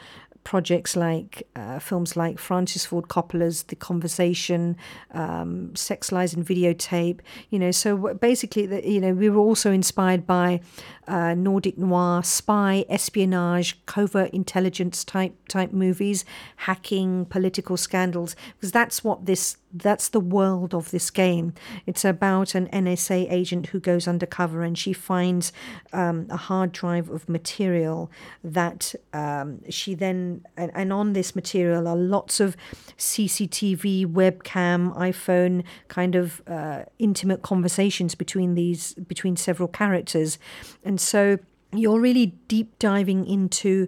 projects 0.50 0.96
like 0.96 1.48
uh, 1.56 1.78
films 1.78 2.18
like 2.18 2.40
Francis 2.40 2.84
Ford 2.84 3.08
Coppola's 3.08 3.62
The 3.62 3.76
Conversation, 3.76 4.76
um, 5.12 5.76
Sex 5.76 6.12
Lies 6.12 6.34
and 6.34 6.44
Videotape. 6.44 7.20
You 7.52 7.60
know, 7.60 7.70
so 7.70 8.16
basically, 8.16 8.66
the, 8.66 8.84
you 8.84 9.00
know, 9.00 9.14
we 9.14 9.30
were 9.30 9.44
also 9.44 9.72
inspired 9.72 10.26
by 10.26 10.62
uh, 11.10 11.34
Nordic 11.34 11.78
noir, 11.78 12.24
spy, 12.24 12.86
espionage, 12.88 13.84
covert 13.86 14.30
intelligence 14.32 15.04
type 15.04 15.36
type 15.48 15.74
movies, 15.74 16.24
hacking, 16.58 17.26
political 17.26 17.78
scandals, 17.78 18.36
because 18.56 18.72
that's 18.72 19.04
what 19.04 19.26
this 19.26 19.58
that's 19.74 20.10
the 20.10 20.20
world 20.20 20.74
of 20.74 20.92
this 20.92 21.10
game. 21.10 21.54
It's 21.86 22.04
about 22.04 22.56
an 22.56 22.68
NSA 22.68 23.32
agent 23.32 23.68
who 23.68 23.80
goes 23.80 24.08
undercover 24.08 24.64
and 24.64 24.78
she 24.78 24.94
finds 24.94 25.52
um, 25.94 26.28
a 26.30 26.38
hard 26.38 26.72
drive 26.72 27.10
of 27.10 27.30
material 27.30 28.10
that 28.44 28.96
um, 29.14 29.62
she 29.70 29.94
then, 29.94 30.46
and, 30.58 30.72
and 30.74 30.92
on 30.92 31.14
this 31.14 31.36
material 31.36 31.88
are 31.88 31.96
lots 31.96 32.40
of 32.40 32.58
CCTV, 32.98 34.08
webcam, 34.08 34.96
iPhone 34.98 35.64
kind 35.88 36.16
of 36.16 36.42
uh, 36.48 36.84
intimate 36.98 37.42
conversations 37.42 38.16
between 38.16 38.56
these, 38.56 38.94
between 38.96 39.36
several 39.36 39.68
characters. 39.68 40.40
And 40.84 40.99
so 41.00 41.38
you're 41.74 42.00
really 42.00 42.28
deep 42.48 42.78
diving 42.80 43.26
into 43.28 43.88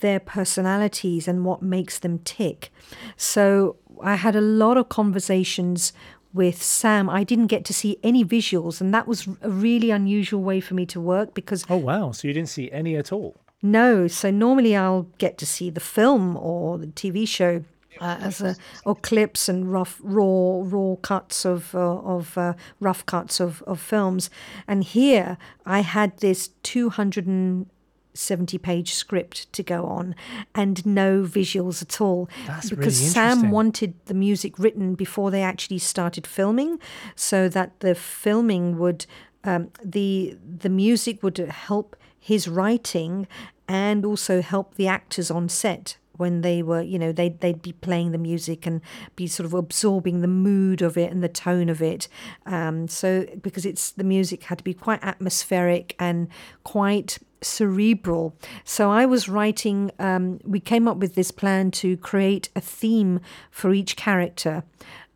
their 0.00 0.20
personalities 0.20 1.28
and 1.28 1.44
what 1.44 1.62
makes 1.62 1.98
them 1.98 2.18
tick. 2.20 2.72
So 3.16 3.76
I 4.02 4.14
had 4.16 4.34
a 4.34 4.40
lot 4.40 4.76
of 4.76 4.88
conversations 4.88 5.92
with 6.32 6.62
Sam. 6.62 7.10
I 7.10 7.24
didn't 7.24 7.48
get 7.48 7.64
to 7.66 7.74
see 7.74 7.98
any 8.02 8.24
visuals, 8.24 8.80
and 8.80 8.94
that 8.94 9.06
was 9.06 9.28
a 9.42 9.50
really 9.50 9.90
unusual 9.90 10.42
way 10.42 10.60
for 10.60 10.74
me 10.74 10.86
to 10.86 11.00
work 11.00 11.34
because 11.34 11.64
Oh, 11.68 11.76
wow. 11.76 12.12
So 12.12 12.28
you 12.28 12.34
didn't 12.34 12.48
see 12.48 12.70
any 12.70 12.96
at 12.96 13.12
all? 13.12 13.36
no, 13.62 14.06
so 14.08 14.30
normally 14.30 14.74
I'll 14.74 15.06
get 15.18 15.36
to 15.38 15.46
see 15.46 15.68
the 15.70 15.80
film 15.80 16.36
or 16.36 16.78
the 16.78 16.86
TV 16.86 17.28
show. 17.28 17.62
Uh, 18.00 18.16
as 18.20 18.40
a 18.40 18.56
or 18.86 18.96
clips 18.96 19.46
and 19.46 19.70
rough 19.70 20.00
raw 20.02 20.62
raw 20.64 20.96
cuts 21.02 21.44
of 21.44 21.74
uh, 21.74 21.98
of 21.98 22.38
uh, 22.38 22.54
rough 22.80 23.04
cuts 23.04 23.40
of, 23.40 23.62
of 23.66 23.78
films. 23.78 24.30
And 24.66 24.82
here 24.84 25.36
I 25.66 25.80
had 25.80 26.16
this 26.18 26.48
270 26.62 28.58
page 28.58 28.94
script 28.94 29.52
to 29.52 29.62
go 29.62 29.84
on 29.84 30.14
and 30.54 30.86
no 30.86 31.22
visuals 31.24 31.82
at 31.82 32.00
all. 32.00 32.30
That's 32.46 32.70
because 32.70 32.98
really 32.98 33.10
Sam 33.10 33.50
wanted 33.50 33.92
the 34.06 34.14
music 34.14 34.58
written 34.58 34.94
before 34.94 35.30
they 35.30 35.42
actually 35.42 35.78
started 35.78 36.26
filming 36.26 36.78
so 37.14 37.50
that 37.50 37.80
the 37.80 37.94
filming 37.94 38.78
would 38.78 39.04
um, 39.44 39.70
the 39.84 40.38
the 40.42 40.70
music 40.70 41.22
would 41.22 41.36
help 41.36 41.96
his 42.18 42.48
writing 42.48 43.26
and 43.68 44.04
also 44.04 44.42
help 44.42 44.74
the 44.74 44.86
actors 44.86 45.30
on 45.30 45.48
set 45.48 45.96
when 46.20 46.42
they 46.42 46.62
were 46.62 46.82
you 46.82 46.98
know 46.98 47.12
they'd, 47.12 47.40
they'd 47.40 47.62
be 47.62 47.72
playing 47.72 48.12
the 48.12 48.18
music 48.18 48.66
and 48.66 48.80
be 49.16 49.26
sort 49.26 49.46
of 49.46 49.54
absorbing 49.54 50.20
the 50.20 50.28
mood 50.28 50.82
of 50.82 50.96
it 50.96 51.10
and 51.10 51.22
the 51.24 51.28
tone 51.28 51.68
of 51.68 51.82
it. 51.82 52.06
Um, 52.46 52.86
so 52.86 53.26
because 53.42 53.66
it's 53.66 53.90
the 53.90 54.04
music 54.04 54.44
had 54.44 54.58
to 54.58 54.64
be 54.64 54.74
quite 54.74 55.02
atmospheric 55.02 55.96
and 55.98 56.28
quite 56.62 57.18
cerebral. 57.42 58.36
So 58.64 58.90
i 58.90 59.06
was 59.06 59.26
writing 59.26 59.90
um, 59.98 60.40
we 60.44 60.60
came 60.60 60.86
up 60.86 60.98
with 60.98 61.14
this 61.14 61.30
plan 61.30 61.70
to 61.70 61.96
create 61.96 62.50
a 62.54 62.60
theme 62.60 63.20
for 63.50 63.72
each 63.72 63.96
character. 63.96 64.62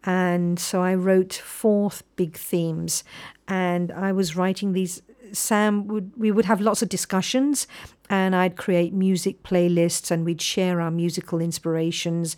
And 0.04 0.60
so 0.60 0.82
I 0.82 0.94
wrote 0.94 1.32
four 1.32 1.90
big 2.16 2.36
themes, 2.36 3.04
and 3.48 3.90
I 3.90 4.12
was 4.12 4.36
writing 4.36 4.72
these. 4.72 5.02
Sam 5.32 5.88
would 5.88 6.12
we 6.16 6.30
would 6.30 6.44
have 6.44 6.60
lots 6.60 6.82
of 6.82 6.88
discussions, 6.88 7.66
and 8.10 8.36
I'd 8.36 8.56
create 8.56 8.92
music 8.92 9.42
playlists, 9.42 10.10
and 10.10 10.24
we'd 10.24 10.42
share 10.42 10.80
our 10.80 10.90
musical 10.90 11.40
inspirations 11.40 12.36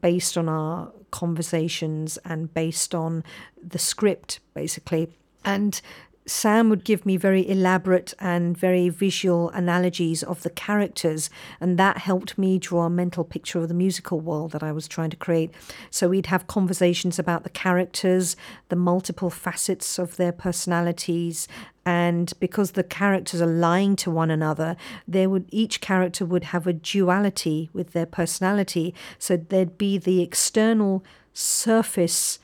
based 0.00 0.38
on 0.38 0.48
our 0.48 0.92
conversations 1.10 2.18
and 2.24 2.52
based 2.52 2.94
on 2.94 3.24
the 3.62 3.78
script, 3.78 4.40
basically. 4.54 5.08
And 5.44 5.80
Sam 6.28 6.68
would 6.68 6.84
give 6.84 7.06
me 7.06 7.16
very 7.16 7.48
elaborate 7.48 8.12
and 8.18 8.56
very 8.56 8.90
visual 8.90 9.48
analogies 9.50 10.22
of 10.22 10.42
the 10.42 10.50
characters, 10.50 11.30
and 11.58 11.78
that 11.78 11.98
helped 11.98 12.36
me 12.36 12.58
draw 12.58 12.84
a 12.84 12.90
mental 12.90 13.24
picture 13.24 13.58
of 13.58 13.68
the 13.68 13.74
musical 13.74 14.20
world 14.20 14.52
that 14.52 14.62
I 14.62 14.70
was 14.70 14.86
trying 14.86 15.10
to 15.10 15.16
create. 15.16 15.50
So 15.90 16.08
we'd 16.08 16.26
have 16.26 16.46
conversations 16.46 17.18
about 17.18 17.44
the 17.44 17.50
characters, 17.50 18.36
the 18.68 18.76
multiple 18.76 19.30
facets 19.30 19.98
of 19.98 20.16
their 20.16 20.32
personalities, 20.32 21.48
and 21.86 22.30
because 22.38 22.72
the 22.72 22.84
characters 22.84 23.40
are 23.40 23.46
lying 23.46 23.96
to 23.96 24.10
one 24.10 24.30
another, 24.30 24.76
there 25.06 25.30
would 25.30 25.46
each 25.50 25.80
character 25.80 26.26
would 26.26 26.44
have 26.44 26.66
a 26.66 26.74
duality 26.74 27.70
with 27.72 27.92
their 27.92 28.04
personality. 28.04 28.94
So 29.18 29.38
there'd 29.38 29.78
be 29.78 29.96
the 29.96 30.20
external 30.20 31.02
surface 31.32 32.38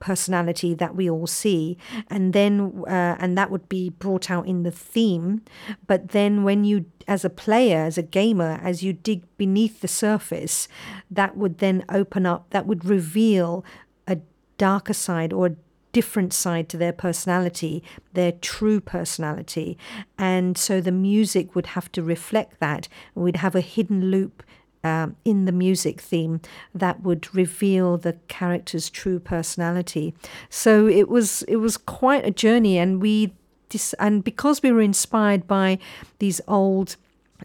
personality 0.00 0.74
that 0.74 0.96
we 0.96 1.08
all 1.08 1.26
see 1.26 1.78
and 2.08 2.32
then 2.32 2.82
uh, 2.88 3.16
and 3.20 3.38
that 3.38 3.50
would 3.50 3.68
be 3.68 3.90
brought 3.90 4.30
out 4.30 4.46
in 4.46 4.64
the 4.64 4.70
theme 4.70 5.42
but 5.86 6.08
then 6.08 6.42
when 6.42 6.64
you 6.64 6.86
as 7.10 7.24
a 7.24 7.30
player, 7.30 7.78
as 7.78 7.98
a 7.98 8.02
gamer, 8.02 8.60
as 8.62 8.84
you 8.84 8.92
dig 8.92 9.24
beneath 9.36 9.80
the 9.80 9.88
surface, 9.88 10.68
that 11.10 11.36
would 11.36 11.58
then 11.58 11.84
open 11.88 12.24
up, 12.24 12.48
that 12.50 12.66
would 12.66 12.84
reveal 12.84 13.64
a 14.06 14.18
darker 14.58 14.92
side 14.92 15.32
or 15.32 15.46
a 15.46 15.56
different 15.92 16.32
side 16.32 16.68
to 16.68 16.76
their 16.76 16.92
personality, 16.92 17.82
their 18.12 18.30
true 18.30 18.80
personality. 18.80 19.76
And 20.16 20.56
so 20.56 20.80
the 20.80 20.92
music 20.92 21.56
would 21.56 21.66
have 21.66 21.90
to 21.92 22.02
reflect 22.02 22.60
that. 22.60 22.88
We'd 23.16 23.38
have 23.38 23.56
a 23.56 23.60
hidden 23.60 24.12
loop 24.12 24.44
um, 24.82 25.16
in 25.24 25.44
the 25.44 25.52
music 25.52 26.00
theme 26.00 26.40
that 26.74 27.02
would 27.02 27.34
reveal 27.34 27.96
the 27.96 28.14
character's 28.28 28.88
true 28.90 29.18
personality. 29.18 30.14
So 30.48 30.86
it 30.86 31.08
was 31.08 31.42
it 31.42 31.56
was 31.56 31.76
quite 31.76 32.24
a 32.24 32.30
journey, 32.30 32.78
and 32.78 33.00
we 33.00 33.34
and 33.98 34.24
because 34.24 34.62
we 34.62 34.72
were 34.72 34.80
inspired 34.80 35.46
by 35.46 35.78
these 36.18 36.40
old 36.48 36.96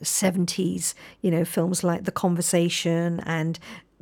70s, 0.01 0.93
you 1.21 1.31
know, 1.31 1.45
films 1.45 1.83
like 1.83 2.03
The 2.03 2.11
Conversation 2.11 3.21
and 3.25 3.59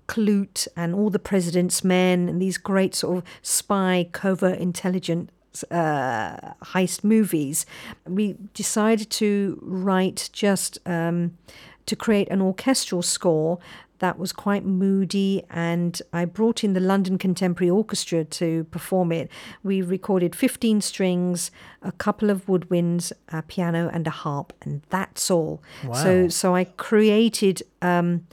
Klute 0.07 0.67
and 0.75 0.95
All 0.95 1.09
the 1.09 1.19
President's 1.19 1.83
Men 1.83 2.29
and 2.29 2.41
these 2.41 2.57
great 2.57 2.95
sort 2.95 3.17
of 3.17 3.23
spy 3.41 4.09
covert 4.11 4.59
intelligence 4.59 5.29
uh, 5.69 6.53
heist 6.63 7.03
movies, 7.03 7.65
we 8.07 8.35
decided 8.53 9.09
to 9.11 9.59
write 9.61 10.29
just 10.33 10.79
um, 10.85 11.37
to 11.85 11.95
create 11.95 12.29
an 12.29 12.41
orchestral 12.41 13.01
score 13.01 13.59
that 14.03 14.19
was 14.19 14.33
quite 14.33 14.65
moody, 14.65 15.45
and 15.49 16.01
I 16.11 16.25
brought 16.25 16.61
in 16.61 16.73
the 16.73 16.81
London 16.81 17.17
Contemporary 17.17 17.69
Orchestra 17.69 18.25
to 18.25 18.65
perform 18.65 19.13
it. 19.13 19.31
We 19.63 19.81
recorded 19.81 20.35
15 20.35 20.81
strings, 20.81 21.51
a 21.81 21.93
couple 21.93 22.29
of 22.29 22.45
woodwinds, 22.45 23.13
a 23.29 23.41
piano, 23.43 23.89
and 23.93 24.05
a 24.05 24.09
harp, 24.09 24.51
and 24.61 24.81
that's 24.89 25.31
all. 25.31 25.63
Wow. 25.85 25.93
So, 25.93 26.27
so 26.27 26.53
I 26.53 26.65
created 26.65 27.63
um, 27.81 28.27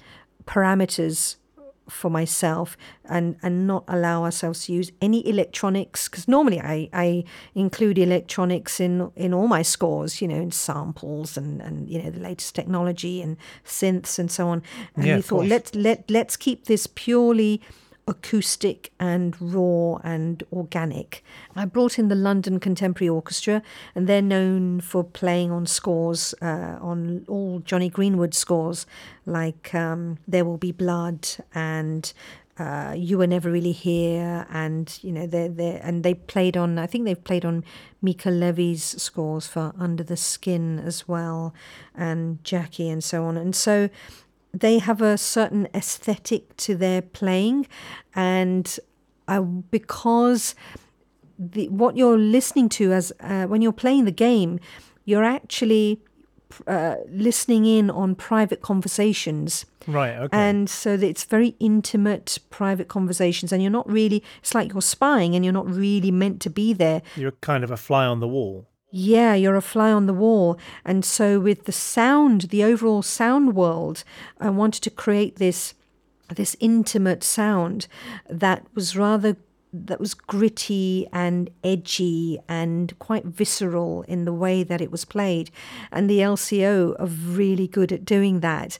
parameters 0.44 1.36
for 1.90 2.10
myself 2.10 2.76
and 3.04 3.36
and 3.42 3.66
not 3.66 3.84
allow 3.88 4.24
ourselves 4.24 4.66
to 4.66 4.72
use 4.72 4.92
any 5.00 5.26
electronics 5.28 6.08
because 6.08 6.28
normally 6.28 6.60
I, 6.60 6.88
I 6.92 7.24
include 7.54 7.98
electronics 7.98 8.80
in 8.80 9.10
in 9.16 9.34
all 9.34 9.48
my 9.48 9.62
scores 9.62 10.22
you 10.22 10.28
know 10.28 10.36
in 10.36 10.50
samples 10.50 11.36
and 11.36 11.60
and 11.60 11.88
you 11.88 12.02
know 12.02 12.10
the 12.10 12.20
latest 12.20 12.54
technology 12.54 13.20
and 13.22 13.36
synths 13.64 14.18
and 14.18 14.30
so 14.30 14.48
on. 14.48 14.62
And 14.96 15.06
Yeah, 15.06 15.16
we 15.16 15.22
thought 15.22 15.46
let's 15.46 15.74
let 15.74 16.10
let's 16.10 16.36
keep 16.36 16.66
this 16.66 16.86
purely 16.86 17.60
acoustic 18.10 18.92
and 18.98 19.40
raw 19.40 19.96
and 20.02 20.42
organic. 20.52 21.24
I 21.54 21.64
brought 21.64 21.98
in 21.98 22.08
the 22.08 22.16
London 22.16 22.58
Contemporary 22.58 23.08
Orchestra, 23.08 23.62
and 23.94 24.06
they're 24.06 24.20
known 24.20 24.80
for 24.80 25.04
playing 25.04 25.52
on 25.52 25.64
scores, 25.64 26.34
uh, 26.42 26.76
on 26.80 27.24
all 27.28 27.60
Jonny 27.60 27.88
Greenwood 27.88 28.34
scores, 28.34 28.84
like 29.24 29.72
um, 29.74 30.18
There 30.26 30.44
Will 30.44 30.58
Be 30.58 30.72
Blood 30.72 31.28
and 31.54 32.12
uh, 32.58 32.94
You 32.96 33.18
Were 33.18 33.28
Never 33.28 33.50
Really 33.50 33.72
Here, 33.72 34.44
and 34.50 34.98
you 35.02 35.12
know 35.12 35.26
they 35.26 35.46
they 35.46 35.78
and 35.80 36.02
they 36.02 36.14
played 36.14 36.56
on. 36.56 36.78
I 36.78 36.86
think 36.86 37.04
they've 37.04 37.24
played 37.24 37.44
on 37.44 37.64
Mica 38.02 38.30
Levi's 38.30 39.00
scores 39.00 39.46
for 39.46 39.72
Under 39.78 40.02
the 40.02 40.16
Skin 40.16 40.80
as 40.80 41.06
well, 41.06 41.54
and 41.94 42.42
Jackie 42.42 42.90
and 42.90 43.04
so 43.04 43.24
on. 43.24 43.36
And 43.36 43.54
so 43.54 43.88
they 44.52 44.78
have 44.78 45.00
a 45.00 45.16
certain 45.16 45.68
aesthetic 45.74 46.56
to 46.58 46.76
their 46.76 47.02
playing, 47.02 47.66
and 48.14 48.78
uh, 49.28 49.40
because 49.40 50.54
the, 51.38 51.68
what 51.68 51.96
you're 51.96 52.18
listening 52.18 52.68
to 52.70 52.92
as 52.92 53.12
uh, 53.20 53.44
when 53.46 53.62
you're 53.62 53.72
playing 53.72 54.04
the 54.04 54.12
game, 54.12 54.58
you're 55.04 55.24
actually 55.24 56.02
uh, 56.66 56.96
listening 57.08 57.64
in 57.64 57.90
on 57.90 58.14
private 58.14 58.60
conversations. 58.60 59.64
Right. 59.86 60.16
Okay. 60.16 60.36
And 60.36 60.68
so 60.68 60.94
it's 60.94 61.24
very 61.24 61.54
intimate, 61.60 62.38
private 62.50 62.88
conversations, 62.88 63.52
and 63.52 63.62
you're 63.62 63.70
not 63.70 63.90
really, 63.90 64.22
it's 64.40 64.54
like 64.54 64.72
you're 64.72 64.82
spying 64.82 65.34
and 65.34 65.44
you're 65.44 65.54
not 65.54 65.68
really 65.68 66.10
meant 66.10 66.40
to 66.42 66.50
be 66.50 66.72
there. 66.72 67.02
You're 67.16 67.32
kind 67.32 67.64
of 67.64 67.70
a 67.70 67.76
fly 67.76 68.04
on 68.04 68.20
the 68.20 68.28
wall. 68.28 68.66
Yeah, 68.90 69.34
you're 69.34 69.56
a 69.56 69.62
fly 69.62 69.92
on 69.92 70.06
the 70.06 70.14
wall. 70.14 70.58
And 70.84 71.04
so 71.04 71.38
with 71.38 71.64
the 71.64 71.72
sound, 71.72 72.42
the 72.42 72.64
overall 72.64 73.02
sound 73.02 73.54
world, 73.54 74.02
I 74.40 74.50
wanted 74.50 74.82
to 74.82 74.90
create 74.90 75.36
this 75.36 75.74
this 76.36 76.56
intimate 76.60 77.24
sound 77.24 77.88
that 78.28 78.64
was 78.72 78.96
rather 78.96 79.36
that 79.72 80.00
was 80.00 80.14
gritty 80.14 81.06
and 81.12 81.50
edgy 81.62 82.38
and 82.48 82.98
quite 82.98 83.24
visceral 83.24 84.02
in 84.02 84.24
the 84.24 84.32
way 84.32 84.62
that 84.62 84.80
it 84.80 84.90
was 84.90 85.04
played. 85.04 85.50
And 85.92 86.08
the 86.08 86.18
LCO 86.18 87.00
are 87.00 87.06
really 87.06 87.68
good 87.68 87.92
at 87.92 88.04
doing 88.04 88.40
that. 88.40 88.78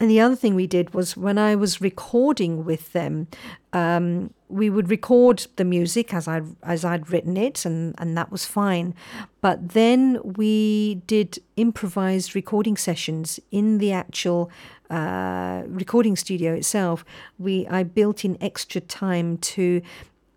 And 0.00 0.10
the 0.10 0.20
other 0.20 0.36
thing 0.36 0.54
we 0.54 0.66
did 0.66 0.94
was 0.94 1.16
when 1.16 1.36
I 1.38 1.54
was 1.54 1.80
recording 1.80 2.64
with 2.64 2.92
them, 2.92 3.28
um, 3.72 4.32
we 4.48 4.68
would 4.68 4.90
record 4.90 5.46
the 5.56 5.64
music 5.64 6.12
as 6.12 6.26
I 6.26 6.40
as 6.62 6.84
I'd 6.84 7.10
written 7.10 7.36
it, 7.36 7.64
and 7.64 7.94
and 7.98 8.16
that 8.16 8.32
was 8.32 8.44
fine. 8.44 8.94
But 9.40 9.70
then 9.70 10.20
we 10.24 10.96
did 11.06 11.38
improvised 11.56 12.34
recording 12.34 12.76
sessions 12.76 13.38
in 13.52 13.78
the 13.78 13.92
actual 13.92 14.50
uh, 14.90 15.62
recording 15.66 16.16
studio 16.16 16.54
itself. 16.54 17.04
We 17.38 17.66
I 17.68 17.84
built 17.84 18.24
in 18.24 18.36
extra 18.40 18.80
time 18.80 19.38
to 19.38 19.82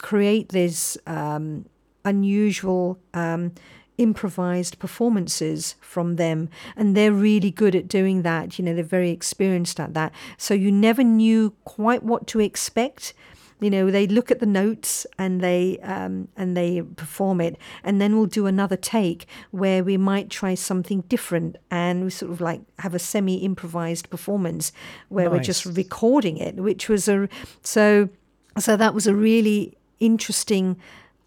create 0.03 0.49
these 0.49 0.97
um, 1.07 1.65
unusual. 2.05 2.99
Um, 3.15 3.53
improvised 3.97 4.79
performances 4.79 5.75
from 5.79 6.15
them. 6.15 6.49
And 6.75 6.97
they're 6.97 7.11
really 7.11 7.51
good 7.51 7.75
at 7.75 7.87
doing 7.87 8.23
that. 8.23 8.57
You 8.57 8.65
know 8.65 8.73
they're 8.73 8.83
very 8.83 9.11
experienced 9.11 9.79
at 9.79 9.93
that. 9.93 10.11
So 10.37 10.53
you 10.53 10.71
never 10.71 11.03
knew 11.03 11.53
quite 11.63 12.03
what 12.03 12.25
to 12.27 12.39
expect. 12.39 13.13
You 13.59 13.69
know 13.69 13.91
they 13.91 14.07
look 14.07 14.31
at 14.31 14.39
the 14.39 14.45
notes 14.47 15.05
and 15.19 15.41
they 15.41 15.77
um, 15.83 16.27
and 16.35 16.57
they 16.57 16.81
perform 16.81 17.39
it. 17.39 17.55
And 17.83 18.01
then 18.01 18.15
we'll 18.15 18.25
do 18.25 18.47
another 18.47 18.75
take 18.75 19.27
where 19.51 19.83
we 19.83 19.95
might 19.95 20.29
try 20.29 20.55
something 20.55 21.01
different 21.01 21.57
and 21.69 22.03
we 22.03 22.09
sort 22.09 22.31
of 22.31 22.41
like 22.41 22.61
have 22.79 22.95
a 22.95 22.99
semi 22.99 23.37
improvised 23.37 24.09
performance 24.09 24.71
where 25.09 25.29
we're 25.29 25.39
just 25.39 25.65
recording 25.65 26.37
it 26.37 26.55
which 26.55 26.89
was 26.89 27.07
a 27.07 27.29
so 27.61 28.09
so 28.57 28.75
that 28.75 28.93
was 28.93 29.07
a 29.07 29.15
really 29.15 29.77
interesting 30.05 30.77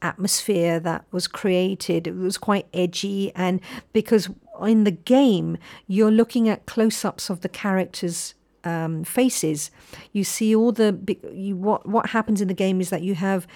atmosphere 0.03 0.79
that 0.81 1.05
was 1.11 1.27
created. 1.27 2.07
It 2.07 2.17
was 2.17 2.39
quite 2.39 2.67
edgy, 2.73 3.33
and 3.35 3.61
because 3.93 4.29
in 4.63 4.85
the 4.85 4.91
game 4.91 5.59
you're 5.87 6.11
looking 6.11 6.49
at 6.49 6.67
close-ups 6.67 7.31
of 7.31 7.41
the 7.41 7.49
characters' 7.49 8.35
um, 8.65 9.05
faces, 9.05 9.71
you 10.13 10.25
see 10.25 10.55
all 10.55 10.73
the 10.73 10.99
you, 11.33 11.57
what 11.57 11.89
what 11.89 12.11
happens 12.11 12.41
in 12.41 12.49
the 12.49 12.55
game 12.55 12.81
is 12.81 12.91
that 12.91 13.03
you 13.03 13.15
have 13.15 13.47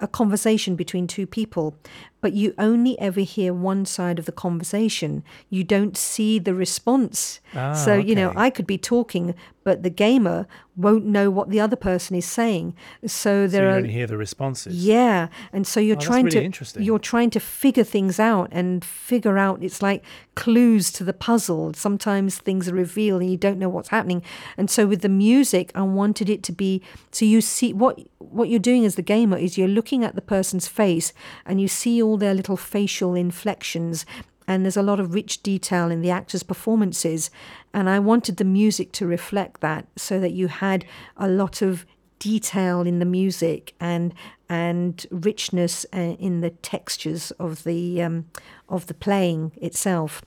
a 0.00 0.08
conversation 0.08 0.76
between 0.76 1.06
two 1.06 1.26
people, 1.26 1.76
but 2.20 2.32
you 2.32 2.54
only 2.58 2.98
ever 2.98 3.20
hear 3.20 3.52
one 3.54 3.84
side 3.86 4.18
of 4.18 4.24
the 4.26 4.32
conversation. 4.32 5.22
You 5.48 5.64
don't 5.64 5.96
see 5.96 6.38
the 6.38 6.54
response. 6.54 7.40
Ah, 7.54 7.72
so, 7.74 7.94
you 7.94 8.14
know. 8.14 8.32
I 8.36 8.50
could 8.50 8.66
be 8.66 8.78
talking, 8.78 9.34
but 9.64 9.82
the 9.82 9.90
gamer 9.90 10.46
won't 10.76 11.04
know 11.04 11.30
what 11.30 11.50
the 11.50 11.60
other 11.60 11.76
person 11.76 12.16
is 12.16 12.24
saying. 12.24 12.74
So 13.04 13.46
So 13.46 13.46
there 13.48 13.64
you 13.64 13.68
are 13.70 13.76
only 13.78 13.90
hear 13.92 14.06
the 14.06 14.16
responses. 14.16 14.74
yeah, 14.86 15.28
and 15.52 15.66
so 15.66 15.78
you're 15.80 15.96
Oh, 15.96 16.00
trying 16.00 16.24
really 16.26 16.38
to 16.38 16.44
interesting. 16.44 16.82
you're 16.82 16.98
trying 16.98 17.30
to 17.30 17.40
figure 17.40 17.84
things 17.84 18.18
out 18.18 18.48
and 18.52 18.82
figure 18.84 19.36
out 19.36 19.62
it's 19.62 19.82
like 19.82 20.02
clues 20.34 20.90
to 20.92 21.04
the 21.04 21.12
puzzle. 21.12 21.74
Sometimes 21.74 22.38
things 22.38 22.68
are 22.68 22.74
revealed 22.74 23.20
and 23.22 23.30
you 23.30 23.36
don't 23.36 23.58
know 23.58 23.68
what's 23.68 23.88
happening. 23.90 24.22
And 24.56 24.70
so 24.70 24.86
with 24.86 25.02
the 25.02 25.08
music, 25.08 25.70
I 25.74 25.82
wanted 25.82 26.30
it 26.30 26.42
to 26.44 26.52
be 26.52 26.80
so 27.10 27.24
you 27.26 27.40
see 27.40 27.72
what 27.74 27.98
what 28.18 28.48
you're 28.48 28.58
doing 28.60 28.84
as 28.86 28.94
the 28.94 29.02
gamer 29.02 29.36
is 29.36 29.58
you're 29.58 29.68
looking 29.68 30.04
at 30.04 30.14
the 30.14 30.22
person's 30.22 30.68
face 30.68 31.12
and 31.44 31.60
you 31.60 31.68
see 31.68 32.00
all 32.02 32.09
their 32.16 32.34
little 32.34 32.56
facial 32.56 33.14
inflections 33.14 34.04
and 34.50 34.64
there's 34.64 34.76
a 34.76 34.82
lot 34.82 34.98
of 34.98 35.14
rich 35.14 35.44
detail 35.44 35.92
in 35.92 36.00
the 36.00 36.10
actors' 36.10 36.42
performances. 36.42 37.30
And 37.72 37.88
I 37.88 38.00
wanted 38.00 38.36
the 38.36 38.44
music 38.44 38.90
to 38.92 39.06
reflect 39.06 39.60
that 39.60 39.86
so 39.94 40.18
that 40.18 40.32
you 40.32 40.48
had 40.48 40.84
a 41.16 41.28
lot 41.28 41.62
of 41.62 41.86
detail 42.18 42.82
in 42.82 42.98
the 42.98 43.04
music 43.04 43.74
and 43.78 44.12
and 44.48 45.06
richness 45.12 45.86
uh, 45.94 46.16
in 46.18 46.40
the 46.40 46.50
textures 46.50 47.30
of 47.32 47.62
the 47.62 48.02
um, 48.02 48.26
of 48.68 48.88
the 48.88 48.94
playing 48.94 49.52
itself. 49.62 50.20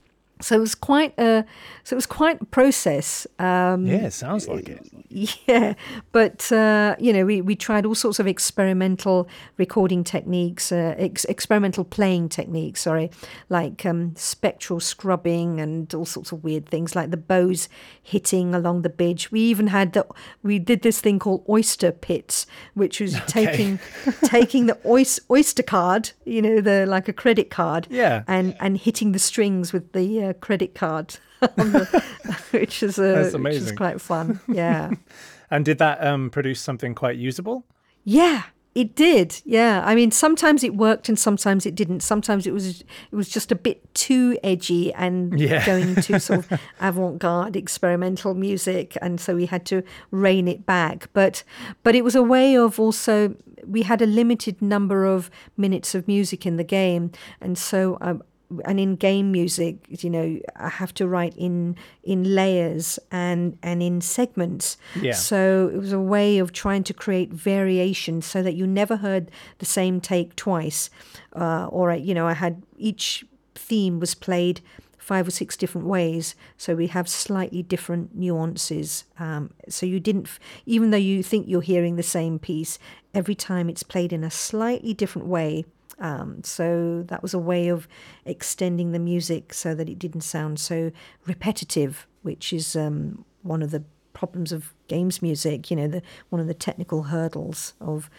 So 0.44 0.56
it 0.56 0.60
was 0.60 0.74
quite 0.74 1.14
a 1.18 1.44
so 1.84 1.94
it 1.94 2.00
was 2.02 2.06
quite 2.06 2.40
a 2.42 2.44
process. 2.44 3.26
Um, 3.38 3.86
Yeah, 3.86 4.08
sounds 4.10 4.46
like 4.48 4.68
it. 4.68 4.80
yeah, 5.48 5.74
but 6.12 6.50
uh, 6.52 6.96
you 6.98 7.12
know, 7.12 7.24
we, 7.24 7.40
we 7.40 7.54
tried 7.56 7.86
all 7.86 7.94
sorts 7.94 8.18
of 8.18 8.26
experimental 8.26 9.28
recording 9.58 10.02
techniques, 10.04 10.72
uh, 10.72 10.94
ex- 10.98 11.24
experimental 11.26 11.84
playing 11.84 12.28
techniques. 12.28 12.80
Sorry, 12.82 13.10
like 13.48 13.86
um, 13.86 14.14
spectral 14.16 14.80
scrubbing 14.80 15.60
and 15.60 15.92
all 15.94 16.04
sorts 16.06 16.32
of 16.32 16.44
weird 16.44 16.66
things, 16.66 16.94
like 16.96 17.10
the 17.10 17.16
bows 17.16 17.68
hitting 18.02 18.54
along 18.54 18.82
the 18.82 18.88
bridge. 18.90 19.30
We 19.32 19.40
even 19.40 19.68
had 19.68 19.92
the 19.92 20.06
we 20.42 20.58
did 20.58 20.82
this 20.82 21.00
thing 21.00 21.18
called 21.18 21.44
oyster 21.48 21.92
pits, 21.92 22.46
which 22.74 23.00
was 23.00 23.18
taking 23.26 23.78
taking 24.24 24.66
the 24.66 24.78
oys- 24.84 25.20
oyster 25.30 25.62
card, 25.62 26.10
you 26.24 26.42
know, 26.42 26.60
the 26.60 26.84
like 26.86 27.08
a 27.08 27.12
credit 27.12 27.50
card, 27.50 27.86
Yeah. 27.90 28.24
and 28.26 28.54
and 28.60 28.76
hitting 28.78 29.12
the 29.12 29.18
strings 29.18 29.72
with 29.72 29.92
the 29.92 30.24
uh, 30.24 30.32
credit 30.34 30.74
card. 30.74 31.16
which 32.50 32.82
is 32.82 32.98
a, 32.98 33.30
which 33.38 33.54
is 33.54 33.72
quite 33.72 34.00
fun. 34.00 34.40
Yeah. 34.48 34.92
and 35.50 35.64
did 35.64 35.78
that 35.78 36.04
um, 36.04 36.30
produce 36.30 36.60
something 36.60 36.94
quite 36.94 37.16
usable? 37.16 37.66
Yeah, 38.04 38.44
it 38.74 38.96
did, 38.96 39.40
yeah. 39.44 39.82
I 39.84 39.94
mean, 39.94 40.10
sometimes 40.10 40.64
it 40.64 40.74
worked 40.74 41.08
and 41.08 41.18
sometimes 41.18 41.64
it 41.64 41.74
didn't. 41.74 42.00
Sometimes 42.00 42.46
it 42.46 42.52
was 42.52 42.80
it 42.80 43.16
was 43.16 43.28
just 43.28 43.52
a 43.52 43.54
bit 43.54 43.94
too 43.94 44.36
edgy 44.42 44.92
and 44.94 45.38
yeah. 45.38 45.64
going 45.64 45.90
into 45.90 46.18
sort 46.18 46.50
of 46.50 46.60
avant-garde 46.80 47.56
experimental 47.56 48.34
music, 48.34 48.96
and 49.00 49.20
so 49.20 49.36
we 49.36 49.46
had 49.46 49.64
to 49.66 49.82
rein 50.10 50.48
it 50.48 50.66
back. 50.66 51.08
But 51.12 51.44
but 51.84 51.94
it 51.94 52.02
was 52.02 52.16
a 52.16 52.22
way 52.22 52.56
of 52.56 52.80
also 52.80 53.36
we 53.64 53.82
had 53.82 54.02
a 54.02 54.06
limited 54.06 54.60
number 54.60 55.04
of 55.04 55.30
minutes 55.56 55.94
of 55.94 56.08
music 56.08 56.44
in 56.44 56.56
the 56.56 56.64
game, 56.64 57.12
and 57.40 57.56
so 57.56 57.96
um, 58.00 58.22
and 58.64 58.78
in 58.78 58.96
game 58.96 59.32
music, 59.32 59.76
you 59.88 60.10
know, 60.10 60.38
I 60.56 60.68
have 60.68 60.94
to 60.94 61.06
write 61.06 61.34
in 61.36 61.76
in 62.02 62.34
layers 62.34 62.98
and 63.10 63.58
and 63.62 63.82
in 63.82 64.00
segments. 64.00 64.76
Yeah. 65.00 65.12
So 65.12 65.70
it 65.72 65.78
was 65.78 65.92
a 65.92 66.00
way 66.00 66.38
of 66.38 66.52
trying 66.52 66.84
to 66.84 66.94
create 66.94 67.30
variation 67.32 68.22
so 68.22 68.42
that 68.42 68.54
you 68.54 68.66
never 68.66 68.96
heard 68.96 69.30
the 69.58 69.66
same 69.66 70.00
take 70.00 70.36
twice, 70.36 70.90
uh, 71.34 71.66
or 71.66 71.92
you 71.94 72.14
know, 72.14 72.26
I 72.26 72.34
had 72.34 72.62
each 72.76 73.24
theme 73.54 74.00
was 74.00 74.14
played 74.14 74.60
five 74.98 75.28
or 75.28 75.30
six 75.30 75.56
different 75.56 75.86
ways. 75.86 76.34
So 76.56 76.74
we 76.74 76.86
have 76.88 77.08
slightly 77.08 77.62
different 77.62 78.14
nuances. 78.14 79.04
Um, 79.18 79.50
so 79.68 79.84
you 79.84 80.00
didn't, 80.00 80.28
even 80.64 80.90
though 80.90 80.96
you 80.96 81.22
think 81.22 81.46
you're 81.46 81.60
hearing 81.60 81.96
the 81.96 82.02
same 82.02 82.38
piece, 82.38 82.78
every 83.12 83.34
time 83.34 83.68
it's 83.68 83.82
played 83.82 84.14
in 84.14 84.24
a 84.24 84.30
slightly 84.30 84.94
different 84.94 85.28
way 85.28 85.66
um, 86.04 86.44
so 86.44 87.02
that 87.06 87.22
was 87.22 87.32
a 87.32 87.38
way 87.38 87.68
of 87.68 87.88
extending 88.26 88.92
the 88.92 88.98
music 88.98 89.54
so 89.54 89.74
that 89.74 89.88
it 89.88 89.98
didn't 89.98 90.20
sound 90.20 90.60
so 90.60 90.92
repetitive, 91.24 92.06
which 92.20 92.52
is 92.52 92.76
um, 92.76 93.24
one 93.42 93.62
of 93.62 93.70
the 93.70 93.82
problems 94.12 94.52
of 94.52 94.74
games 94.86 95.22
music. 95.22 95.70
You 95.70 95.78
know, 95.78 95.88
the 95.88 96.02
one 96.28 96.42
of 96.42 96.46
the 96.46 96.52
technical 96.52 97.04
hurdles 97.04 97.72
of 97.80 98.10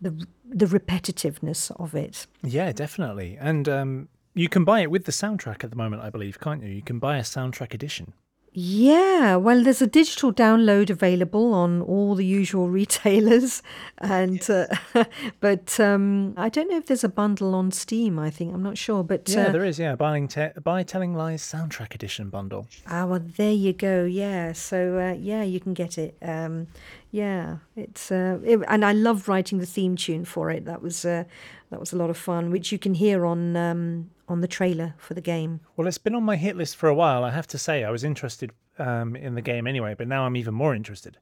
the 0.00 0.24
the 0.48 0.66
repetitiveness 0.66 1.72
of 1.80 1.96
it. 1.96 2.28
Yeah, 2.44 2.70
definitely. 2.70 3.36
And 3.40 3.68
um, 3.68 4.08
you 4.34 4.48
can 4.48 4.62
buy 4.62 4.80
it 4.80 4.90
with 4.92 5.06
the 5.06 5.12
soundtrack 5.12 5.64
at 5.64 5.70
the 5.70 5.76
moment, 5.76 6.02
I 6.02 6.10
believe, 6.10 6.38
can't 6.38 6.62
you? 6.62 6.68
You 6.68 6.82
can 6.82 7.00
buy 7.00 7.16
a 7.16 7.22
soundtrack 7.22 7.74
edition. 7.74 8.12
Yeah, 8.54 9.36
well, 9.36 9.62
there's 9.62 9.80
a 9.80 9.86
digital 9.86 10.30
download 10.30 10.90
available 10.90 11.54
on 11.54 11.80
all 11.80 12.14
the 12.14 12.26
usual 12.26 12.68
retailers, 12.80 13.62
and 13.96 14.48
uh, 14.50 14.66
but 15.40 15.80
um, 15.80 16.34
I 16.36 16.50
don't 16.50 16.68
know 16.70 16.76
if 16.76 16.86
there's 16.86 17.04
a 17.04 17.08
bundle 17.08 17.54
on 17.54 17.70
Steam. 17.70 18.18
I 18.18 18.28
think 18.28 18.52
I'm 18.52 18.62
not 18.62 18.76
sure, 18.76 19.02
but 19.02 19.26
yeah, 19.28 19.46
uh, 19.46 19.52
there 19.52 19.64
is. 19.64 19.78
Yeah, 19.78 19.96
buying 19.96 20.28
te- 20.28 20.50
buy 20.62 20.82
Telling 20.82 21.14
Lies 21.14 21.42
soundtrack 21.42 21.94
edition 21.94 22.28
bundle. 22.28 22.66
Ah, 22.86 23.06
well, 23.06 23.22
there 23.36 23.52
you 23.52 23.72
go. 23.72 24.04
Yeah, 24.04 24.52
so 24.52 24.98
uh, 24.98 25.16
yeah, 25.18 25.42
you 25.42 25.58
can 25.58 25.72
get 25.72 25.96
it. 25.96 26.16
Um, 26.20 26.66
yeah, 27.10 27.58
it's 27.74 28.12
uh, 28.12 28.38
it, 28.44 28.60
and 28.68 28.84
I 28.84 28.92
love 28.92 29.28
writing 29.28 29.60
the 29.60 29.66
theme 29.66 29.96
tune 29.96 30.26
for 30.26 30.50
it. 30.50 30.66
That 30.66 30.82
was 30.82 31.06
uh, 31.06 31.24
that 31.72 31.80
was 31.80 31.92
a 31.92 31.96
lot 31.96 32.10
of 32.10 32.18
fun, 32.18 32.50
which 32.50 32.70
you 32.70 32.78
can 32.78 32.92
hear 32.92 33.24
on 33.24 33.56
um, 33.56 34.10
on 34.28 34.42
the 34.42 34.46
trailer 34.46 34.94
for 34.98 35.14
the 35.14 35.22
game. 35.22 35.60
Well, 35.74 35.88
it's 35.88 35.98
been 35.98 36.14
on 36.14 36.22
my 36.22 36.36
hit 36.36 36.54
list 36.54 36.76
for 36.76 36.88
a 36.88 36.94
while. 36.94 37.24
I 37.24 37.30
have 37.30 37.46
to 37.48 37.58
say, 37.58 37.82
I 37.82 37.90
was 37.90 38.04
interested 38.04 38.52
um, 38.78 39.16
in 39.16 39.34
the 39.34 39.40
game 39.40 39.66
anyway, 39.66 39.94
but 39.96 40.06
now 40.06 40.24
I'm 40.24 40.36
even 40.36 40.52
more 40.52 40.74
interested 40.74 41.16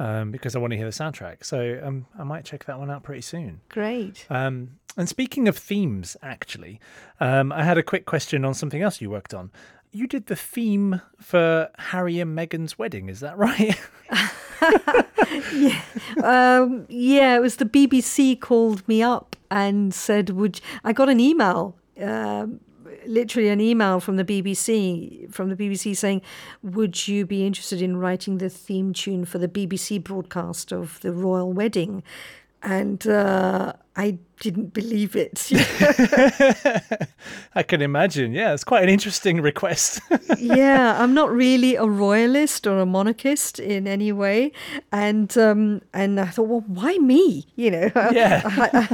um, 0.00 0.32
because 0.32 0.56
I 0.56 0.58
want 0.58 0.72
to 0.72 0.76
hear 0.76 0.86
the 0.86 0.92
soundtrack. 0.92 1.44
So 1.44 1.80
um, 1.84 2.06
I 2.18 2.24
might 2.24 2.44
check 2.44 2.64
that 2.64 2.80
one 2.80 2.90
out 2.90 3.04
pretty 3.04 3.22
soon. 3.22 3.60
Great. 3.68 4.26
Um, 4.28 4.72
and 4.96 5.08
speaking 5.08 5.46
of 5.46 5.56
themes, 5.56 6.16
actually, 6.20 6.80
um, 7.20 7.52
I 7.52 7.62
had 7.62 7.78
a 7.78 7.82
quick 7.82 8.06
question 8.06 8.44
on 8.44 8.54
something 8.54 8.82
else 8.82 9.00
you 9.00 9.08
worked 9.08 9.32
on. 9.32 9.52
You 9.92 10.08
did 10.08 10.26
the 10.26 10.36
theme 10.36 11.00
for 11.20 11.70
Harry 11.78 12.18
and 12.18 12.36
Meghan's 12.36 12.76
wedding, 12.76 13.08
is 13.08 13.20
that 13.20 13.38
right? 13.38 13.80
yeah, 15.52 15.80
um, 16.22 16.86
yeah. 16.88 17.36
It 17.36 17.40
was 17.40 17.56
the 17.56 17.64
BBC 17.64 18.38
called 18.40 18.86
me 18.88 19.02
up 19.02 19.29
and 19.50 19.92
said, 19.92 20.30
"Would 20.30 20.60
I 20.84 20.92
got 20.92 21.08
an 21.08 21.20
email 21.20 21.76
um, 22.00 22.60
literally 23.06 23.48
an 23.48 23.60
email 23.60 24.00
from 24.00 24.16
the 24.16 24.24
BBC 24.24 25.32
from 25.32 25.48
the 25.50 25.56
BBC 25.56 25.96
saying, 25.96 26.22
"Would 26.62 27.08
you 27.08 27.26
be 27.26 27.46
interested 27.46 27.82
in 27.82 27.96
writing 27.96 28.38
the 28.38 28.50
theme 28.50 28.92
tune 28.92 29.24
for 29.24 29.38
the 29.38 29.48
BBC 29.48 30.02
broadcast 30.02 30.72
of 30.72 31.00
the 31.00 31.12
royal 31.12 31.52
wedding?" 31.52 32.02
And 32.62 33.06
uh, 33.06 33.72
I 33.96 34.18
didn't 34.40 34.72
believe 34.72 35.14
it. 35.16 35.50
I 37.54 37.62
can 37.62 37.82
imagine. 37.82 38.32
Yeah, 38.32 38.54
it's 38.54 38.64
quite 38.64 38.82
an 38.82 38.88
interesting 38.88 39.40
request. 39.40 40.00
yeah, 40.38 41.00
I'm 41.00 41.12
not 41.12 41.30
really 41.30 41.76
a 41.76 41.84
royalist 41.84 42.66
or 42.66 42.78
a 42.80 42.86
monarchist 42.86 43.58
in 43.58 43.86
any 43.86 44.12
way, 44.12 44.52
and 44.92 45.36
um, 45.36 45.82
and 45.92 46.18
I 46.18 46.26
thought, 46.26 46.48
well, 46.48 46.64
why 46.66 46.98
me? 46.98 47.46
You 47.56 47.70
know. 47.70 47.90
Yeah. 48.10 48.88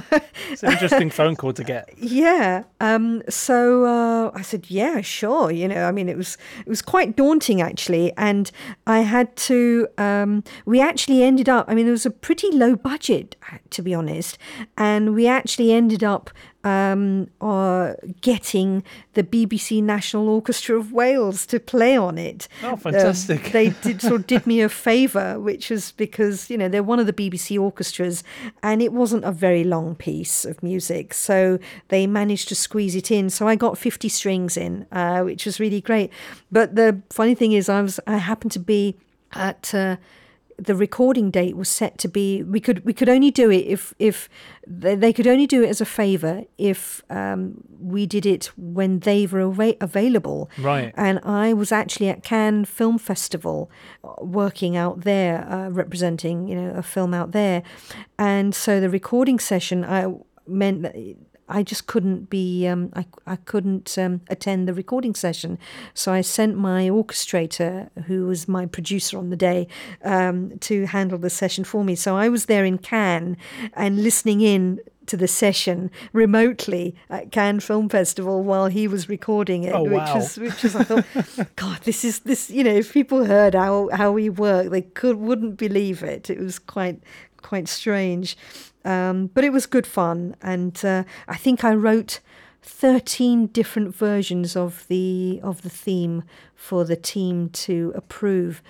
it's 0.50 0.62
an 0.62 0.72
interesting 0.72 1.10
phone 1.10 1.36
call 1.36 1.52
to 1.52 1.64
get. 1.64 1.90
Yeah. 1.96 2.64
Um, 2.80 3.22
so 3.28 3.84
uh, 3.84 4.30
I 4.34 4.42
said, 4.42 4.68
yeah, 4.68 5.00
sure. 5.00 5.50
You 5.50 5.68
know, 5.68 5.84
I 5.84 5.92
mean, 5.92 6.08
it 6.08 6.16
was 6.16 6.36
it 6.60 6.68
was 6.68 6.82
quite 6.82 7.16
daunting 7.16 7.60
actually, 7.60 8.12
and 8.16 8.50
I 8.86 9.00
had 9.00 9.36
to. 9.36 9.86
Um, 9.96 10.42
we 10.64 10.80
actually 10.80 11.22
ended 11.22 11.48
up. 11.48 11.66
I 11.68 11.74
mean, 11.74 11.86
it 11.86 11.92
was 11.92 12.06
a 12.06 12.10
pretty 12.10 12.50
low 12.50 12.74
budget, 12.74 13.36
to 13.70 13.82
be 13.82 13.94
honest, 13.94 14.38
and 14.76 14.85
and 14.86 15.14
we 15.14 15.26
actually 15.26 15.72
ended 15.72 16.04
up 16.04 16.30
um, 16.62 17.28
uh, 17.40 17.94
getting 18.20 18.84
the 19.14 19.24
BBC 19.24 19.82
National 19.82 20.28
Orchestra 20.28 20.76
of 20.76 20.92
Wales 20.92 21.44
to 21.46 21.58
play 21.58 21.96
on 21.96 22.18
it. 22.18 22.46
Oh, 22.62 22.76
fantastic! 22.76 23.46
Um, 23.46 23.52
they 23.52 23.68
did 23.82 24.00
sort 24.00 24.20
of 24.20 24.26
did 24.26 24.46
me 24.46 24.60
a 24.60 24.68
favour, 24.68 25.40
which 25.40 25.70
was 25.70 25.92
because 25.92 26.50
you 26.50 26.56
know 26.58 26.68
they're 26.68 26.82
one 26.82 27.00
of 27.00 27.06
the 27.06 27.12
BBC 27.12 27.58
orchestras, 27.58 28.22
and 28.62 28.80
it 28.80 28.92
wasn't 28.92 29.24
a 29.24 29.32
very 29.32 29.64
long 29.64 29.96
piece 29.96 30.44
of 30.44 30.62
music, 30.62 31.14
so 31.14 31.58
they 31.88 32.06
managed 32.06 32.48
to 32.48 32.54
squeeze 32.54 32.94
it 32.94 33.10
in. 33.10 33.28
So 33.30 33.48
I 33.48 33.56
got 33.56 33.78
fifty 33.78 34.08
strings 34.08 34.56
in, 34.56 34.86
uh, 34.92 35.22
which 35.22 35.46
was 35.46 35.58
really 35.58 35.80
great. 35.80 36.10
But 36.52 36.76
the 36.76 37.00
funny 37.10 37.34
thing 37.34 37.52
is, 37.52 37.68
I 37.68 37.82
was 37.82 37.98
I 38.06 38.18
happened 38.18 38.52
to 38.52 38.60
be 38.60 38.96
at. 39.32 39.74
Uh, 39.74 39.96
the 40.58 40.74
recording 40.74 41.30
date 41.30 41.56
was 41.56 41.68
set 41.68 41.98
to 41.98 42.08
be 42.08 42.42
we 42.42 42.60
could 42.60 42.84
we 42.84 42.92
could 42.92 43.08
only 43.08 43.30
do 43.30 43.50
it 43.50 43.66
if 43.66 43.92
if 43.98 44.28
they 44.66 45.12
could 45.12 45.26
only 45.26 45.46
do 45.46 45.62
it 45.62 45.68
as 45.68 45.80
a 45.80 45.84
favor 45.84 46.44
if 46.58 47.02
um, 47.10 47.62
we 47.78 48.06
did 48.06 48.24
it 48.24 48.46
when 48.56 49.00
they 49.00 49.26
were 49.26 49.42
av- 49.42 49.76
available. 49.80 50.50
Right. 50.58 50.92
And 50.96 51.20
i 51.24 51.52
was 51.52 51.72
actually 51.72 52.08
at 52.08 52.22
cannes 52.22 52.68
film 52.68 52.98
festival 52.98 53.70
uh, 54.02 54.14
working 54.20 54.76
out 54.76 55.02
there 55.02 55.46
uh, 55.50 55.68
representing 55.68 56.48
you 56.48 56.56
know 56.60 56.70
a 56.74 56.82
film 56.82 57.12
out 57.14 57.32
there. 57.32 57.62
And 58.18 58.54
so 58.54 58.80
the 58.80 58.90
recording 58.90 59.38
session 59.38 59.84
i 59.84 60.06
meant 60.48 60.82
that 60.82 60.94
I 61.48 61.62
just 61.62 61.86
couldn't 61.86 62.28
be, 62.28 62.66
um, 62.66 62.90
I, 62.94 63.06
I 63.26 63.36
couldn't 63.36 63.96
um, 63.98 64.20
attend 64.28 64.66
the 64.66 64.74
recording 64.74 65.14
session. 65.14 65.58
So 65.94 66.12
I 66.12 66.20
sent 66.20 66.56
my 66.56 66.88
orchestrator, 66.88 67.88
who 68.06 68.26
was 68.26 68.48
my 68.48 68.66
producer 68.66 69.18
on 69.18 69.30
the 69.30 69.36
day, 69.36 69.68
um, 70.02 70.58
to 70.60 70.86
handle 70.86 71.18
the 71.18 71.30
session 71.30 71.64
for 71.64 71.84
me. 71.84 71.94
So 71.94 72.16
I 72.16 72.28
was 72.28 72.46
there 72.46 72.64
in 72.64 72.78
Cannes 72.78 73.36
and 73.74 74.02
listening 74.02 74.40
in 74.40 74.80
to 75.06 75.16
the 75.16 75.28
session 75.28 75.90
remotely 76.12 76.94
at 77.08 77.30
Cannes 77.30 77.60
Film 77.60 77.88
Festival 77.88 78.42
while 78.42 78.66
he 78.66 78.88
was 78.88 79.08
recording 79.08 79.64
it, 79.64 79.72
oh, 79.72 79.84
which 79.84 79.92
wow. 79.92 80.16
was 80.16 80.36
which 80.36 80.62
was 80.62 80.74
I 80.74 80.82
thought, 80.82 81.04
God, 81.56 81.80
this 81.82 82.04
is 82.04 82.20
this 82.20 82.50
you 82.50 82.64
know, 82.64 82.74
if 82.74 82.92
people 82.92 83.24
heard 83.24 83.54
how 83.54 83.88
how 83.92 84.12
we 84.12 84.28
work, 84.28 84.70
they 84.70 84.82
could 84.82 85.16
wouldn't 85.16 85.56
believe 85.56 86.02
it. 86.02 86.28
It 86.28 86.38
was 86.38 86.58
quite 86.58 87.00
quite 87.46 87.68
strange. 87.68 88.36
Um, 88.84 89.30
but 89.34 89.44
it 89.44 89.52
was 89.52 89.66
good 89.66 89.86
fun, 89.86 90.36
and 90.42 90.84
uh, 90.84 91.02
I 91.26 91.36
think 91.36 91.64
I 91.64 91.74
wrote 91.74 92.20
thirteen 92.62 93.46
different 93.48 93.94
versions 93.94 94.56
of 94.56 94.84
the 94.88 95.40
of 95.42 95.62
the 95.62 95.70
theme 95.84 96.22
for 96.54 96.84
the 96.84 96.96
team 96.96 97.48
to 97.66 97.92
approve, 97.94 98.62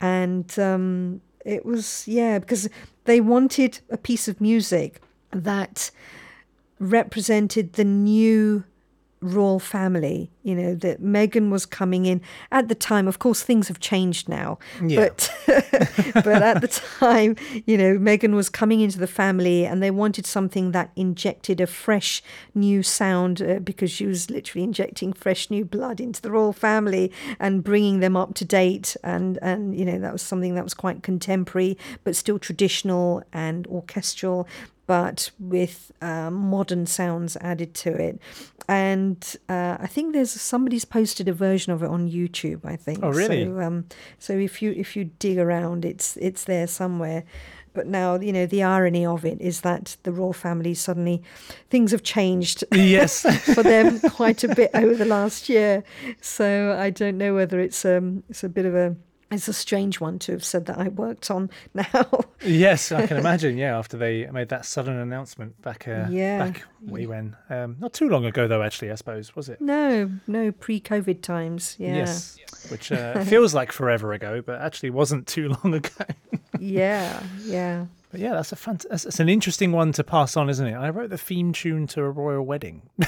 and 0.00 0.58
um, 0.58 1.20
it 1.44 1.64
was 1.64 2.06
yeah 2.06 2.38
because 2.38 2.68
they 3.04 3.20
wanted 3.20 3.80
a 3.90 3.96
piece 3.96 4.28
of 4.28 4.40
music 4.40 5.00
that 5.30 5.90
represented 6.78 7.74
the 7.74 7.84
new 7.84 8.64
royal 9.24 9.58
family. 9.58 10.30
You 10.42 10.54
know 10.54 10.74
that 10.74 11.02
Meghan 11.02 11.50
was 11.50 11.64
coming 11.64 12.04
in 12.06 12.20
at 12.52 12.68
the 12.68 12.74
time. 12.74 13.08
Of 13.08 13.18
course, 13.18 13.42
things 13.42 13.68
have 13.68 13.80
changed 13.80 14.28
now, 14.28 14.58
yeah. 14.84 15.08
but 15.08 15.30
but 16.14 16.26
at 16.26 16.60
the 16.60 16.68
time, 17.00 17.36
you 17.66 17.78
know, 17.78 17.96
Meghan 17.96 18.34
was 18.34 18.50
coming 18.50 18.80
into 18.80 18.98
the 18.98 19.06
family, 19.06 19.64
and 19.64 19.82
they 19.82 19.90
wanted 19.90 20.26
something 20.26 20.72
that 20.72 20.90
injected 20.96 21.60
a 21.60 21.66
fresh 21.66 22.22
new 22.54 22.82
sound 22.82 23.40
uh, 23.40 23.58
because 23.60 23.90
she 23.90 24.06
was 24.06 24.30
literally 24.30 24.64
injecting 24.64 25.12
fresh 25.12 25.50
new 25.50 25.64
blood 25.64 26.00
into 26.00 26.20
the 26.20 26.30
royal 26.30 26.52
family 26.52 27.10
and 27.40 27.64
bringing 27.64 28.00
them 28.00 28.16
up 28.16 28.34
to 28.34 28.44
date. 28.44 28.96
And 29.02 29.38
and 29.40 29.76
you 29.78 29.84
know 29.84 29.98
that 29.98 30.12
was 30.12 30.22
something 30.22 30.54
that 30.56 30.64
was 30.64 30.74
quite 30.74 31.02
contemporary, 31.02 31.78
but 32.04 32.14
still 32.16 32.38
traditional 32.38 33.22
and 33.32 33.66
orchestral 33.68 34.46
but 34.86 35.30
with 35.38 35.92
uh, 36.02 36.30
modern 36.30 36.86
sounds 36.86 37.36
added 37.36 37.74
to 37.74 37.90
it. 37.94 38.20
And 38.68 39.36
uh, 39.48 39.76
I 39.80 39.86
think 39.86 40.14
there's 40.14 40.30
somebody's 40.30 40.84
posted 40.84 41.28
a 41.28 41.32
version 41.32 41.72
of 41.72 41.82
it 41.82 41.90
on 41.90 42.10
YouTube. 42.10 42.64
I 42.64 42.76
think. 42.76 43.00
Oh, 43.02 43.10
really? 43.10 43.44
So, 43.44 43.60
um, 43.60 43.86
so 44.18 44.32
if 44.34 44.62
you 44.62 44.72
if 44.72 44.96
you 44.96 45.04
dig 45.18 45.38
around, 45.38 45.84
it's 45.84 46.16
it's 46.16 46.44
there 46.44 46.66
somewhere. 46.66 47.24
But 47.74 47.88
now, 47.88 48.20
you 48.20 48.32
know, 48.32 48.46
the 48.46 48.62
irony 48.62 49.04
of 49.04 49.24
it 49.24 49.40
is 49.40 49.62
that 49.62 49.96
the 50.04 50.12
royal 50.12 50.32
family 50.32 50.74
suddenly 50.74 51.22
things 51.70 51.90
have 51.90 52.04
changed 52.04 52.62
Yes. 52.72 53.22
for 53.54 53.64
them 53.64 53.98
quite 53.98 54.44
a 54.44 54.54
bit 54.54 54.70
over 54.74 54.94
the 54.94 55.04
last 55.04 55.48
year. 55.48 55.82
So 56.20 56.76
I 56.78 56.90
don't 56.90 57.18
know 57.18 57.34
whether 57.34 57.58
it's 57.58 57.84
um 57.84 58.22
it's 58.30 58.44
a 58.44 58.48
bit 58.48 58.64
of 58.64 58.74
a 58.76 58.94
it's 59.34 59.48
a 59.48 59.52
strange 59.52 60.00
one 60.00 60.18
to 60.20 60.32
have 60.32 60.44
said 60.44 60.66
that 60.66 60.78
I 60.78 60.88
worked 60.88 61.30
on 61.30 61.50
now. 61.74 62.08
yes, 62.44 62.90
I 62.92 63.06
can 63.06 63.16
imagine. 63.16 63.56
Yeah, 63.58 63.76
after 63.78 63.96
they 63.96 64.26
made 64.26 64.48
that 64.48 64.64
sudden 64.64 64.96
announcement 64.96 65.60
back, 65.62 65.86
uh, 65.88 66.06
Yeah. 66.10 66.38
back 66.46 66.62
way 66.82 67.06
when, 67.06 67.36
um, 67.50 67.76
not 67.80 67.92
too 67.92 68.08
long 68.08 68.24
ago 68.24 68.46
though. 68.48 68.62
Actually, 68.62 68.90
I 68.90 68.94
suppose 68.96 69.34
was 69.36 69.48
it? 69.48 69.60
no, 69.60 70.10
no 70.26 70.52
pre-COVID 70.52 71.22
times. 71.22 71.76
Yeah. 71.78 71.96
Yes, 71.96 72.38
which 72.70 72.90
uh, 72.92 73.22
feels 73.24 73.54
like 73.54 73.72
forever 73.72 74.12
ago, 74.12 74.42
but 74.44 74.60
actually 74.60 74.90
wasn't 74.90 75.26
too 75.26 75.48
long 75.64 75.74
ago. 75.74 75.90
Yeah, 76.60 77.20
yeah. 77.42 77.86
But 78.14 78.20
yeah, 78.20 78.34
that's 78.34 78.52
a 78.52 78.54
fant- 78.54 78.86
that's, 78.88 79.02
that's 79.02 79.18
an 79.18 79.28
interesting 79.28 79.72
one 79.72 79.90
to 79.90 80.04
pass 80.04 80.36
on, 80.36 80.48
isn't 80.48 80.64
it? 80.64 80.74
I 80.74 80.88
wrote 80.88 81.10
the 81.10 81.18
theme 81.18 81.52
tune 81.52 81.88
to 81.88 82.02
a 82.02 82.10
royal 82.10 82.46
wedding. 82.46 82.82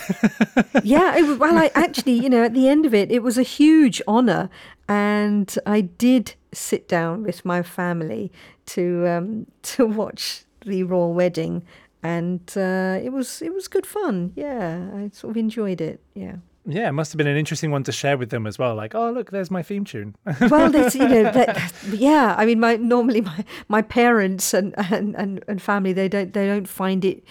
yeah, 0.83 1.17
it, 1.17 1.39
well, 1.39 1.57
I 1.57 1.71
actually, 1.77 2.15
you 2.15 2.29
know, 2.29 2.43
at 2.43 2.55
the 2.55 2.69
end 2.69 2.85
of 2.85 2.93
it, 2.93 3.13
it 3.13 3.23
was 3.23 3.39
a 3.39 3.45
huge 3.45 4.03
honour, 4.09 4.51
and 4.89 5.57
I 5.65 5.83
did 5.83 6.35
sit 6.53 6.89
down 6.89 7.23
with 7.23 7.45
my 7.45 7.63
family 7.63 8.33
to 8.75 9.07
um, 9.07 9.47
to 9.77 9.87
watch 9.87 10.43
the 10.65 10.83
royal 10.83 11.15
wedding, 11.15 11.63
and 12.03 12.41
uh, 12.57 12.99
it 13.01 13.13
was 13.13 13.41
it 13.43 13.55
was 13.55 13.69
good 13.69 13.87
fun. 13.87 14.33
Yeah, 14.35 14.91
I 14.93 15.11
sort 15.13 15.31
of 15.31 15.37
enjoyed 15.37 15.81
it. 15.81 16.01
Yeah. 16.15 16.39
Yeah, 16.67 16.89
it 16.89 16.93
must 16.93 17.13
have 17.13 17.19
been 17.19 17.27
an 17.27 17.37
interesting 17.37 17.71
one 17.71 17.85
to 17.85 17.93
share 17.93 18.19
with 18.19 18.31
them 18.31 18.47
as 18.47 18.59
well. 18.59 18.75
Like, 18.75 18.95
oh 18.95 19.11
look, 19.11 19.31
there's 19.31 19.51
my 19.51 19.63
theme 19.63 19.85
tune. 19.85 20.17
Well, 20.51 20.71
that's 20.71 20.95
you 20.95 21.09
know, 21.09 21.23
that, 21.25 21.73
yeah. 21.93 22.35
I 22.37 22.45
mean, 22.45 22.61
my 22.61 22.77
normally 22.77 23.21
my, 23.21 23.45
my 23.69 23.83
parents 23.83 24.53
and, 24.53 24.75
and, 24.77 25.15
and, 25.17 25.45
and 25.49 25.63
family 25.63 25.93
they 25.93 26.09
don't 26.09 26.33
they 26.33 26.47
don't 26.47 26.69
find 26.69 27.05
it 27.05 27.23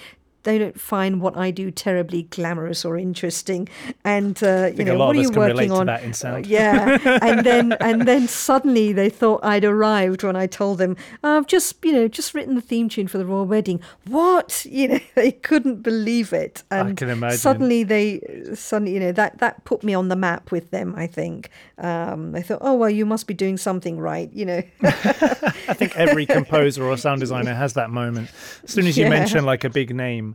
they 0.45 0.57
don't 0.57 0.79
find 0.79 1.19
what 1.19 1.35
I 1.37 1.51
do 1.51 1.69
terribly 1.71 2.23
glamorous 2.23 2.85
or 2.85 2.97
interesting. 2.97 3.67
And 4.03 4.41
uh, 4.41 4.71
you 4.73 4.85
know, 4.85 4.97
what 4.97 5.15
are 5.15 5.19
you 5.19 5.29
working 5.31 5.71
on? 5.71 5.87
that 5.87 6.03
in 6.03 6.13
sound. 6.13 6.45
Uh, 6.45 6.47
yeah, 6.47 6.97
and 7.21 7.45
then 7.45 7.73
and 7.81 8.07
then 8.07 8.27
suddenly 8.27 8.93
they 8.93 9.09
thought 9.09 9.43
I'd 9.43 9.65
arrived 9.65 10.23
when 10.23 10.35
I 10.35 10.47
told 10.47 10.77
them 10.77 10.95
"Oh, 11.23 11.37
I've 11.37 11.47
just 11.47 11.83
you 11.83 11.91
know 11.91 12.07
just 12.07 12.33
written 12.33 12.55
the 12.55 12.61
theme 12.61 12.87
tune 12.89 13.07
for 13.07 13.17
the 13.17 13.25
royal 13.25 13.45
wedding. 13.45 13.81
What 14.07 14.65
you 14.69 14.87
know, 14.87 14.99
they 15.15 15.31
couldn't 15.31 15.81
believe 15.83 16.31
it. 16.31 16.63
And 16.71 16.95
can 16.95 17.09
imagine. 17.09 17.37
Suddenly 17.39 17.83
they 17.83 18.21
suddenly 18.53 18.93
you 18.93 18.99
know 18.99 19.11
that 19.11 19.39
that 19.39 19.65
put 19.65 19.83
me 19.83 19.93
on 19.93 20.07
the 20.07 20.15
map 20.15 20.51
with 20.51 20.71
them. 20.71 20.93
I 20.95 21.07
think 21.07 21.49
um, 21.77 22.31
they 22.31 22.41
thought, 22.41 22.59
oh 22.61 22.75
well, 22.75 22.89
you 22.89 23.05
must 23.05 23.27
be 23.27 23.33
doing 23.33 23.57
something 23.57 23.99
right. 23.99 24.31
You 24.31 24.45
know. 24.45 24.61
I 24.83 25.73
think 25.73 25.95
every 25.97 26.25
composer 26.25 26.83
or 26.83 26.95
sound 26.97 27.19
designer 27.19 27.53
has 27.53 27.73
that 27.73 27.89
moment. 27.89 28.29
As 28.63 28.71
soon 28.71 28.85
as 28.87 28.97
you 28.97 29.05
Yeah. 29.05 29.09
mention 29.09 29.45
like 29.45 29.63
a 29.63 29.69
big 29.69 29.93
name, 29.95 30.34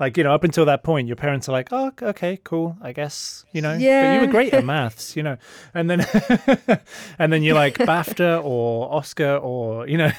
like 0.00 0.16
you 0.16 0.24
know, 0.24 0.32
up 0.32 0.44
until 0.44 0.64
that 0.64 0.82
point, 0.82 1.06
your 1.06 1.16
parents 1.16 1.48
are 1.48 1.52
like, 1.52 1.68
"Oh, 1.70 1.92
okay, 2.02 2.38
cool, 2.42 2.76
I 2.80 2.92
guess," 2.92 3.44
you 3.52 3.60
know. 3.60 3.74
Yeah. 3.74 4.02
But 4.02 4.14
you 4.14 4.26
were 4.26 4.32
great 4.32 4.54
at 4.54 4.64
maths, 4.74 5.14
you 5.14 5.22
know, 5.22 5.36
and 5.74 5.90
then 5.90 6.00
and 7.18 7.32
then 7.32 7.42
you're 7.42 7.54
like 7.54 7.74
BAFTA 7.78 8.42
or 8.42 8.92
Oscar 8.92 9.36
or 9.36 9.86
you 9.86 9.98
know, 9.98 10.10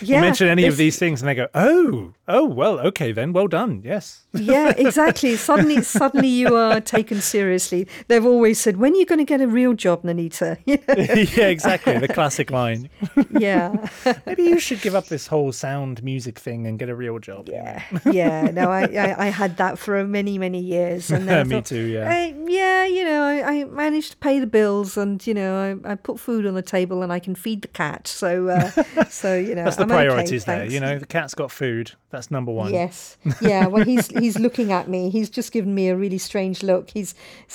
you 0.00 0.20
mention 0.20 0.48
any 0.48 0.66
of 0.66 0.76
these 0.76 0.98
things, 0.98 1.22
and 1.22 1.28
they 1.28 1.34
go, 1.36 1.46
"Oh, 1.54 2.12
oh, 2.26 2.44
well, 2.44 2.80
okay 2.80 3.12
then, 3.12 3.32
well 3.32 3.46
done, 3.46 3.82
yes." 3.84 4.22
yeah, 4.34 4.72
exactly. 4.76 5.36
Suddenly, 5.36 5.82
suddenly 5.82 6.28
you 6.28 6.56
are 6.56 6.80
taken 6.80 7.20
seriously. 7.20 7.86
They've 8.08 8.26
always 8.26 8.58
said, 8.58 8.78
"When 8.78 8.94
are 8.94 8.96
you 8.96 9.06
going 9.06 9.20
to 9.20 9.24
get 9.24 9.40
a 9.40 9.46
real 9.46 9.74
job, 9.74 10.02
Nainita?" 10.02 10.58
Yeah, 10.66 11.46
exactly, 11.46 11.98
the 11.98 12.08
classic 12.08 12.50
line. 12.50 12.90
yeah, 13.30 13.88
Maybe 14.26 14.42
you 14.42 14.58
should 14.58 14.80
give 14.80 14.96
up 14.96 15.06
this 15.06 15.28
whole 15.28 15.52
sound 15.52 16.02
music 16.02 16.38
thing 16.38 16.66
and 16.66 16.78
get 16.80 16.88
a 16.88 16.96
real 16.96 17.20
job. 17.20 17.48
yeah, 17.48 17.82
yeah. 18.10 18.50
No, 18.50 18.70
I, 18.70 18.82
I, 18.82 19.03
I 19.12 19.26
had 19.26 19.56
that 19.58 19.78
for 19.78 20.04
many, 20.06 20.38
many 20.38 20.60
years, 20.60 21.10
and 21.10 21.28
then 21.28 21.38
I 21.38 21.44
Me 21.44 21.56
thought, 21.56 21.66
too, 21.66 21.84
yeah. 21.84 22.10
I, 22.10 22.34
yeah, 22.46 22.84
you 22.84 23.04
know, 23.04 23.22
I, 23.22 23.60
I 23.60 23.64
managed 23.64 24.12
to 24.12 24.16
pay 24.16 24.38
the 24.40 24.46
bills, 24.46 24.96
and 24.96 25.24
you 25.26 25.34
know, 25.34 25.78
I, 25.84 25.92
I 25.92 25.94
put 25.94 26.18
food 26.18 26.46
on 26.46 26.54
the 26.54 26.62
table, 26.62 27.02
and 27.02 27.12
I 27.12 27.18
can 27.18 27.34
feed 27.34 27.62
the 27.62 27.68
cat. 27.68 28.06
So, 28.06 28.48
uh, 28.48 28.70
so 29.08 29.36
you 29.36 29.54
know, 29.54 29.64
That's 29.64 29.76
the 29.76 29.82
I'm 29.82 29.90
okay, 29.90 30.06
priorities 30.06 30.44
there. 30.44 30.58
thanks. 30.60 30.74
You 30.74 30.80
know, 30.80 30.98
the 30.98 31.06
cat's 31.06 31.34
got 31.34 31.50
food. 31.50 31.92
That's 32.10 32.30
number 32.30 32.52
one. 32.52 32.72
Yes. 32.72 33.16
Yeah. 33.40 33.66
Well, 33.66 33.84
he's 33.84 34.06
he's 34.08 34.38
looking 34.38 34.72
at 34.72 34.88
me. 34.88 35.10
He's 35.10 35.28
just 35.28 35.50
given 35.52 35.74
me 35.74 35.88
a 35.88 35.96
really 35.96 36.18
strange 36.18 36.62
look. 36.62 36.90
He's 36.90 37.14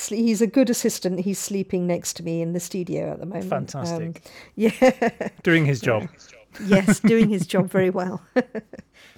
he's 0.10 0.42
a 0.42 0.48
good 0.48 0.70
assistant. 0.70 1.22
He's 1.22 1.40
sleeping 1.40 1.88
next 1.88 2.14
to 2.14 2.24
me 2.24 2.42
in 2.42 2.54
the 2.54 2.60
studio 2.60 3.12
at 3.12 3.20
the 3.20 3.26
moment. 3.26 3.46
Um, 3.46 3.50
Fantastic. 3.50 4.22
yeah. 4.56 5.30
Doing 5.44 5.66
his 5.66 5.80
job. 5.80 6.10
yes, 6.66 7.00
doing 7.00 7.30
his 7.30 7.46
job 7.48 7.70
very 7.70 7.90
well. 7.90 8.22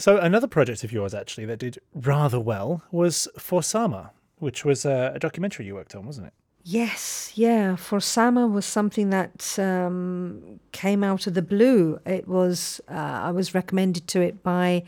So 0.02 0.18
another 0.18 0.48
project 0.48 0.84
of 0.84 0.92
yours 0.92 1.14
actually 1.14 1.46
that 1.46 1.60
did 1.60 1.80
rather 1.94 2.40
well 2.40 2.82
was 2.92 3.28
For 3.38 3.62
Sama, 3.62 4.12
which 4.40 4.66
was 4.66 4.84
a, 4.84 5.12
a 5.14 5.20
documentary 5.20 5.68
you 5.68 5.76
worked 5.76 5.96
on, 5.96 6.06
wasn't 6.06 6.28
it? 6.28 6.34
yes. 6.64 7.32
Yeah. 7.36 7.76
For 7.76 8.00
Sama 8.00 8.48
was 8.48 8.66
something 8.66 9.10
that 9.10 9.58
um, 9.58 10.60
came 10.72 11.04
out 11.04 11.28
of 11.28 11.34
the 11.34 11.42
blue. 11.42 12.00
It 12.06 12.28
was 12.28 12.82
uh, 12.90 12.94
I 12.94 13.32
was 13.32 13.56
recommended 13.56 14.08
to 14.10 14.22
it 14.22 14.44
by 14.44 14.84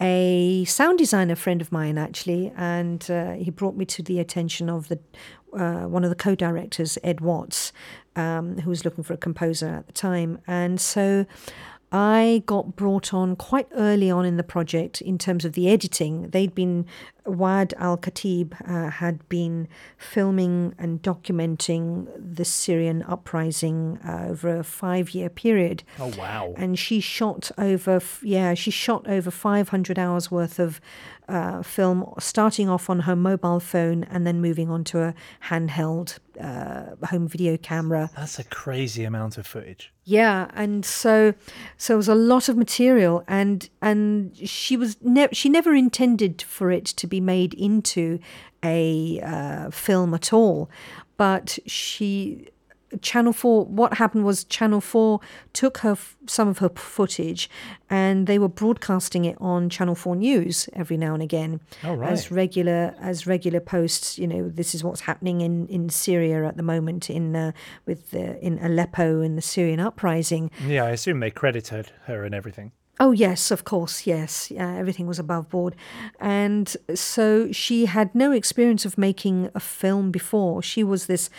a 0.00 0.64
sound 0.64 0.98
designer 0.98 1.36
friend 1.36 1.60
of 1.60 1.72
mine 1.72 1.98
actually, 1.98 2.52
and 2.56 3.08
uh, 3.10 3.32
he 3.32 3.50
brought 3.50 3.76
me 3.76 3.84
to 3.86 4.02
the 4.02 4.18
attention 4.20 4.68
of 4.68 4.88
the 4.88 4.98
uh, 5.56 5.88
one 5.88 6.04
of 6.04 6.10
the 6.10 6.16
co-directors, 6.16 6.98
Ed 7.02 7.20
Watts, 7.20 7.72
um, 8.16 8.58
who 8.58 8.70
was 8.70 8.84
looking 8.84 9.02
for 9.02 9.14
a 9.14 9.16
composer 9.16 9.68
at 9.68 9.86
the 9.86 9.92
time, 9.92 10.40
and 10.46 10.80
so. 10.80 11.26
I 11.90 12.42
got 12.46 12.76
brought 12.76 13.14
on 13.14 13.34
quite 13.36 13.66
early 13.74 14.10
on 14.10 14.26
in 14.26 14.36
the 14.36 14.42
project 14.42 15.00
in 15.00 15.16
terms 15.16 15.44
of 15.44 15.52
the 15.54 15.70
editing. 15.70 16.28
They'd 16.30 16.54
been, 16.54 16.84
Waad 17.26 17.72
al-Kateab 17.78 18.54
uh, 18.66 18.90
had 18.90 19.26
been 19.30 19.68
filming 19.96 20.74
and 20.78 21.00
documenting 21.02 22.08
the 22.18 22.44
Syrian 22.44 23.02
uprising 23.04 23.98
uh, 24.06 24.26
over 24.28 24.58
a 24.58 24.64
five 24.64 25.10
year 25.10 25.28
period 25.30 25.82
Oh 25.98 26.12
wow. 26.18 26.54
and 26.56 26.78
she 26.78 27.00
shot 27.00 27.50
over 27.58 28.00
yeah 28.22 28.54
she 28.54 28.70
shot 28.70 29.06
over 29.08 29.30
500 29.30 29.98
hours 29.98 30.30
worth 30.30 30.58
of 30.58 30.80
uh, 31.28 31.62
film 31.62 32.12
starting 32.18 32.68
off 32.70 32.88
on 32.88 33.00
her 33.00 33.14
mobile 33.16 33.60
phone 33.60 34.04
and 34.04 34.26
then 34.26 34.40
moving 34.40 34.70
on 34.70 34.84
to 34.84 35.00
a 35.02 35.14
handheld 35.48 36.18
uh, 36.40 36.94
home 37.06 37.28
video 37.28 37.56
camera 37.58 38.10
That's 38.16 38.38
a 38.38 38.44
crazy 38.44 39.04
amount 39.04 39.36
of 39.38 39.46
footage. 39.46 39.92
Yeah, 40.08 40.50
and 40.54 40.86
so 40.86 41.34
so 41.76 41.92
it 41.92 41.96
was 41.98 42.08
a 42.08 42.14
lot 42.14 42.48
of 42.48 42.56
material, 42.56 43.22
and 43.28 43.68
and 43.82 44.34
she 44.36 44.74
was 44.74 44.96
ne- 45.02 45.28
she 45.32 45.50
never 45.50 45.74
intended 45.74 46.40
for 46.40 46.70
it 46.70 46.86
to 46.86 47.06
be 47.06 47.20
made 47.20 47.52
into 47.52 48.18
a 48.64 49.20
uh, 49.20 49.70
film 49.70 50.14
at 50.14 50.32
all, 50.32 50.70
but 51.18 51.58
she. 51.66 52.48
Channel 53.02 53.32
4 53.32 53.66
what 53.66 53.94
happened 53.94 54.24
was 54.24 54.44
Channel 54.44 54.80
4 54.80 55.20
took 55.52 55.78
her 55.78 55.96
some 56.26 56.48
of 56.48 56.58
her 56.58 56.70
footage 56.70 57.50
and 57.90 58.26
they 58.26 58.38
were 58.38 58.48
broadcasting 58.48 59.24
it 59.24 59.36
on 59.40 59.68
Channel 59.68 59.94
4 59.94 60.16
News 60.16 60.68
every 60.72 60.96
now 60.96 61.12
and 61.14 61.22
again 61.22 61.60
Oh, 61.84 61.94
right. 61.94 62.10
as 62.10 62.30
regular 62.30 62.94
as 63.00 63.26
regular 63.26 63.60
posts 63.60 64.18
you 64.18 64.26
know 64.26 64.48
this 64.48 64.74
is 64.74 64.82
what's 64.82 65.02
happening 65.02 65.40
in 65.42 65.66
in 65.68 65.88
Syria 65.90 66.46
at 66.48 66.56
the 66.56 66.62
moment 66.62 67.10
in 67.10 67.36
uh, 67.36 67.52
with 67.86 68.10
the, 68.10 68.38
in 68.44 68.58
Aleppo 68.58 69.20
and 69.20 69.36
the 69.36 69.42
Syrian 69.42 69.80
uprising 69.80 70.50
Yeah, 70.66 70.84
I 70.84 70.90
assume 70.90 71.20
they 71.20 71.30
credited 71.30 71.92
her 72.06 72.24
and 72.24 72.34
everything. 72.34 72.72
Oh, 73.00 73.12
yes, 73.12 73.52
of 73.52 73.62
course, 73.62 74.08
yes. 74.08 74.50
Yeah, 74.50 74.74
everything 74.74 75.06
was 75.06 75.20
above 75.20 75.48
board. 75.48 75.76
And 76.18 76.76
so 76.96 77.52
she 77.52 77.86
had 77.86 78.12
no 78.12 78.32
experience 78.32 78.84
of 78.84 78.98
making 78.98 79.50
a 79.54 79.60
film 79.60 80.10
before. 80.10 80.62
She 80.64 80.82
was 80.82 81.06
this 81.06 81.30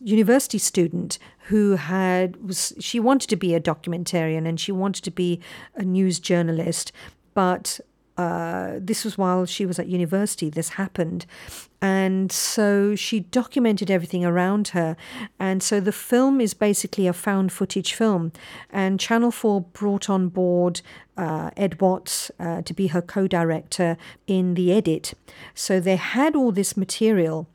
university 0.00 0.58
student 0.58 1.18
who 1.48 1.76
had 1.76 2.36
was 2.44 2.72
she 2.78 3.00
wanted 3.00 3.28
to 3.28 3.36
be 3.36 3.54
a 3.54 3.60
documentarian 3.60 4.46
and 4.46 4.60
she 4.60 4.72
wanted 4.72 5.02
to 5.04 5.10
be 5.10 5.40
a 5.74 5.82
news 5.82 6.18
journalist 6.20 6.92
but 7.34 7.80
uh, 8.16 8.76
this 8.78 9.04
was 9.04 9.18
while 9.18 9.44
she 9.44 9.66
was 9.66 9.78
at 9.78 9.86
university 9.88 10.48
this 10.48 10.70
happened 10.70 11.26
And 11.86 12.32
so 12.32 12.96
she 12.96 13.20
documented 13.20 13.90
everything 13.90 14.24
around 14.24 14.68
her. 14.68 14.96
And 15.38 15.62
so 15.62 15.78
the 15.78 15.92
film 15.92 16.40
is 16.40 16.54
basically 16.54 17.06
a 17.06 17.12
found 17.12 17.52
footage 17.52 17.94
film. 17.94 18.32
And 18.70 18.98
Channel 18.98 19.30
4 19.30 19.60
brought 19.60 20.08
on 20.08 20.28
board 20.28 20.80
uh, 21.16 21.50
Ed 21.56 21.80
Watts 21.80 22.30
uh, 22.40 22.62
to 22.62 22.74
be 22.74 22.88
her 22.88 23.02
co 23.02 23.28
director 23.28 23.96
in 24.26 24.54
the 24.54 24.72
edit. 24.72 25.14
So 25.54 25.78
they 25.78 25.96
had 25.96 26.34
all 26.34 26.50
this 26.50 26.76
material 26.76 27.46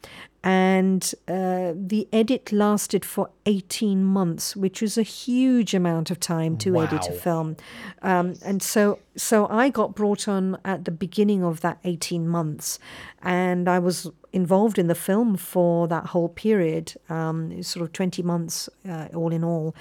and 0.44 1.14
uh, 1.28 1.74
the 1.76 2.08
edit 2.12 2.52
lasted 2.52 3.06
for 3.06 3.30
18 3.46 4.04
months 4.04 4.56
which 4.56 4.82
was 4.82 4.98
a 4.98 5.04
huge 5.04 5.76
amount 5.76 6.10
of 6.10 6.20
time 6.20 6.58
to 6.58 6.74
wow. 6.74 6.84
edit 6.84 7.08
a 7.08 7.12
film. 7.12 7.58
Um, 8.02 8.36
and 8.44 8.62
so 8.62 9.00
so 9.16 9.48
i 9.48 9.70
got 9.70 9.94
brought 9.94 10.28
on 10.28 10.58
at 10.66 10.86
the 10.86 10.92
beginning 10.92 11.44
of 11.44 11.62
that 11.62 11.78
18 11.84 12.28
months. 12.28 12.80
And 13.22 13.70
i 13.70 13.78
was 13.78 14.10
involved 14.34 14.80
in 14.80 14.88
the 14.88 14.96
film 14.96 15.36
for 15.38 15.88
that 15.88 16.08
whole 16.08 16.30
period 16.30 16.94
um, 17.10 17.62
sort 17.62 17.84
of 17.84 17.94
20 17.94 18.24
months 18.24 18.70
uh, 18.88 19.08
all 19.14 19.32
in 19.32 19.44
all. 19.44 19.76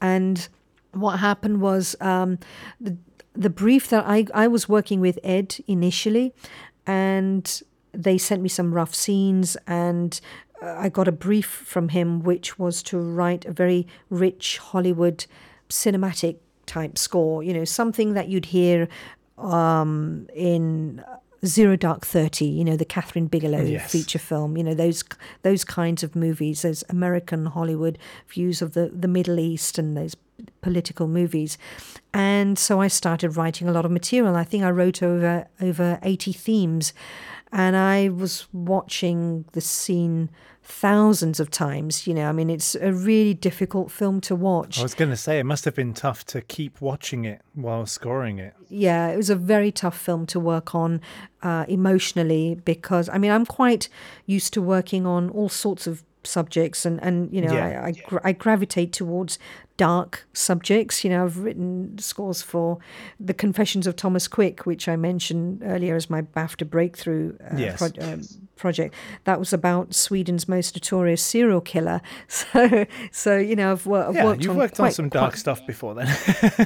And 0.00 0.48
what 0.92 1.18
happened 1.18 1.60
was 1.60 1.96
um, 2.00 2.38
the 2.80 2.96
the 3.34 3.50
brief 3.50 3.88
that 3.90 4.04
I, 4.04 4.26
I 4.34 4.48
was 4.48 4.68
working 4.68 5.00
with 5.00 5.18
ed 5.22 5.56
initially 5.68 6.34
and 6.88 7.62
they 7.92 8.18
sent 8.18 8.42
me 8.42 8.48
some 8.48 8.74
rough 8.74 8.94
scenes 8.94 9.56
and 9.66 10.20
uh, 10.62 10.74
I 10.78 10.88
got 10.88 11.08
a 11.08 11.12
brief 11.12 11.46
from 11.46 11.90
him, 11.90 12.22
which 12.22 12.58
was 12.58 12.82
to 12.84 12.98
write 12.98 13.44
a 13.44 13.52
very 13.52 13.86
rich 14.10 14.58
Hollywood 14.58 15.26
cinematic 15.68 16.36
type 16.66 16.98
score, 16.98 17.42
you 17.42 17.52
know, 17.52 17.64
something 17.64 18.14
that 18.14 18.28
you'd 18.28 18.46
hear 18.46 18.88
um, 19.36 20.28
in 20.34 21.04
Zero 21.46 21.76
Dark 21.76 22.04
Thirty, 22.04 22.46
you 22.46 22.64
know, 22.64 22.76
the 22.76 22.84
Kathryn 22.84 23.30
Bigelow 23.30 23.62
yes. 23.62 23.90
feature 23.90 24.18
film, 24.18 24.56
you 24.56 24.64
know, 24.64 24.74
those 24.74 25.04
those 25.42 25.64
kinds 25.64 26.02
of 26.02 26.16
movies, 26.16 26.62
those 26.62 26.82
American 26.88 27.46
Hollywood 27.46 27.98
views 28.28 28.60
of 28.60 28.74
the, 28.74 28.90
the 28.92 29.08
Middle 29.08 29.38
East 29.38 29.78
and 29.78 29.96
those 29.96 30.16
political 30.60 31.06
movies. 31.06 31.56
And 32.12 32.58
so 32.58 32.80
I 32.80 32.88
started 32.88 33.36
writing 33.36 33.68
a 33.68 33.72
lot 33.72 33.84
of 33.84 33.90
material. 33.90 34.34
I 34.36 34.44
think 34.44 34.64
I 34.64 34.70
wrote 34.70 35.02
over 35.02 35.46
over 35.60 35.98
80 36.02 36.32
themes 36.32 36.92
and 37.52 37.76
I 37.76 38.08
was 38.08 38.46
watching 38.52 39.44
the 39.52 39.60
scene 39.60 40.30
thousands 40.62 41.40
of 41.40 41.50
times. 41.50 42.06
You 42.06 42.14
know, 42.14 42.28
I 42.28 42.32
mean, 42.32 42.50
it's 42.50 42.74
a 42.74 42.92
really 42.92 43.34
difficult 43.34 43.90
film 43.90 44.20
to 44.22 44.36
watch. 44.36 44.78
I 44.78 44.82
was 44.82 44.94
going 44.94 45.10
to 45.10 45.16
say, 45.16 45.38
it 45.38 45.44
must 45.44 45.64
have 45.64 45.74
been 45.74 45.94
tough 45.94 46.24
to 46.26 46.42
keep 46.42 46.80
watching 46.80 47.24
it 47.24 47.40
while 47.54 47.86
scoring 47.86 48.38
it. 48.38 48.54
Yeah, 48.68 49.08
it 49.08 49.16
was 49.16 49.30
a 49.30 49.36
very 49.36 49.72
tough 49.72 49.98
film 49.98 50.26
to 50.26 50.38
work 50.38 50.74
on 50.74 51.00
uh, 51.42 51.64
emotionally 51.68 52.56
because, 52.64 53.08
I 53.08 53.18
mean, 53.18 53.30
I'm 53.30 53.46
quite 53.46 53.88
used 54.26 54.52
to 54.54 54.62
working 54.62 55.06
on 55.06 55.30
all 55.30 55.48
sorts 55.48 55.86
of 55.86 56.04
subjects 56.24 56.84
and 56.84 57.02
and 57.02 57.32
you 57.32 57.40
know 57.40 57.52
Yeah. 57.54 57.82
I 57.84 57.88
I, 58.16 58.20
I 58.24 58.32
gravitate 58.32 58.92
towards 58.92 59.38
dark 59.78 60.26
subjects 60.34 61.02
you 61.04 61.08
know 61.10 61.24
I've 61.24 61.38
written 61.38 61.96
scores 61.98 62.42
for 62.42 62.78
the 63.18 63.32
Confessions 63.32 63.86
of 63.86 63.96
Thomas 63.96 64.28
Quick 64.28 64.66
which 64.66 64.88
I 64.88 64.96
mentioned 64.96 65.62
earlier 65.64 65.94
as 65.96 66.10
my 66.10 66.20
BAFTA 66.20 66.68
breakthrough 66.68 67.36
uh, 67.40 67.56
Yes. 67.56 67.78
pro- 67.78 68.04
um, 68.06 68.20
project 68.56 68.92
that 69.22 69.38
was 69.38 69.52
about 69.52 69.94
Sweden's 69.94 70.48
most 70.48 70.74
notorious 70.74 71.22
serial 71.22 71.60
killer 71.60 72.00
so 72.28 72.84
so 73.12 73.38
you 73.38 73.54
know 73.56 73.70
I've, 73.72 73.86
wor- 73.86 74.04
I've 74.04 74.14
Yeah, 74.16 74.24
worked 74.24 74.42
you've 74.42 74.50
on 74.50 74.56
worked 74.56 74.80
on 74.80 74.84
quite- 74.86 74.94
some 74.94 75.10
quite- 75.10 75.20
dark 75.20 75.36
stuff 75.36 75.64
before 75.66 75.94
then. 75.94 76.08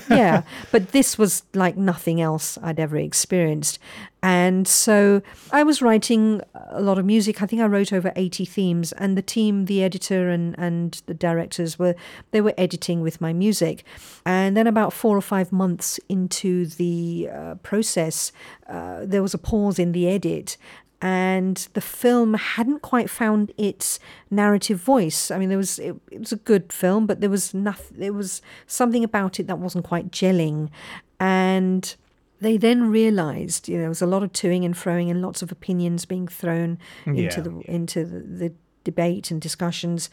yeah, 0.10 0.42
but 0.72 0.92
this 0.92 1.18
was 1.18 1.42
like 1.54 1.76
nothing 1.76 2.18
else 2.20 2.56
I'd 2.62 2.80
ever 2.80 2.96
experienced. 2.96 3.78
And 4.24 4.68
so 4.68 5.20
I 5.50 5.64
was 5.64 5.82
writing 5.82 6.40
a 6.70 6.80
lot 6.80 6.96
of 6.96 7.04
music. 7.04 7.42
I 7.42 7.46
think 7.46 7.60
I 7.60 7.66
wrote 7.66 7.92
over 7.92 8.12
80 8.14 8.44
themes 8.44 8.92
and 8.92 9.18
the 9.18 9.22
team, 9.22 9.64
the 9.64 9.82
editor 9.82 10.30
and, 10.30 10.54
and 10.56 11.02
the 11.06 11.14
directors 11.14 11.76
were, 11.76 11.96
they 12.30 12.40
were 12.40 12.54
editing 12.56 13.01
with 13.02 13.20
my 13.20 13.32
music. 13.32 13.84
And 14.24 14.56
then 14.56 14.66
about 14.66 14.92
four 14.92 15.16
or 15.16 15.20
five 15.22 15.52
months 15.52 16.00
into 16.08 16.66
the 16.66 17.28
uh, 17.32 17.54
process, 17.56 18.32
uh, 18.68 19.04
there 19.04 19.22
was 19.22 19.34
a 19.34 19.38
pause 19.38 19.78
in 19.78 19.92
the 19.92 20.08
edit 20.08 20.56
and 21.04 21.68
the 21.74 21.80
film 21.80 22.34
hadn't 22.34 22.80
quite 22.80 23.10
found 23.10 23.50
its 23.58 23.98
narrative 24.30 24.78
voice. 24.78 25.32
I 25.32 25.38
mean, 25.38 25.48
there 25.48 25.58
was 25.58 25.80
it, 25.80 25.96
it 26.12 26.20
was 26.20 26.32
a 26.32 26.36
good 26.36 26.72
film, 26.72 27.06
but 27.06 27.20
there 27.20 27.28
was 27.28 27.52
nothing. 27.52 27.98
There 27.98 28.12
was 28.12 28.40
something 28.68 29.02
about 29.02 29.40
it 29.40 29.48
that 29.48 29.58
wasn't 29.58 29.84
quite 29.84 30.12
gelling, 30.12 30.70
and 31.18 31.94
they 32.40 32.56
then 32.56 32.88
realised, 32.90 33.68
you 33.68 33.74
know, 33.76 33.82
there 33.82 33.88
was 33.88 34.02
a 34.02 34.06
lot 34.06 34.22
of 34.22 34.32
toing 34.32 34.64
and 34.64 34.74
froing 34.74 35.10
and 35.10 35.22
lots 35.22 35.42
of 35.42 35.50
opinions 35.52 36.04
being 36.04 36.28
thrown 36.28 36.78
into 37.04 37.22
Yeah. 37.22 37.40
the 37.40 37.62
into 37.66 38.04
the, 38.04 38.20
the 38.20 38.52
debate 38.84 39.32
and 39.32 39.40
discussions, 39.40 40.08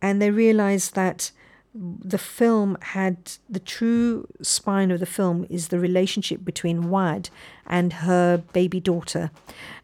and 0.00 0.20
they 0.20 0.32
realised 0.32 0.94
that 0.96 1.30
the 1.74 2.18
film 2.18 2.76
had 2.80 3.32
the 3.48 3.60
true 3.60 4.26
spine 4.42 4.90
of 4.90 5.00
the 5.00 5.06
film 5.06 5.46
is 5.48 5.68
the 5.68 5.78
relationship 5.78 6.44
between 6.44 6.84
Waad 6.84 7.30
and 7.66 7.92
her 7.94 8.38
baby 8.52 8.80
daughter. 8.80 9.30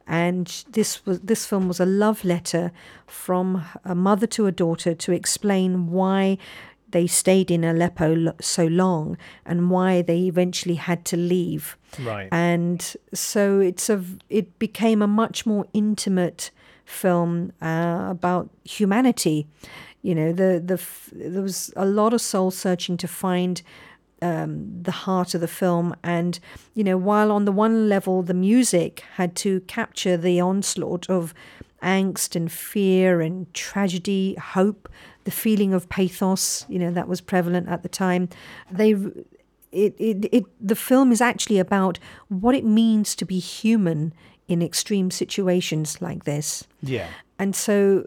And 0.06 0.64
this 0.70 1.04
was 1.06 1.20
this 1.20 1.46
film 1.46 1.68
was 1.68 1.80
a 1.80 1.86
love 1.86 2.24
letter 2.24 2.72
from 3.06 3.64
a 3.84 3.94
mother 3.94 4.26
to 4.28 4.46
a 4.46 4.52
daughter 4.52 4.94
to 4.94 5.12
explain 5.12 5.90
why 5.90 6.38
they 6.90 7.06
stayed 7.06 7.50
in 7.50 7.64
Aleppo 7.64 8.32
so 8.40 8.66
long 8.66 9.18
and 9.44 9.70
why 9.70 10.02
they 10.02 10.20
eventually 10.20 10.76
had 10.76 11.04
to 11.04 11.16
leave 11.16 11.76
right. 12.00 12.28
and 12.32 12.96
so 13.12 13.60
it's 13.60 13.90
a 13.90 14.02
it 14.30 14.58
became 14.58 15.02
a 15.02 15.06
much 15.06 15.44
more 15.44 15.66
intimate 15.74 16.50
film 16.86 17.52
uh, 17.60 18.06
about 18.08 18.48
humanity 18.64 19.46
you 20.02 20.14
know 20.14 20.32
the 20.32 20.62
the 20.64 20.74
f- 20.74 21.10
there 21.12 21.42
was 21.42 21.72
a 21.76 21.86
lot 21.86 22.12
of 22.12 22.20
soul 22.20 22.50
searching 22.50 22.96
to 22.96 23.08
find 23.08 23.62
um, 24.20 24.82
the 24.82 24.90
heart 24.90 25.34
of 25.34 25.40
the 25.40 25.48
film 25.48 25.94
and 26.02 26.40
you 26.74 26.82
know 26.82 26.96
while 26.96 27.30
on 27.30 27.44
the 27.44 27.52
one 27.52 27.88
level 27.88 28.22
the 28.22 28.34
music 28.34 29.04
had 29.14 29.36
to 29.36 29.60
capture 29.62 30.16
the 30.16 30.40
onslaught 30.40 31.08
of 31.08 31.34
angst 31.82 32.34
and 32.34 32.50
fear 32.50 33.20
and 33.20 33.52
tragedy 33.54 34.34
hope 34.34 34.88
the 35.24 35.30
feeling 35.30 35.72
of 35.72 35.88
pathos 35.88 36.66
you 36.68 36.78
know 36.78 36.90
that 36.90 37.06
was 37.06 37.20
prevalent 37.20 37.68
at 37.68 37.82
the 37.82 37.88
time 37.88 38.28
they 38.70 38.92
it, 39.70 39.94
it, 39.98 40.28
it 40.32 40.44
the 40.60 40.74
film 40.74 41.12
is 41.12 41.20
actually 41.20 41.58
about 41.58 41.98
what 42.28 42.54
it 42.54 42.64
means 42.64 43.14
to 43.14 43.24
be 43.24 43.38
human 43.38 44.12
in 44.48 44.62
extreme 44.62 45.10
situations 45.10 46.00
like 46.02 46.24
this 46.24 46.66
yeah. 46.82 47.08
and 47.38 47.54
so 47.54 48.04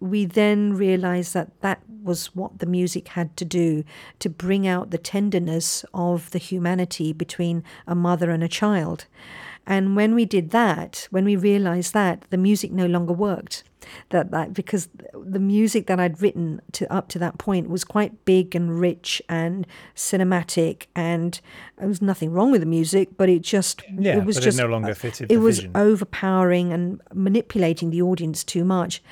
we 0.00 0.24
then 0.24 0.74
realized 0.74 1.34
that 1.34 1.60
that 1.60 1.80
was 2.02 2.34
what 2.34 2.58
the 2.58 2.66
music 2.66 3.08
had 3.08 3.36
to 3.36 3.44
do 3.44 3.84
to 4.18 4.30
bring 4.30 4.66
out 4.66 4.90
the 4.90 4.98
tenderness 4.98 5.84
of 5.92 6.30
the 6.30 6.38
humanity 6.38 7.12
between 7.12 7.62
a 7.86 7.94
mother 7.94 8.30
and 8.30 8.42
a 8.42 8.48
child. 8.48 9.04
And 9.66 9.94
when 9.94 10.14
we 10.14 10.24
did 10.24 10.50
that, 10.50 11.06
when 11.10 11.24
we 11.24 11.36
realized 11.36 11.92
that, 11.92 12.24
the 12.30 12.38
music 12.38 12.72
no 12.72 12.86
longer 12.86 13.12
worked. 13.12 13.62
That, 14.10 14.30
that 14.30 14.52
because 14.52 14.88
the 15.14 15.38
music 15.38 15.86
that 15.86 16.00
I'd 16.00 16.20
written 16.20 16.60
to 16.72 16.90
up 16.92 17.08
to 17.08 17.18
that 17.18 17.38
point 17.38 17.68
was 17.70 17.84
quite 17.84 18.24
big 18.24 18.54
and 18.54 18.80
rich 18.80 19.22
and 19.28 19.66
cinematic, 19.94 20.86
and 20.94 21.40
there 21.78 21.88
was 21.88 22.02
nothing 22.02 22.32
wrong 22.32 22.50
with 22.50 22.60
the 22.60 22.66
music, 22.66 23.10
but 23.16 23.28
it 23.28 23.40
just 23.42 23.82
Yeah, 23.98 24.18
it 24.18 24.24
was 24.24 24.36
just 24.38 24.58
it 24.58 24.62
no 24.62 24.68
longer 24.68 24.94
fitted 24.94 25.30
it 25.30 25.38
was 25.38 25.58
vision. 25.58 25.72
overpowering 25.74 26.72
and 26.72 27.00
manipulating 27.12 27.90
the 27.90 28.02
audience 28.02 28.44
too 28.44 28.64
much. 28.64 29.02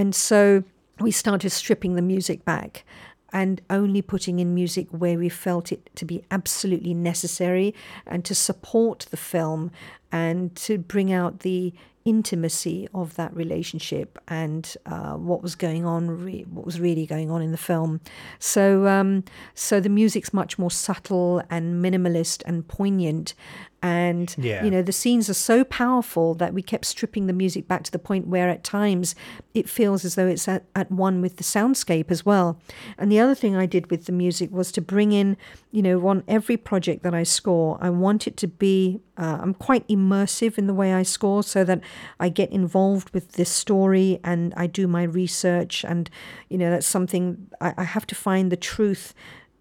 And 0.00 0.14
so 0.14 0.64
we 0.98 1.10
started 1.10 1.50
stripping 1.50 1.94
the 1.94 2.00
music 2.00 2.42
back 2.46 2.86
and 3.34 3.60
only 3.68 4.00
putting 4.00 4.38
in 4.38 4.54
music 4.54 4.86
where 4.88 5.18
we 5.18 5.28
felt 5.28 5.70
it 5.72 5.94
to 5.96 6.06
be 6.06 6.24
absolutely 6.30 6.94
necessary 6.94 7.74
and 8.06 8.24
to 8.24 8.34
support 8.34 9.06
the 9.10 9.18
film 9.18 9.70
and 10.10 10.56
to 10.56 10.78
bring 10.78 11.12
out 11.12 11.40
the 11.40 11.74
intimacy 12.06 12.88
of 12.94 13.14
that 13.16 13.36
relationship 13.36 14.18
and 14.26 14.74
uh, 14.86 15.12
what 15.16 15.42
was 15.42 15.54
going 15.54 15.84
on, 15.84 16.08
re- 16.24 16.46
what 16.48 16.64
was 16.64 16.80
really 16.80 17.04
going 17.04 17.30
on 17.30 17.42
in 17.42 17.52
the 17.52 17.58
film. 17.58 18.00
So, 18.38 18.86
um, 18.86 19.22
so 19.54 19.80
the 19.80 19.90
music's 19.90 20.32
much 20.32 20.58
more 20.58 20.70
subtle 20.70 21.42
and 21.50 21.84
minimalist 21.84 22.42
and 22.46 22.66
poignant. 22.66 23.34
And 23.82 24.34
Yeah. 24.36 24.62
you 24.62 24.70
know 24.70 24.82
the 24.82 24.92
scenes 24.92 25.30
are 25.30 25.34
so 25.34 25.64
powerful 25.64 26.34
that 26.34 26.52
we 26.52 26.60
kept 26.60 26.84
stripping 26.84 27.26
the 27.26 27.32
music 27.32 27.66
back 27.66 27.82
to 27.84 27.90
the 27.90 27.98
point 27.98 28.26
where 28.26 28.50
at 28.50 28.62
times 28.62 29.14
it 29.54 29.70
feels 29.70 30.04
as 30.04 30.16
though 30.16 30.26
it's 30.26 30.46
at, 30.48 30.64
at 30.76 30.92
one 30.92 31.22
with 31.22 31.36
the 31.36 31.44
soundscape 31.44 32.10
as 32.10 32.26
well. 32.26 32.60
And 32.98 33.10
the 33.10 33.18
other 33.18 33.34
thing 33.34 33.56
I 33.56 33.64
did 33.66 33.90
with 33.90 34.04
the 34.04 34.12
music 34.12 34.50
was 34.52 34.70
to 34.72 34.82
bring 34.82 35.12
in, 35.12 35.36
you 35.72 35.80
know, 35.80 36.06
on 36.08 36.24
every 36.28 36.58
project 36.58 37.02
that 37.04 37.14
I 37.14 37.22
score, 37.22 37.78
I 37.80 37.88
want 37.88 38.26
it 38.26 38.36
to 38.38 38.46
be, 38.48 39.00
uh, 39.16 39.38
I'm 39.40 39.54
quite 39.54 39.88
immersive 39.88 40.58
in 40.58 40.66
the 40.66 40.74
way 40.74 40.92
I 40.92 41.02
score 41.02 41.42
so 41.42 41.64
that 41.64 41.80
I 42.18 42.28
get 42.28 42.50
involved 42.52 43.10
with 43.14 43.32
this 43.32 43.48
story 43.50 44.20
and 44.22 44.52
I 44.58 44.66
do 44.66 44.86
my 44.88 45.04
research. 45.04 45.84
And, 45.84 46.10
you 46.50 46.58
know, 46.58 46.70
that's 46.70 46.86
something 46.86 47.48
I, 47.62 47.72
I 47.78 47.84
have 47.84 48.06
to 48.08 48.14
find 48.14 48.52
the 48.52 48.56
truth 48.56 49.14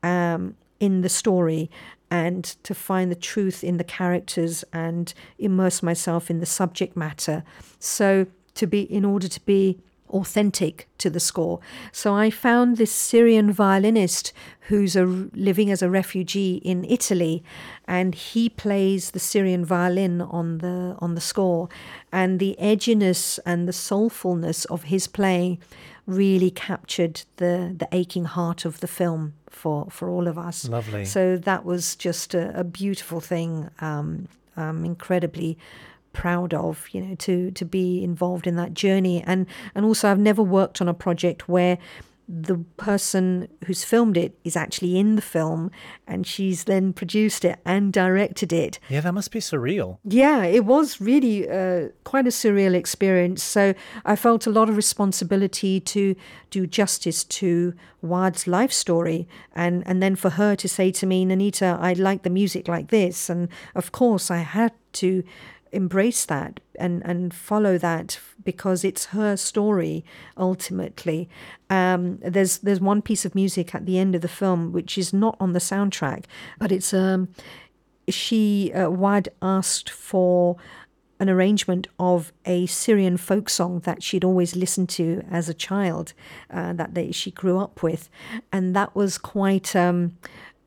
um, 0.04 0.56
in 0.80 1.02
the 1.02 1.10
story 1.10 1.70
and 2.12 2.44
to 2.64 2.74
find 2.74 3.12
the 3.12 3.16
truth 3.16 3.64
in 3.64 3.78
the 3.78 3.84
characters 3.84 4.64
and 4.74 5.14
immerse 5.38 5.84
myself 5.84 6.30
in 6.30 6.40
the 6.40 6.46
subject 6.46 6.96
matter. 6.98 7.44
So 7.80 8.28
to 8.56 8.68
be 8.68 8.82
in 8.82 9.06
order 9.06 9.28
to 9.28 9.40
be 9.46 9.80
authentic 10.10 10.88
to 10.98 11.10
the 11.10 11.20
score. 11.20 11.60
So 11.92 12.16
I 12.16 12.30
found 12.30 12.78
this 12.78 12.92
Syrian 12.92 13.52
violinist 13.52 14.34
who's 14.62 14.96
a, 14.96 15.06
living 15.06 15.72
as 15.72 15.82
a 15.82 15.90
refugee 15.90 16.56
in 16.64 16.84
Italy, 16.86 17.44
and 17.88 18.14
he 18.14 18.50
plays 18.50 19.12
the 19.12 19.20
Syrian 19.20 19.66
violin 19.66 20.22
on 20.22 20.60
the 20.60 20.96
on 21.00 21.16
the 21.16 21.22
score, 21.22 21.70
and 22.12 22.40
the 22.40 22.56
edginess 22.60 23.40
and 23.46 23.68
the 23.68 23.74
soulfulness 23.74 24.66
of 24.66 24.84
his 24.84 25.08
playing 25.08 25.60
really 26.10 26.52
captured 26.52 27.24
the 27.38 27.74
the 27.78 27.88
aching 27.92 28.26
heart 28.26 28.66
of 28.66 28.80
the 28.80 28.88
film 28.88 29.34
for 29.50 29.88
for 29.90 30.10
all 30.10 30.28
of 30.28 30.38
us. 30.38 30.68
Lovely. 30.68 31.06
So 31.06 31.38
that 31.38 31.64
was 31.66 31.96
just 31.96 32.34
a, 32.34 32.60
a 32.60 32.64
beautiful 32.64 33.20
thing. 33.20 33.70
Um, 33.80 34.28
um, 34.58 34.84
incredibly 34.84 35.58
proud 36.12 36.54
of 36.54 36.88
you 36.92 37.00
know 37.00 37.16
to 37.16 37.52
to 37.52 37.64
be 37.64 38.04
involved 38.04 38.48
in 38.48 38.56
that 38.56 38.74
journey 38.74 39.24
and 39.28 39.46
and 39.76 39.86
also 39.86 40.10
I've 40.10 40.20
never 40.20 40.42
worked 40.42 40.82
on 40.82 40.90
a 40.90 40.94
project 40.94 41.48
where 41.48 41.78
the 42.32 42.58
person 42.78 43.48
who's 43.66 43.84
filmed 43.84 44.16
it 44.16 44.38
is 44.44 44.56
actually 44.56 45.00
in 45.00 45.16
the 45.16 45.22
film 45.22 45.72
and 46.08 46.28
she's 46.28 46.66
then 46.66 46.94
produced 46.94 47.44
it 47.44 47.60
and 47.66 47.92
directed 47.92 48.54
it. 48.54 48.78
Yeah, 48.88 49.02
that 49.02 49.14
must 49.14 49.32
be 49.32 49.40
surreal. 49.40 49.98
Yeah, 50.04 50.44
it 50.44 50.64
was 50.64 51.02
really 51.02 51.50
uh, 51.50 51.90
quite 52.04 52.28
a 52.28 52.30
surreal 52.30 52.76
experience. 52.76 53.42
So 53.42 53.74
I 54.06 54.16
felt 54.16 54.46
a 54.46 54.52
lot 54.52 54.70
of 54.70 54.76
responsibility 54.76 55.80
to 55.80 56.16
do 56.52 56.68
justice 56.68 57.24
to 57.24 57.74
Waad's 58.04 58.46
life 58.46 58.72
story 58.72 59.28
and, 59.54 59.82
and 59.88 60.02
then 60.02 60.16
for 60.16 60.30
her 60.32 60.56
to 60.56 60.70
say 60.70 60.92
to 60.92 61.08
me, 61.08 61.26
Nainita, 61.26 61.80
I 61.80 61.94
like 61.94 62.22
the 62.22 62.30
music 62.30 62.68
like 62.68 62.90
this. 62.90 63.28
And 63.28 63.50
of 63.74 63.92
course, 63.92 64.30
I 64.30 64.38
had 64.38 64.74
to 64.94 65.24
embrace 65.72 66.26
that 66.26 66.60
and, 66.80 67.02
and 67.06 67.34
follow 67.34 67.78
that 67.78 68.20
because 68.44 68.84
it's 68.84 69.08
her 69.08 69.36
story 69.36 70.04
ultimately. 70.38 71.30
Um, 71.70 72.20
there's 72.22 72.60
there's 72.60 72.80
one 72.80 73.02
piece 73.02 73.26
of 73.26 73.36
music 73.36 73.76
at 73.76 73.86
the 73.86 74.00
end 74.00 74.16
of 74.16 74.22
the 74.22 74.28
film 74.28 74.72
which 74.72 74.98
is 74.98 75.14
not 75.14 75.36
on 75.40 75.54
the 75.54 75.60
soundtrack, 75.60 76.26
but 76.58 76.72
it's 76.72 76.94
um, 76.94 77.30
she 78.08 78.72
uh, 78.74 78.88
Waad 78.88 79.28
asked 79.42 79.90
for 79.90 80.58
an 81.20 81.30
arrangement 81.30 81.88
of 82.00 82.32
a 82.46 82.66
Syrian 82.66 83.18
folk 83.18 83.50
song 83.50 83.82
that 83.82 84.02
she'd 84.02 84.24
always 84.24 84.56
listened 84.56 84.88
to 84.90 85.22
as 85.30 85.50
a 85.50 85.54
child, 85.54 86.14
uh, 86.50 86.72
that 86.74 86.96
they, 86.96 87.12
she 87.12 87.30
grew 87.30 87.60
up 87.60 87.84
with, 87.84 88.10
and 88.52 88.76
that 88.76 88.96
was 88.96 89.18
quite. 89.18 89.76
Um, 89.76 90.18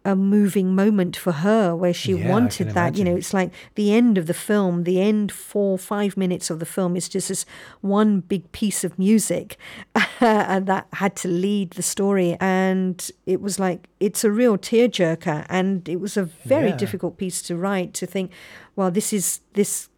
a 0.04 0.16
moving 0.16 0.74
moment 0.74 1.16
for 1.16 1.32
her 1.32 1.76
where 1.76 1.94
she 1.94 2.12
Yeah, 2.12 2.28
wanted 2.28 2.70
that. 2.70 2.96
You 2.96 3.04
know, 3.04 3.14
it's 3.16 3.32
like 3.32 3.52
the 3.76 3.92
end 3.92 4.18
of 4.18 4.26
the 4.26 4.34
film, 4.34 4.84
the 4.84 5.00
end 5.00 5.30
four, 5.30 5.78
five 5.78 6.16
minutes 6.16 6.50
of 6.50 6.58
the 6.58 6.66
film 6.66 6.96
is 6.96 7.08
just 7.08 7.28
this 7.28 7.44
one 7.80 8.20
big 8.20 8.50
piece 8.52 8.82
of 8.84 8.98
music 8.98 9.56
and 10.20 10.66
that 10.66 10.86
had 10.94 11.14
to 11.16 11.28
lead 11.28 11.70
the 11.72 11.82
story. 11.82 12.36
And 12.40 13.08
it 13.26 13.40
was 13.40 13.58
like, 13.58 13.88
it's 14.00 14.24
a 14.24 14.30
real 14.30 14.58
tearjerker. 14.58 15.46
And 15.48 15.88
it 15.88 16.00
was 16.00 16.16
a 16.16 16.24
very 16.24 16.70
Yeah. 16.70 16.76
difficult 16.76 17.16
piece 17.16 17.42
to 17.42 17.56
write 17.56 17.94
to 17.94 18.06
think, 18.06 18.30
well, 18.76 18.90
this 18.90 19.12
is 19.12 19.40
this 19.54 19.88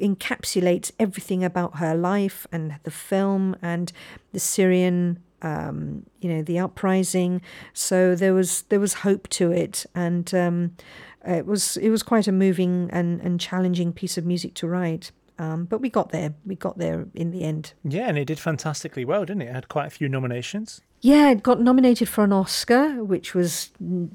encapsulates 0.00 0.90
everything 0.98 1.42
about 1.44 1.78
her 1.78 1.94
life 1.94 2.46
and 2.52 2.76
the 2.82 2.90
film 2.90 3.56
and 3.62 3.92
the 4.32 4.38
Syrian 4.40 5.22
um, 5.46 6.04
you 6.20 6.28
know 6.28 6.42
the 6.42 6.58
uprising. 6.58 7.40
So 7.72 8.14
there 8.14 8.34
was 8.34 8.62
there 8.62 8.80
was 8.80 8.94
hope 8.94 9.28
to 9.28 9.52
it. 9.52 9.86
And 9.94 10.32
um, 10.34 10.76
it 11.24 11.46
was 11.46 11.76
it 11.76 11.90
was 11.90 12.02
quite 12.02 12.28
a 12.28 12.32
moving 12.32 12.88
and, 12.92 13.20
and 13.20 13.40
challenging 13.40 13.92
piece 13.92 14.18
of 14.18 14.24
music 14.26 14.54
to 14.54 14.66
write. 14.66 15.12
Um, 15.38 15.66
but 15.66 15.80
we 15.80 15.90
got 15.90 16.12
there. 16.12 16.34
We 16.46 16.54
got 16.54 16.78
there 16.78 17.06
in 17.14 17.30
the 17.30 17.42
end. 17.42 17.74
Yeah, 17.84 18.08
and 18.08 18.16
it 18.16 18.24
did 18.24 18.38
fantastically 18.38 19.04
well, 19.04 19.24
didn't 19.24 19.42
it? 19.42 19.48
It 19.48 19.54
had 19.54 19.68
quite 19.68 19.86
a 19.86 19.90
few 19.90 20.08
nominations. 20.08 20.80
Yeah, 21.02 21.30
it 21.30 21.42
got 21.42 21.60
nominated 21.60 22.08
for 22.08 22.24
an 22.24 22.32
Oscar, 22.32 23.04
which 23.04 23.34
was 23.34 23.70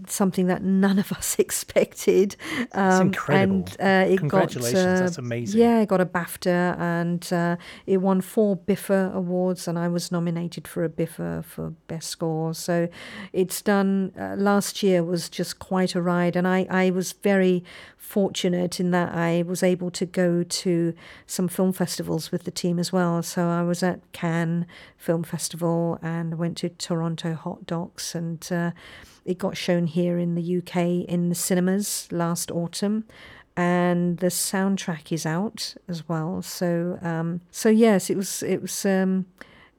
something 0.08 0.48
that 0.48 0.64
none 0.64 0.98
of 0.98 1.12
us 1.12 1.38
expected. 1.38 2.36
Um, 2.74 3.08
incredible. 3.08 3.56
And 3.56 3.78
uh, 3.80 4.12
it 4.12 4.18
Congratulations, 4.18 4.84
got, 4.84 4.90
uh, 4.90 5.00
that's 5.00 5.18
amazing. 5.18 5.62
Yeah, 5.62 5.80
it 5.82 5.90
got 5.90 6.02
a 6.02 6.06
BAFTA 6.06 6.80
and 6.80 7.32
uh, 7.32 7.58
it 7.86 7.98
won 7.98 8.20
four 8.22 8.58
BIFA 8.58 9.14
awards, 9.14 9.68
and 9.68 9.78
I 9.78 9.88
was 9.88 10.12
nominated 10.12 10.68
for 10.68 10.84
a 10.84 10.90
BIFA 10.90 11.46
for 11.46 11.70
Best 11.88 12.10
Score. 12.10 12.54
So 12.54 12.90
it's 13.32 13.62
done. 13.62 14.12
Uh, 14.20 14.36
last 14.38 14.82
year 14.82 15.04
was 15.04 15.30
just 15.30 15.60
quite 15.60 15.94
a 15.94 16.02
ride, 16.02 16.36
and 16.36 16.48
I, 16.48 16.66
I 16.70 16.90
was 16.90 17.14
very 17.14 17.64
fortunate 17.96 18.80
in 18.80 18.90
that 18.92 19.14
I 19.14 19.44
was 19.44 19.62
able 19.62 19.92
to 19.92 20.06
go 20.06 20.44
to 20.44 20.94
some 21.28 21.48
film 21.48 21.72
festivals 21.72 22.32
with 22.32 22.44
the 22.44 22.52
team 22.52 22.80
as 22.80 22.92
well. 22.92 23.22
So 23.22 23.48
I 23.48 23.62
was 23.62 23.84
at 23.84 24.00
Cannes 24.12 24.66
Film 24.98 25.24
Festival 25.24 26.00
and 26.02 26.38
went 26.38 26.58
to 26.58 26.70
Toronto 26.78 27.34
Hot 27.34 27.66
Docs, 27.66 28.16
and 28.16 28.48
uh, 28.52 28.72
it 29.26 29.38
got 29.38 29.58
shown 29.58 29.88
here 29.88 30.18
in 30.18 30.36
the 30.36 30.58
UK 30.58 31.08
in 31.10 31.30
the 31.30 31.36
cinemas 31.36 32.08
last 32.12 32.52
autumn. 32.52 33.06
And 33.58 34.18
the 34.20 34.28
soundtrack 34.28 35.12
is 35.12 35.26
out 35.26 35.76
as 35.88 36.08
well. 36.08 36.42
So, 36.42 36.98
um, 37.02 37.42
so 37.52 37.70
yes, 37.70 38.10
it 38.10 38.16
was. 38.16 38.44
It 38.44 38.62
was. 38.62 38.86
Um, 38.86 39.26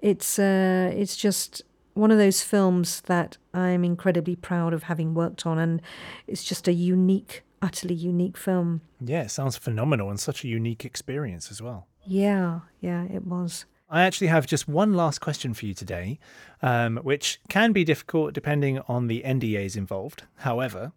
it's. 0.01 0.39
Uh, 0.39 0.93
it's 0.95 1.17
just 1.17 1.63
one 1.95 2.11
of 2.11 2.19
those 2.19 2.43
films 2.43 3.01
that 3.03 3.37
I'm 3.53 3.85
incredibly 3.85 4.37
proud 4.37 4.73
of 4.73 4.85
having 4.85 5.15
worked 5.15 5.47
on, 5.47 5.59
and 5.59 5.83
it's 6.27 6.45
just 6.45 6.69
a 6.69 6.73
unique, 6.73 7.43
utterly 7.61 7.95
unique 7.95 8.37
film. 8.37 8.83
Yeah, 9.01 9.23
it 9.23 9.31
sounds 9.31 9.57
phenomenal 9.57 10.11
and 10.11 10.21
such 10.21 10.45
a 10.45 10.49
unique 10.49 10.85
experience 10.85 11.51
as 11.51 11.63
well. 11.63 11.87
Yeah, 12.05 12.61
yeah, 12.81 13.05
it 13.05 13.27
was. 13.27 13.65
I 13.93 14.05
actually 14.05 14.29
have 14.29 14.47
just 14.47 14.67
one 14.67 14.95
last 14.95 15.21
question 15.21 15.53
for 15.53 15.67
you 15.67 15.75
today, 15.75 16.19
um, 16.63 16.97
which 17.03 17.41
can 17.51 17.73
be 17.73 17.85
difficult 17.85 18.33
depending 18.33 18.79
on 18.89 19.07
the 19.07 19.23
NDAs 19.23 19.77
involved. 19.77 20.23
However, 20.37 20.93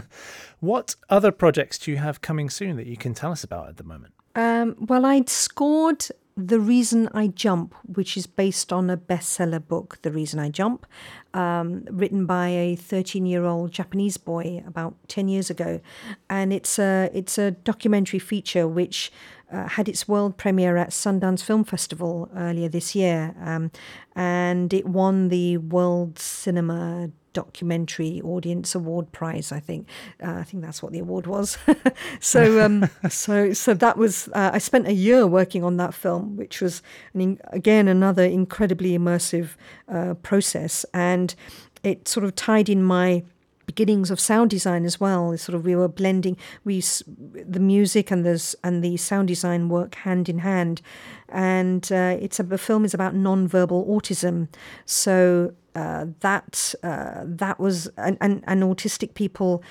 what 0.60 0.94
other 1.08 1.32
projects 1.32 1.78
do 1.78 1.90
you 1.90 1.96
have 1.96 2.20
coming 2.20 2.50
soon 2.50 2.76
that 2.76 2.86
you 2.86 2.98
can 2.98 3.14
tell 3.14 3.32
us 3.32 3.44
about 3.44 3.70
at 3.70 3.78
the 3.78 3.82
moment? 3.82 4.12
Um, 4.34 4.76
well, 4.78 5.06
I'd 5.06 5.30
scored 5.30 6.06
The 6.36 6.58
Reason 6.58 7.08
I 7.14 7.28
Jump, 7.28 7.76
which 7.86 8.16
is 8.16 8.26
based 8.26 8.72
on 8.72 8.90
a 8.90 8.96
bestseller 8.96 9.64
book, 9.64 9.98
The 10.02 10.10
Reason 10.10 10.40
I 10.40 10.48
Jump, 10.48 10.84
um, 11.32 11.84
written 11.88 12.26
by 12.26 12.48
a 12.48 12.74
13 12.74 13.24
year 13.24 13.44
old 13.44 13.70
Japanese 13.70 14.16
boy 14.16 14.64
about 14.66 14.96
10 15.06 15.28
years 15.28 15.48
ago. 15.48 15.80
And 16.28 16.52
it's 16.52 16.76
a, 16.76 17.08
it's 17.14 17.38
a 17.38 17.52
documentary 17.52 18.18
feature 18.18 18.66
which 18.66 19.12
uh, 19.52 19.68
had 19.68 19.88
its 19.88 20.08
world 20.08 20.36
premiere 20.36 20.76
at 20.76 20.90
Sundance 20.90 21.44
Film 21.44 21.62
Festival 21.62 22.28
earlier 22.34 22.68
this 22.68 22.96
year. 22.96 23.36
Um, 23.40 23.70
and 24.16 24.74
it 24.74 24.86
won 24.86 25.28
the 25.28 25.58
World 25.58 26.18
Cinema 26.18 27.10
documentary 27.34 28.22
audience 28.22 28.74
award 28.74 29.12
prize 29.12 29.52
i 29.52 29.60
think 29.60 29.86
uh, 30.22 30.32
i 30.32 30.42
think 30.42 30.62
that's 30.62 30.82
what 30.82 30.92
the 30.92 30.98
award 30.98 31.26
was 31.26 31.58
so 32.20 32.60
um 32.64 32.88
so 33.10 33.52
so 33.52 33.74
that 33.74 33.98
was 33.98 34.28
uh, 34.28 34.50
i 34.54 34.58
spent 34.58 34.88
a 34.88 34.94
year 34.94 35.26
working 35.26 35.62
on 35.62 35.76
that 35.76 35.92
film 35.92 36.36
which 36.36 36.62
was 36.62 36.82
an 37.12 37.20
in, 37.20 37.40
again 37.48 37.86
another 37.88 38.24
incredibly 38.24 38.96
immersive 38.96 39.50
uh, 39.88 40.14
process 40.22 40.86
and 40.94 41.34
it 41.82 42.08
sort 42.08 42.24
of 42.24 42.34
tied 42.34 42.70
in 42.70 42.82
my 42.82 43.22
beginnings 43.66 44.10
of 44.10 44.20
sound 44.20 44.50
design 44.50 44.84
as 44.84 45.00
well. 45.00 45.32
It's 45.32 45.42
sort 45.42 45.56
of 45.56 45.64
we 45.64 45.76
were 45.76 45.88
blending 45.88 46.36
we 46.64 46.82
the 47.06 47.60
music 47.60 48.10
and 48.10 48.24
the 48.24 48.56
and 48.62 48.82
the 48.82 48.96
sound 48.96 49.28
design 49.28 49.68
work 49.68 49.94
hand 49.96 50.28
in 50.28 50.40
hand, 50.40 50.82
and 51.28 51.90
uh, 51.90 52.16
it's 52.20 52.40
a 52.40 52.42
the 52.42 52.58
film 52.58 52.84
is 52.84 52.94
about 52.94 53.14
non-verbal 53.14 53.84
autism. 53.86 54.48
So 54.84 55.54
uh, 55.74 56.06
that 56.20 56.74
uh, 56.82 57.22
that 57.24 57.58
was 57.58 57.88
and, 57.96 58.16
and 58.20 58.44
and 58.46 58.62
autistic 58.62 59.14
people 59.14 59.62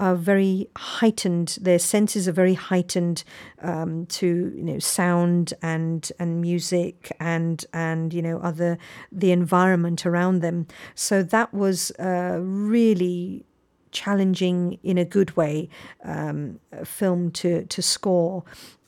are 0.00 0.16
very 0.16 0.68
heightened. 0.76 1.58
Their 1.60 1.78
senses 1.78 2.26
are 2.26 2.32
very 2.32 2.54
heightened 2.54 3.22
um, 3.60 4.06
to 4.06 4.52
you 4.56 4.64
know 4.64 4.78
sound 4.80 5.54
and 5.62 6.10
and 6.18 6.40
music 6.40 7.14
and 7.20 7.64
and 7.72 8.12
you 8.12 8.22
know 8.22 8.38
other 8.38 8.78
the 9.12 9.30
environment 9.30 10.04
around 10.04 10.40
them. 10.40 10.66
So 10.94 11.22
that 11.22 11.54
was 11.54 11.92
uh, 11.92 12.38
really 12.40 13.44
challenging 13.92 14.78
in 14.82 14.98
a 14.98 15.04
good 15.04 15.36
way 15.36 15.68
um, 16.02 16.58
film 16.84 17.30
to 17.32 17.64
to 17.66 17.82
score. 17.82 18.42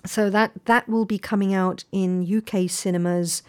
So 0.05 0.31
that 0.31 0.51
that 0.65 0.89
will 0.89 1.05
be 1.05 1.19
coming 1.19 1.55
out 1.55 1.85
in 1.93 2.27
UK 2.27 2.69
cinemas 2.69 3.43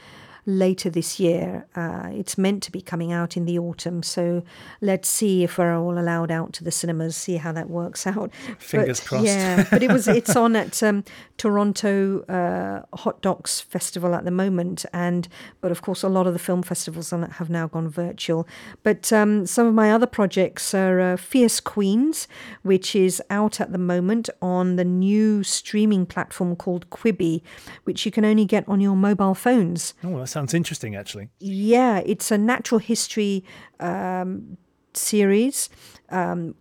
later 0.45 0.89
this 0.89 1.19
year. 1.19 1.65
Uh, 1.75 2.09
it's 2.11 2.37
meant 2.37 2.63
to 2.63 2.71
be 2.71 2.81
coming 2.81 3.11
out 3.11 3.35
in 3.35 3.45
the 3.45 3.57
autumn, 3.57 4.03
so 4.03 4.43
let's 4.81 5.09
see 5.09 5.43
if 5.43 5.57
we're 5.57 5.75
all 5.75 5.97
allowed 5.97 6.31
out 6.31 6.53
to 6.53 6.63
the 6.63 6.71
cinemas. 6.71 7.17
See 7.17 7.37
how 7.37 7.51
that 7.51 7.69
works 7.69 8.05
out. 8.07 8.33
Fingers 8.59 8.99
but, 8.99 9.07
crossed. 9.07 9.25
Yeah, 9.25 9.65
but 9.69 9.83
it 9.83 9.91
was. 9.91 10.07
It's 10.07 10.35
on 10.35 10.55
at 10.55 10.81
um, 10.83 11.03
Toronto 11.37 12.21
uh, 12.23 12.95
Hot 12.97 13.21
Docs 13.21 13.61
Festival 13.61 14.13
at 14.13 14.25
the 14.25 14.31
moment, 14.31 14.85
and 14.93 15.27
but 15.61 15.71
of 15.71 15.81
course 15.81 16.03
a 16.03 16.09
lot 16.09 16.27
of 16.27 16.33
the 16.33 16.39
film 16.39 16.63
festivals 16.63 17.09
have 17.09 17.49
now 17.49 17.67
gone 17.67 17.89
virtual. 17.89 18.47
But 18.83 19.11
um, 19.11 19.45
some 19.45 19.67
of 19.67 19.73
my 19.73 19.91
other 19.91 20.07
projects 20.07 20.73
are 20.73 20.99
uh, 20.99 21.17
Fierce 21.17 21.59
Queens, 21.59 22.27
which 22.63 22.95
is 22.95 23.21
out 23.29 23.59
at 23.59 23.71
the 23.71 23.77
moment 23.77 24.29
on 24.41 24.75
the 24.75 24.85
new 24.85 25.43
streaming 25.43 26.05
platform 26.05 26.55
called 26.55 26.89
Quibi, 26.89 27.41
which 27.83 28.05
you 28.05 28.11
can 28.11 28.25
only 28.25 28.45
get 28.45 28.67
on 28.67 28.79
your 28.79 28.95
mobile 28.95 29.35
phones. 29.35 29.93
Oh, 30.03 30.19
that 30.19 30.27
sounds 30.35 30.53
interesting, 30.53 30.97
actually. 30.97 31.29
Yeah, 31.39 32.01
it's 32.05 32.29
a 32.29 32.37
natural 32.37 32.79
history 32.79 33.45
um, 33.79 34.57
series. 34.93 35.69
Um, 36.09 36.55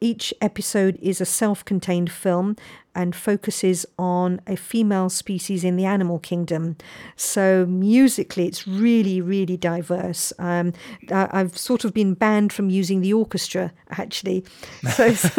each 0.00 0.32
episode 0.40 0.98
is 1.02 1.20
a 1.20 1.26
self 1.26 1.62
contained 1.62 2.10
film 2.10 2.56
and 2.94 3.14
focuses 3.14 3.86
on 3.98 4.40
a 4.46 4.56
female 4.56 5.08
species 5.08 5.64
in 5.64 5.76
the 5.76 5.84
animal 5.84 6.18
kingdom. 6.18 6.76
So 7.16 7.66
musically, 7.66 8.46
it's 8.46 8.66
really, 8.66 9.20
really 9.20 9.56
diverse. 9.56 10.32
Um, 10.38 10.72
I've 11.10 11.56
sort 11.56 11.84
of 11.84 11.94
been 11.94 12.14
banned 12.14 12.52
from 12.52 12.70
using 12.70 13.00
the 13.00 13.12
orchestra 13.12 13.72
actually, 13.90 14.44
so 14.94 15.06
it's, 15.06 15.30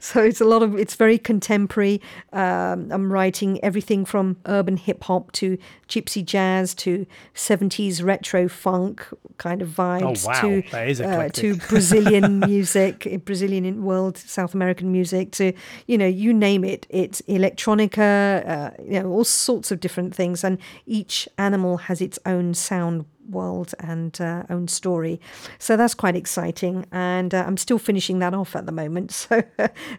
so 0.04 0.22
it's 0.22 0.40
a 0.40 0.44
lot 0.44 0.62
of 0.62 0.78
it's 0.78 0.94
very 0.94 1.18
contemporary. 1.18 2.00
Um, 2.32 2.90
I'm 2.90 3.12
writing 3.12 3.62
everything 3.64 4.04
from 4.04 4.36
urban 4.46 4.76
hip 4.76 5.04
hop 5.04 5.32
to 5.32 5.58
gypsy 5.88 6.24
jazz 6.24 6.74
to 6.74 7.06
70s 7.34 8.02
retro 8.02 8.48
funk 8.48 9.06
kind 9.38 9.62
of 9.62 9.68
vibes 9.68 10.24
oh, 10.24 10.28
wow. 10.28 10.40
to 10.40 11.04
uh, 11.04 11.28
to 11.30 11.56
Brazilian 11.68 12.40
music, 12.40 13.24
Brazilian 13.24 13.84
world, 13.84 14.16
South 14.16 14.54
American 14.54 14.92
music 14.92 15.32
to 15.32 15.52
you 15.86 15.98
know 15.98 16.06
you 16.06 16.32
name 16.32 16.64
it 16.64 16.86
it's 17.02 17.22
electronica, 17.22 18.48
uh, 18.48 18.70
you 18.82 19.00
know, 19.00 19.08
all 19.10 19.24
sorts 19.24 19.70
of 19.70 19.80
different 19.80 20.14
things. 20.14 20.44
And 20.44 20.58
each 20.86 21.28
animal 21.38 21.78
has 21.78 22.00
its 22.00 22.18
own 22.26 22.54
sound 22.54 23.04
world 23.28 23.74
and 23.78 24.20
uh, 24.20 24.42
own 24.50 24.68
story. 24.68 25.20
So 25.58 25.76
that's 25.76 25.94
quite 25.94 26.16
exciting. 26.16 26.86
And 26.92 27.34
uh, 27.34 27.44
I'm 27.46 27.56
still 27.56 27.78
finishing 27.78 28.18
that 28.18 28.34
off 28.34 28.56
at 28.56 28.66
the 28.66 28.72
moment. 28.72 29.26
So 29.30 29.42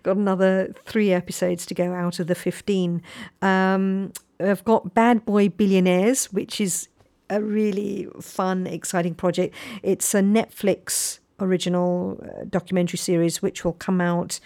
got 0.03 0.17
another 0.17 0.73
three 0.85 1.11
episodes 1.11 1.65
to 1.67 1.73
go 1.73 1.93
out 1.93 2.19
of 2.19 2.27
the 2.27 2.35
15. 2.35 3.01
Um, 3.41 4.11
I've 4.39 4.63
got 4.65 4.93
Bad 4.93 5.25
Boy 5.25 5.47
Billionaires, 5.49 6.25
which 6.33 6.59
is 6.59 6.89
a 7.29 7.41
really 7.41 8.07
fun, 8.19 8.67
exciting 8.67 9.15
project. 9.15 9.55
It's 9.83 10.13
a 10.13 10.19
Netflix 10.19 11.19
original 11.39 12.19
uh, 12.21 12.45
documentary 12.49 12.97
series 12.97 13.41
which 13.41 13.63
will 13.63 13.73
come 13.73 14.01
out 14.01 14.39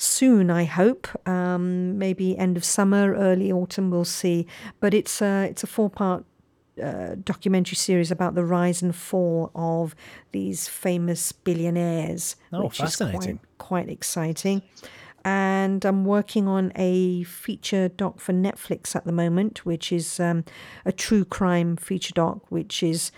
soon, 0.00 0.50
I 0.50 0.64
hope. 0.64 1.08
Um, 1.28 1.98
maybe 1.98 2.36
end 2.36 2.56
of 2.56 2.64
summer, 2.64 3.14
early 3.14 3.52
autumn, 3.52 3.90
we'll 3.90 4.04
see. 4.04 4.46
But 4.80 4.94
it's 4.94 5.20
a, 5.20 5.44
it's 5.44 5.62
a 5.62 5.66
four 5.66 5.90
part 5.90 6.24
uh, 6.82 7.16
documentary 7.22 7.76
series 7.76 8.10
about 8.10 8.34
the 8.34 8.44
rise 8.44 8.80
and 8.80 8.94
fall 8.94 9.50
of 9.54 9.94
these 10.32 10.68
famous 10.68 11.32
billionaires, 11.32 12.36
oh, 12.52 12.64
which 12.64 12.78
fascinating. 12.78 13.18
is 13.18 13.24
quite, 13.26 13.58
quite 13.58 13.88
exciting. 13.90 14.62
And 15.22 15.84
I'm 15.84 16.06
working 16.06 16.48
on 16.48 16.72
a 16.76 17.24
feature 17.24 17.88
doc 17.88 18.20
for 18.20 18.32
Netflix 18.32 18.96
at 18.96 19.04
the 19.04 19.12
moment, 19.12 19.66
which 19.66 19.92
is 19.92 20.18
um, 20.18 20.44
a 20.86 20.92
true 20.92 21.26
crime 21.26 21.76
feature 21.76 22.14
doc, 22.14 22.50
which 22.50 22.82
is 22.82 23.12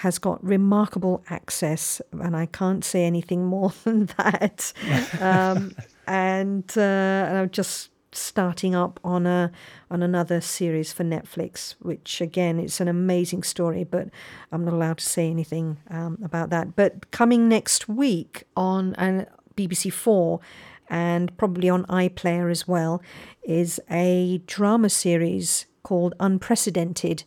has 0.00 0.18
got 0.18 0.44
remarkable 0.44 1.24
access, 1.30 2.02
and 2.12 2.36
I 2.36 2.44
can't 2.44 2.84
say 2.84 3.04
anything 3.04 3.46
more 3.54 3.72
than 3.84 4.06
that. 4.18 4.72
Um, 5.20 5.74
and, 6.06 6.70
uh, 6.76 6.80
and 6.80 7.38
I'm 7.38 7.50
just 7.50 7.90
starting 8.16 8.74
up 8.74 8.98
on 9.04 9.26
a 9.26 9.50
on 9.90 10.02
another 10.02 10.40
series 10.40 10.92
for 10.92 11.04
Netflix, 11.04 11.74
which 11.80 12.20
again 12.20 12.58
it's 12.58 12.80
an 12.80 12.88
amazing 12.88 13.42
story, 13.42 13.84
but 13.84 14.08
I'm 14.50 14.64
not 14.64 14.74
allowed 14.74 14.98
to 14.98 15.04
say 15.04 15.30
anything 15.30 15.78
um, 15.90 16.18
about 16.22 16.50
that. 16.50 16.74
But 16.76 17.10
coming 17.10 17.48
next 17.48 17.88
week 17.88 18.44
on 18.56 18.94
uh, 18.94 19.26
BBC 19.56 19.92
Four 19.92 20.40
and 20.88 21.36
probably 21.36 21.68
on 21.68 21.84
iPlayer 21.86 22.50
as 22.50 22.66
well 22.66 23.02
is 23.42 23.80
a 23.90 24.40
drama 24.46 24.88
series 24.88 25.66
called 25.82 26.14
Unprecedented, 26.20 27.24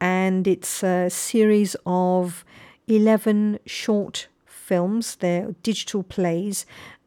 and 0.00 0.46
it's 0.46 0.82
a 0.82 1.10
series 1.10 1.76
of 1.86 2.44
eleven 2.88 3.58
short 3.66 4.28
films. 4.46 5.16
They're 5.16 5.54
digital 5.62 6.02
plays 6.02 6.66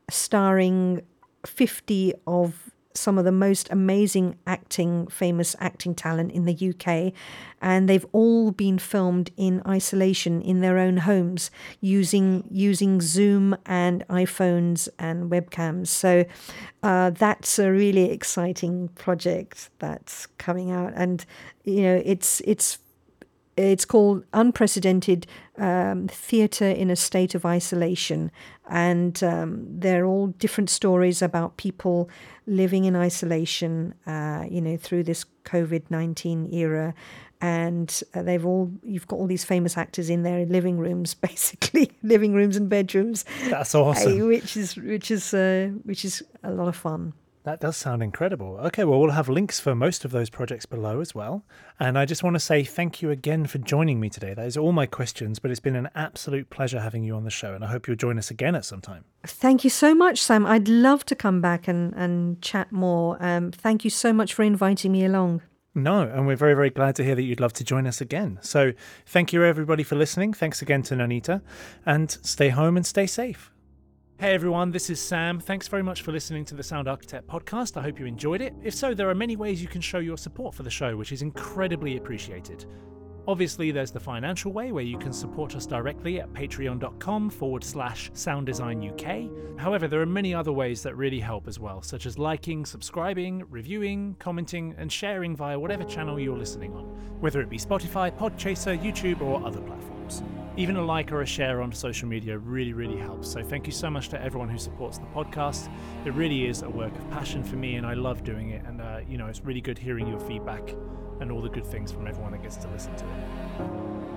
starring 0.09 1.01
50 1.45 2.13
of 2.25 2.71
some 2.97 3.17
of 3.17 3.25
the 3.25 3.31
most 3.31 3.69
amazing 3.71 4.35
acting, 4.45 5.07
famous 5.07 5.55
acting 5.59 5.93
talent 5.93 6.31
in 6.31 6.45
the 6.45 6.69
UK. 6.69 7.13
And 7.61 7.87
they've 7.87 8.05
all 8.11 8.51
been 8.51 8.79
filmed 8.79 9.31
in 9.37 9.61
isolation 9.67 10.41
in 10.41 10.61
their 10.61 10.77
own 10.77 10.97
homes 10.97 11.49
using 11.79 12.43
using 12.49 12.99
Zoom 13.01 13.55
and 13.65 14.05
iPhones 14.09 14.89
and 14.99 15.31
webcams. 15.31 15.87
So 15.87 16.25
uh, 16.83 17.11
that's 17.11 17.59
a 17.59 17.71
really 17.71 18.11
exciting 18.11 18.89
project 18.89 19.69
that's 19.79 20.25
coming 20.37 20.71
out. 20.71 20.93
And, 20.95 21.25
you 21.63 21.83
know, 21.83 22.01
it's 22.03 22.41
it's 22.45 22.79
it's 23.57 23.85
called 23.85 24.23
Unprecedented 24.33 25.25
um, 25.57 26.07
Theatre 26.07 26.69
in 26.69 26.91
a 26.91 26.95
State 26.95 27.33
of 27.33 27.45
Isolation. 27.45 28.31
And 28.69 29.21
um, 29.23 29.65
they're 29.67 30.05
all 30.05 30.27
different 30.27 30.69
stories 30.69 31.21
about 31.21 31.57
people 31.57 32.09
living 32.45 32.85
in 32.85 32.95
isolation, 32.95 33.95
uh, 34.05 34.45
you 34.49 34.61
know, 34.61 34.77
through 34.77 35.03
this 35.03 35.25
COVID 35.45 35.83
19 35.89 36.53
era. 36.53 36.93
And 37.41 38.01
uh, 38.13 38.21
they've 38.23 38.45
all, 38.45 38.71
you've 38.83 39.07
got 39.07 39.17
all 39.17 39.27
these 39.27 39.43
famous 39.43 39.77
actors 39.77 40.09
in 40.09 40.23
their 40.23 40.45
living 40.45 40.77
rooms, 40.77 41.13
basically, 41.29 41.91
living 42.03 42.33
rooms 42.33 42.55
and 42.55 42.69
bedrooms. 42.69 43.25
That's 43.49 43.73
awesome. 43.73 44.27
which 44.27 44.55
is, 44.55 44.75
which 44.75 45.09
is, 45.09 45.33
uh, 45.33 45.71
which 45.83 46.05
is 46.05 46.23
a 46.43 46.51
lot 46.51 46.67
of 46.67 46.75
fun. 46.75 47.13
That 47.47 47.61
does 47.61 47.77
sound 47.77 48.03
incredible. 48.03 48.57
Okay, 48.57 48.83
well, 48.83 48.99
we'll 48.99 49.11
have 49.11 49.29
links 49.29 49.57
for 49.57 49.73
most 49.73 50.03
of 50.03 50.11
those 50.11 50.29
projects 50.29 50.65
below 50.65 50.99
as 50.99 51.15
well. 51.15 51.45
And 51.79 51.97
I 51.97 52.03
just 52.03 52.21
want 52.21 52.33
to 52.33 52.41
say 52.41 52.65
thank 52.65 53.01
you 53.01 53.09
again 53.09 53.45
for 53.45 53.57
joining 53.57 54.01
me 54.01 54.09
today. 54.09 54.33
That 54.33 54.47
is 54.47 54.57
all 54.57 54.73
my 54.73 54.85
questions, 54.85 55.39
but 55.39 55.49
it's 55.49 55.61
been 55.61 55.77
an 55.77 55.89
absolute 55.95 56.49
pleasure 56.49 56.81
having 56.81 57.05
you 57.05 57.15
on 57.15 57.23
the 57.23 57.29
show. 57.29 57.53
And 57.53 57.63
I 57.63 57.69
hope 57.69 57.87
you'll 57.87 57.95
join 57.95 58.17
us 58.17 58.29
again 58.29 58.53
at 58.53 58.65
some 58.65 58.81
time. 58.81 59.05
Thank 59.25 59.63
you 59.63 59.69
so 59.69 59.95
much, 59.95 60.21
Sam. 60.21 60.45
I'd 60.45 60.67
love 60.67 61.05
to 61.05 61.15
come 61.15 61.39
back 61.39 61.69
and, 61.69 61.93
and 61.93 62.41
chat 62.41 62.73
more. 62.73 63.15
Um, 63.21 63.53
thank 63.53 63.85
you 63.85 63.91
so 63.91 64.11
much 64.11 64.33
for 64.33 64.43
inviting 64.43 64.91
me 64.91 65.05
along. 65.05 65.41
No, 65.73 66.01
and 66.01 66.27
we're 66.27 66.35
very, 66.35 66.53
very 66.53 66.69
glad 66.69 66.97
to 66.97 67.03
hear 67.05 67.15
that 67.15 67.23
you'd 67.23 67.39
love 67.39 67.53
to 67.53 67.63
join 67.63 67.87
us 67.87 68.01
again. 68.01 68.39
So 68.41 68.73
thank 69.05 69.31
you, 69.31 69.45
everybody, 69.45 69.83
for 69.83 69.95
listening. 69.95 70.33
Thanks 70.33 70.61
again 70.61 70.83
to 70.83 70.95
Nainita, 70.95 71.41
and 71.85 72.11
stay 72.11 72.49
home 72.49 72.75
and 72.75 72.85
stay 72.85 73.07
safe. 73.07 73.53
Hey 74.19 74.33
everyone, 74.33 74.71
this 74.71 74.89
is 74.89 74.99
Sam. 74.99 75.39
Thanks 75.39 75.67
very 75.67 75.83
much 75.83 76.01
for 76.01 76.11
listening 76.11 76.43
to 76.45 76.55
the 76.55 76.63
Sound 76.63 76.87
Architect 76.87 77.27
podcast. 77.27 77.77
I 77.77 77.83
hope 77.83 77.99
you 77.99 78.07
enjoyed 78.07 78.41
it. 78.41 78.55
If 78.63 78.73
so, 78.73 78.95
there 78.95 79.07
are 79.11 79.13
many 79.13 79.35
ways 79.35 79.61
you 79.61 79.67
can 79.67 79.79
show 79.79 79.99
your 79.99 80.17
support 80.17 80.55
for 80.55 80.63
the 80.63 80.71
show, 80.71 80.97
which 80.97 81.11
is 81.11 81.21
incredibly 81.21 81.97
appreciated. 81.97 82.65
Obviously, 83.27 83.69
there's 83.69 83.91
the 83.91 83.99
financial 83.99 84.51
way 84.51 84.71
where 84.71 84.83
you 84.83 84.97
can 84.97 85.13
support 85.13 85.55
us 85.55 85.67
directly 85.67 86.19
at 86.19 86.33
patreon.com 86.33 87.29
forward 87.29 87.63
slash 87.63 88.09
sounddesignuk. 88.13 89.59
However, 89.59 89.87
there 89.87 90.01
are 90.01 90.07
many 90.07 90.33
other 90.33 90.51
ways 90.51 90.81
that 90.81 90.95
really 90.95 91.19
help 91.19 91.47
as 91.47 91.59
well, 91.59 91.83
such 91.83 92.07
as 92.07 92.17
liking, 92.17 92.65
subscribing, 92.65 93.43
reviewing, 93.51 94.15
commenting, 94.17 94.73
and 94.79 94.91
sharing 94.91 95.35
via 95.35 95.59
whatever 95.59 95.83
channel 95.83 96.19
you're 96.19 96.35
listening 96.35 96.73
on, 96.73 96.85
whether 97.19 97.39
it 97.39 97.51
be 97.51 97.59
Spotify, 97.59 98.11
Podchaser, 98.17 98.81
YouTube, 98.81 99.21
or 99.21 99.45
other 99.45 99.61
platforms. 99.61 100.23
Even 100.57 100.75
a 100.75 100.83
like 100.83 101.11
or 101.11 101.21
a 101.21 101.25
share 101.25 101.61
on 101.61 101.71
social 101.71 102.07
media 102.07 102.35
really, 102.35 102.73
really 102.73 102.97
helps. 102.97 103.31
So 103.31 103.43
thank 103.43 103.67
you 103.67 103.71
so 103.71 103.91
much 103.91 104.09
to 104.09 104.19
everyone 104.19 104.49
who 104.49 104.57
supports 104.57 104.97
the 104.97 105.05
podcast. 105.05 105.71
It 106.03 106.15
really 106.15 106.47
is 106.47 106.63
a 106.63 106.69
work 106.69 106.95
of 106.97 107.07
passion 107.11 107.43
for 107.43 107.57
me, 107.57 107.75
and 107.75 107.85
I 107.85 107.93
love 107.93 108.23
doing 108.23 108.49
it. 108.49 108.65
And, 108.65 108.81
uh, 108.81 109.01
you 109.07 109.19
know, 109.19 109.27
it's 109.27 109.45
really 109.45 109.61
good 109.61 109.77
hearing 109.77 110.07
your 110.07 110.19
feedback 110.19 110.73
and 111.21 111.31
all 111.31 111.43
the 111.43 111.49
good 111.49 111.65
things 111.65 111.91
from 111.91 112.07
everyone 112.07 112.31
that 112.31 112.41
gets 112.41 112.55
to 112.57 112.67
listen 112.69 112.95
to 112.95 113.05
it. 113.05 114.16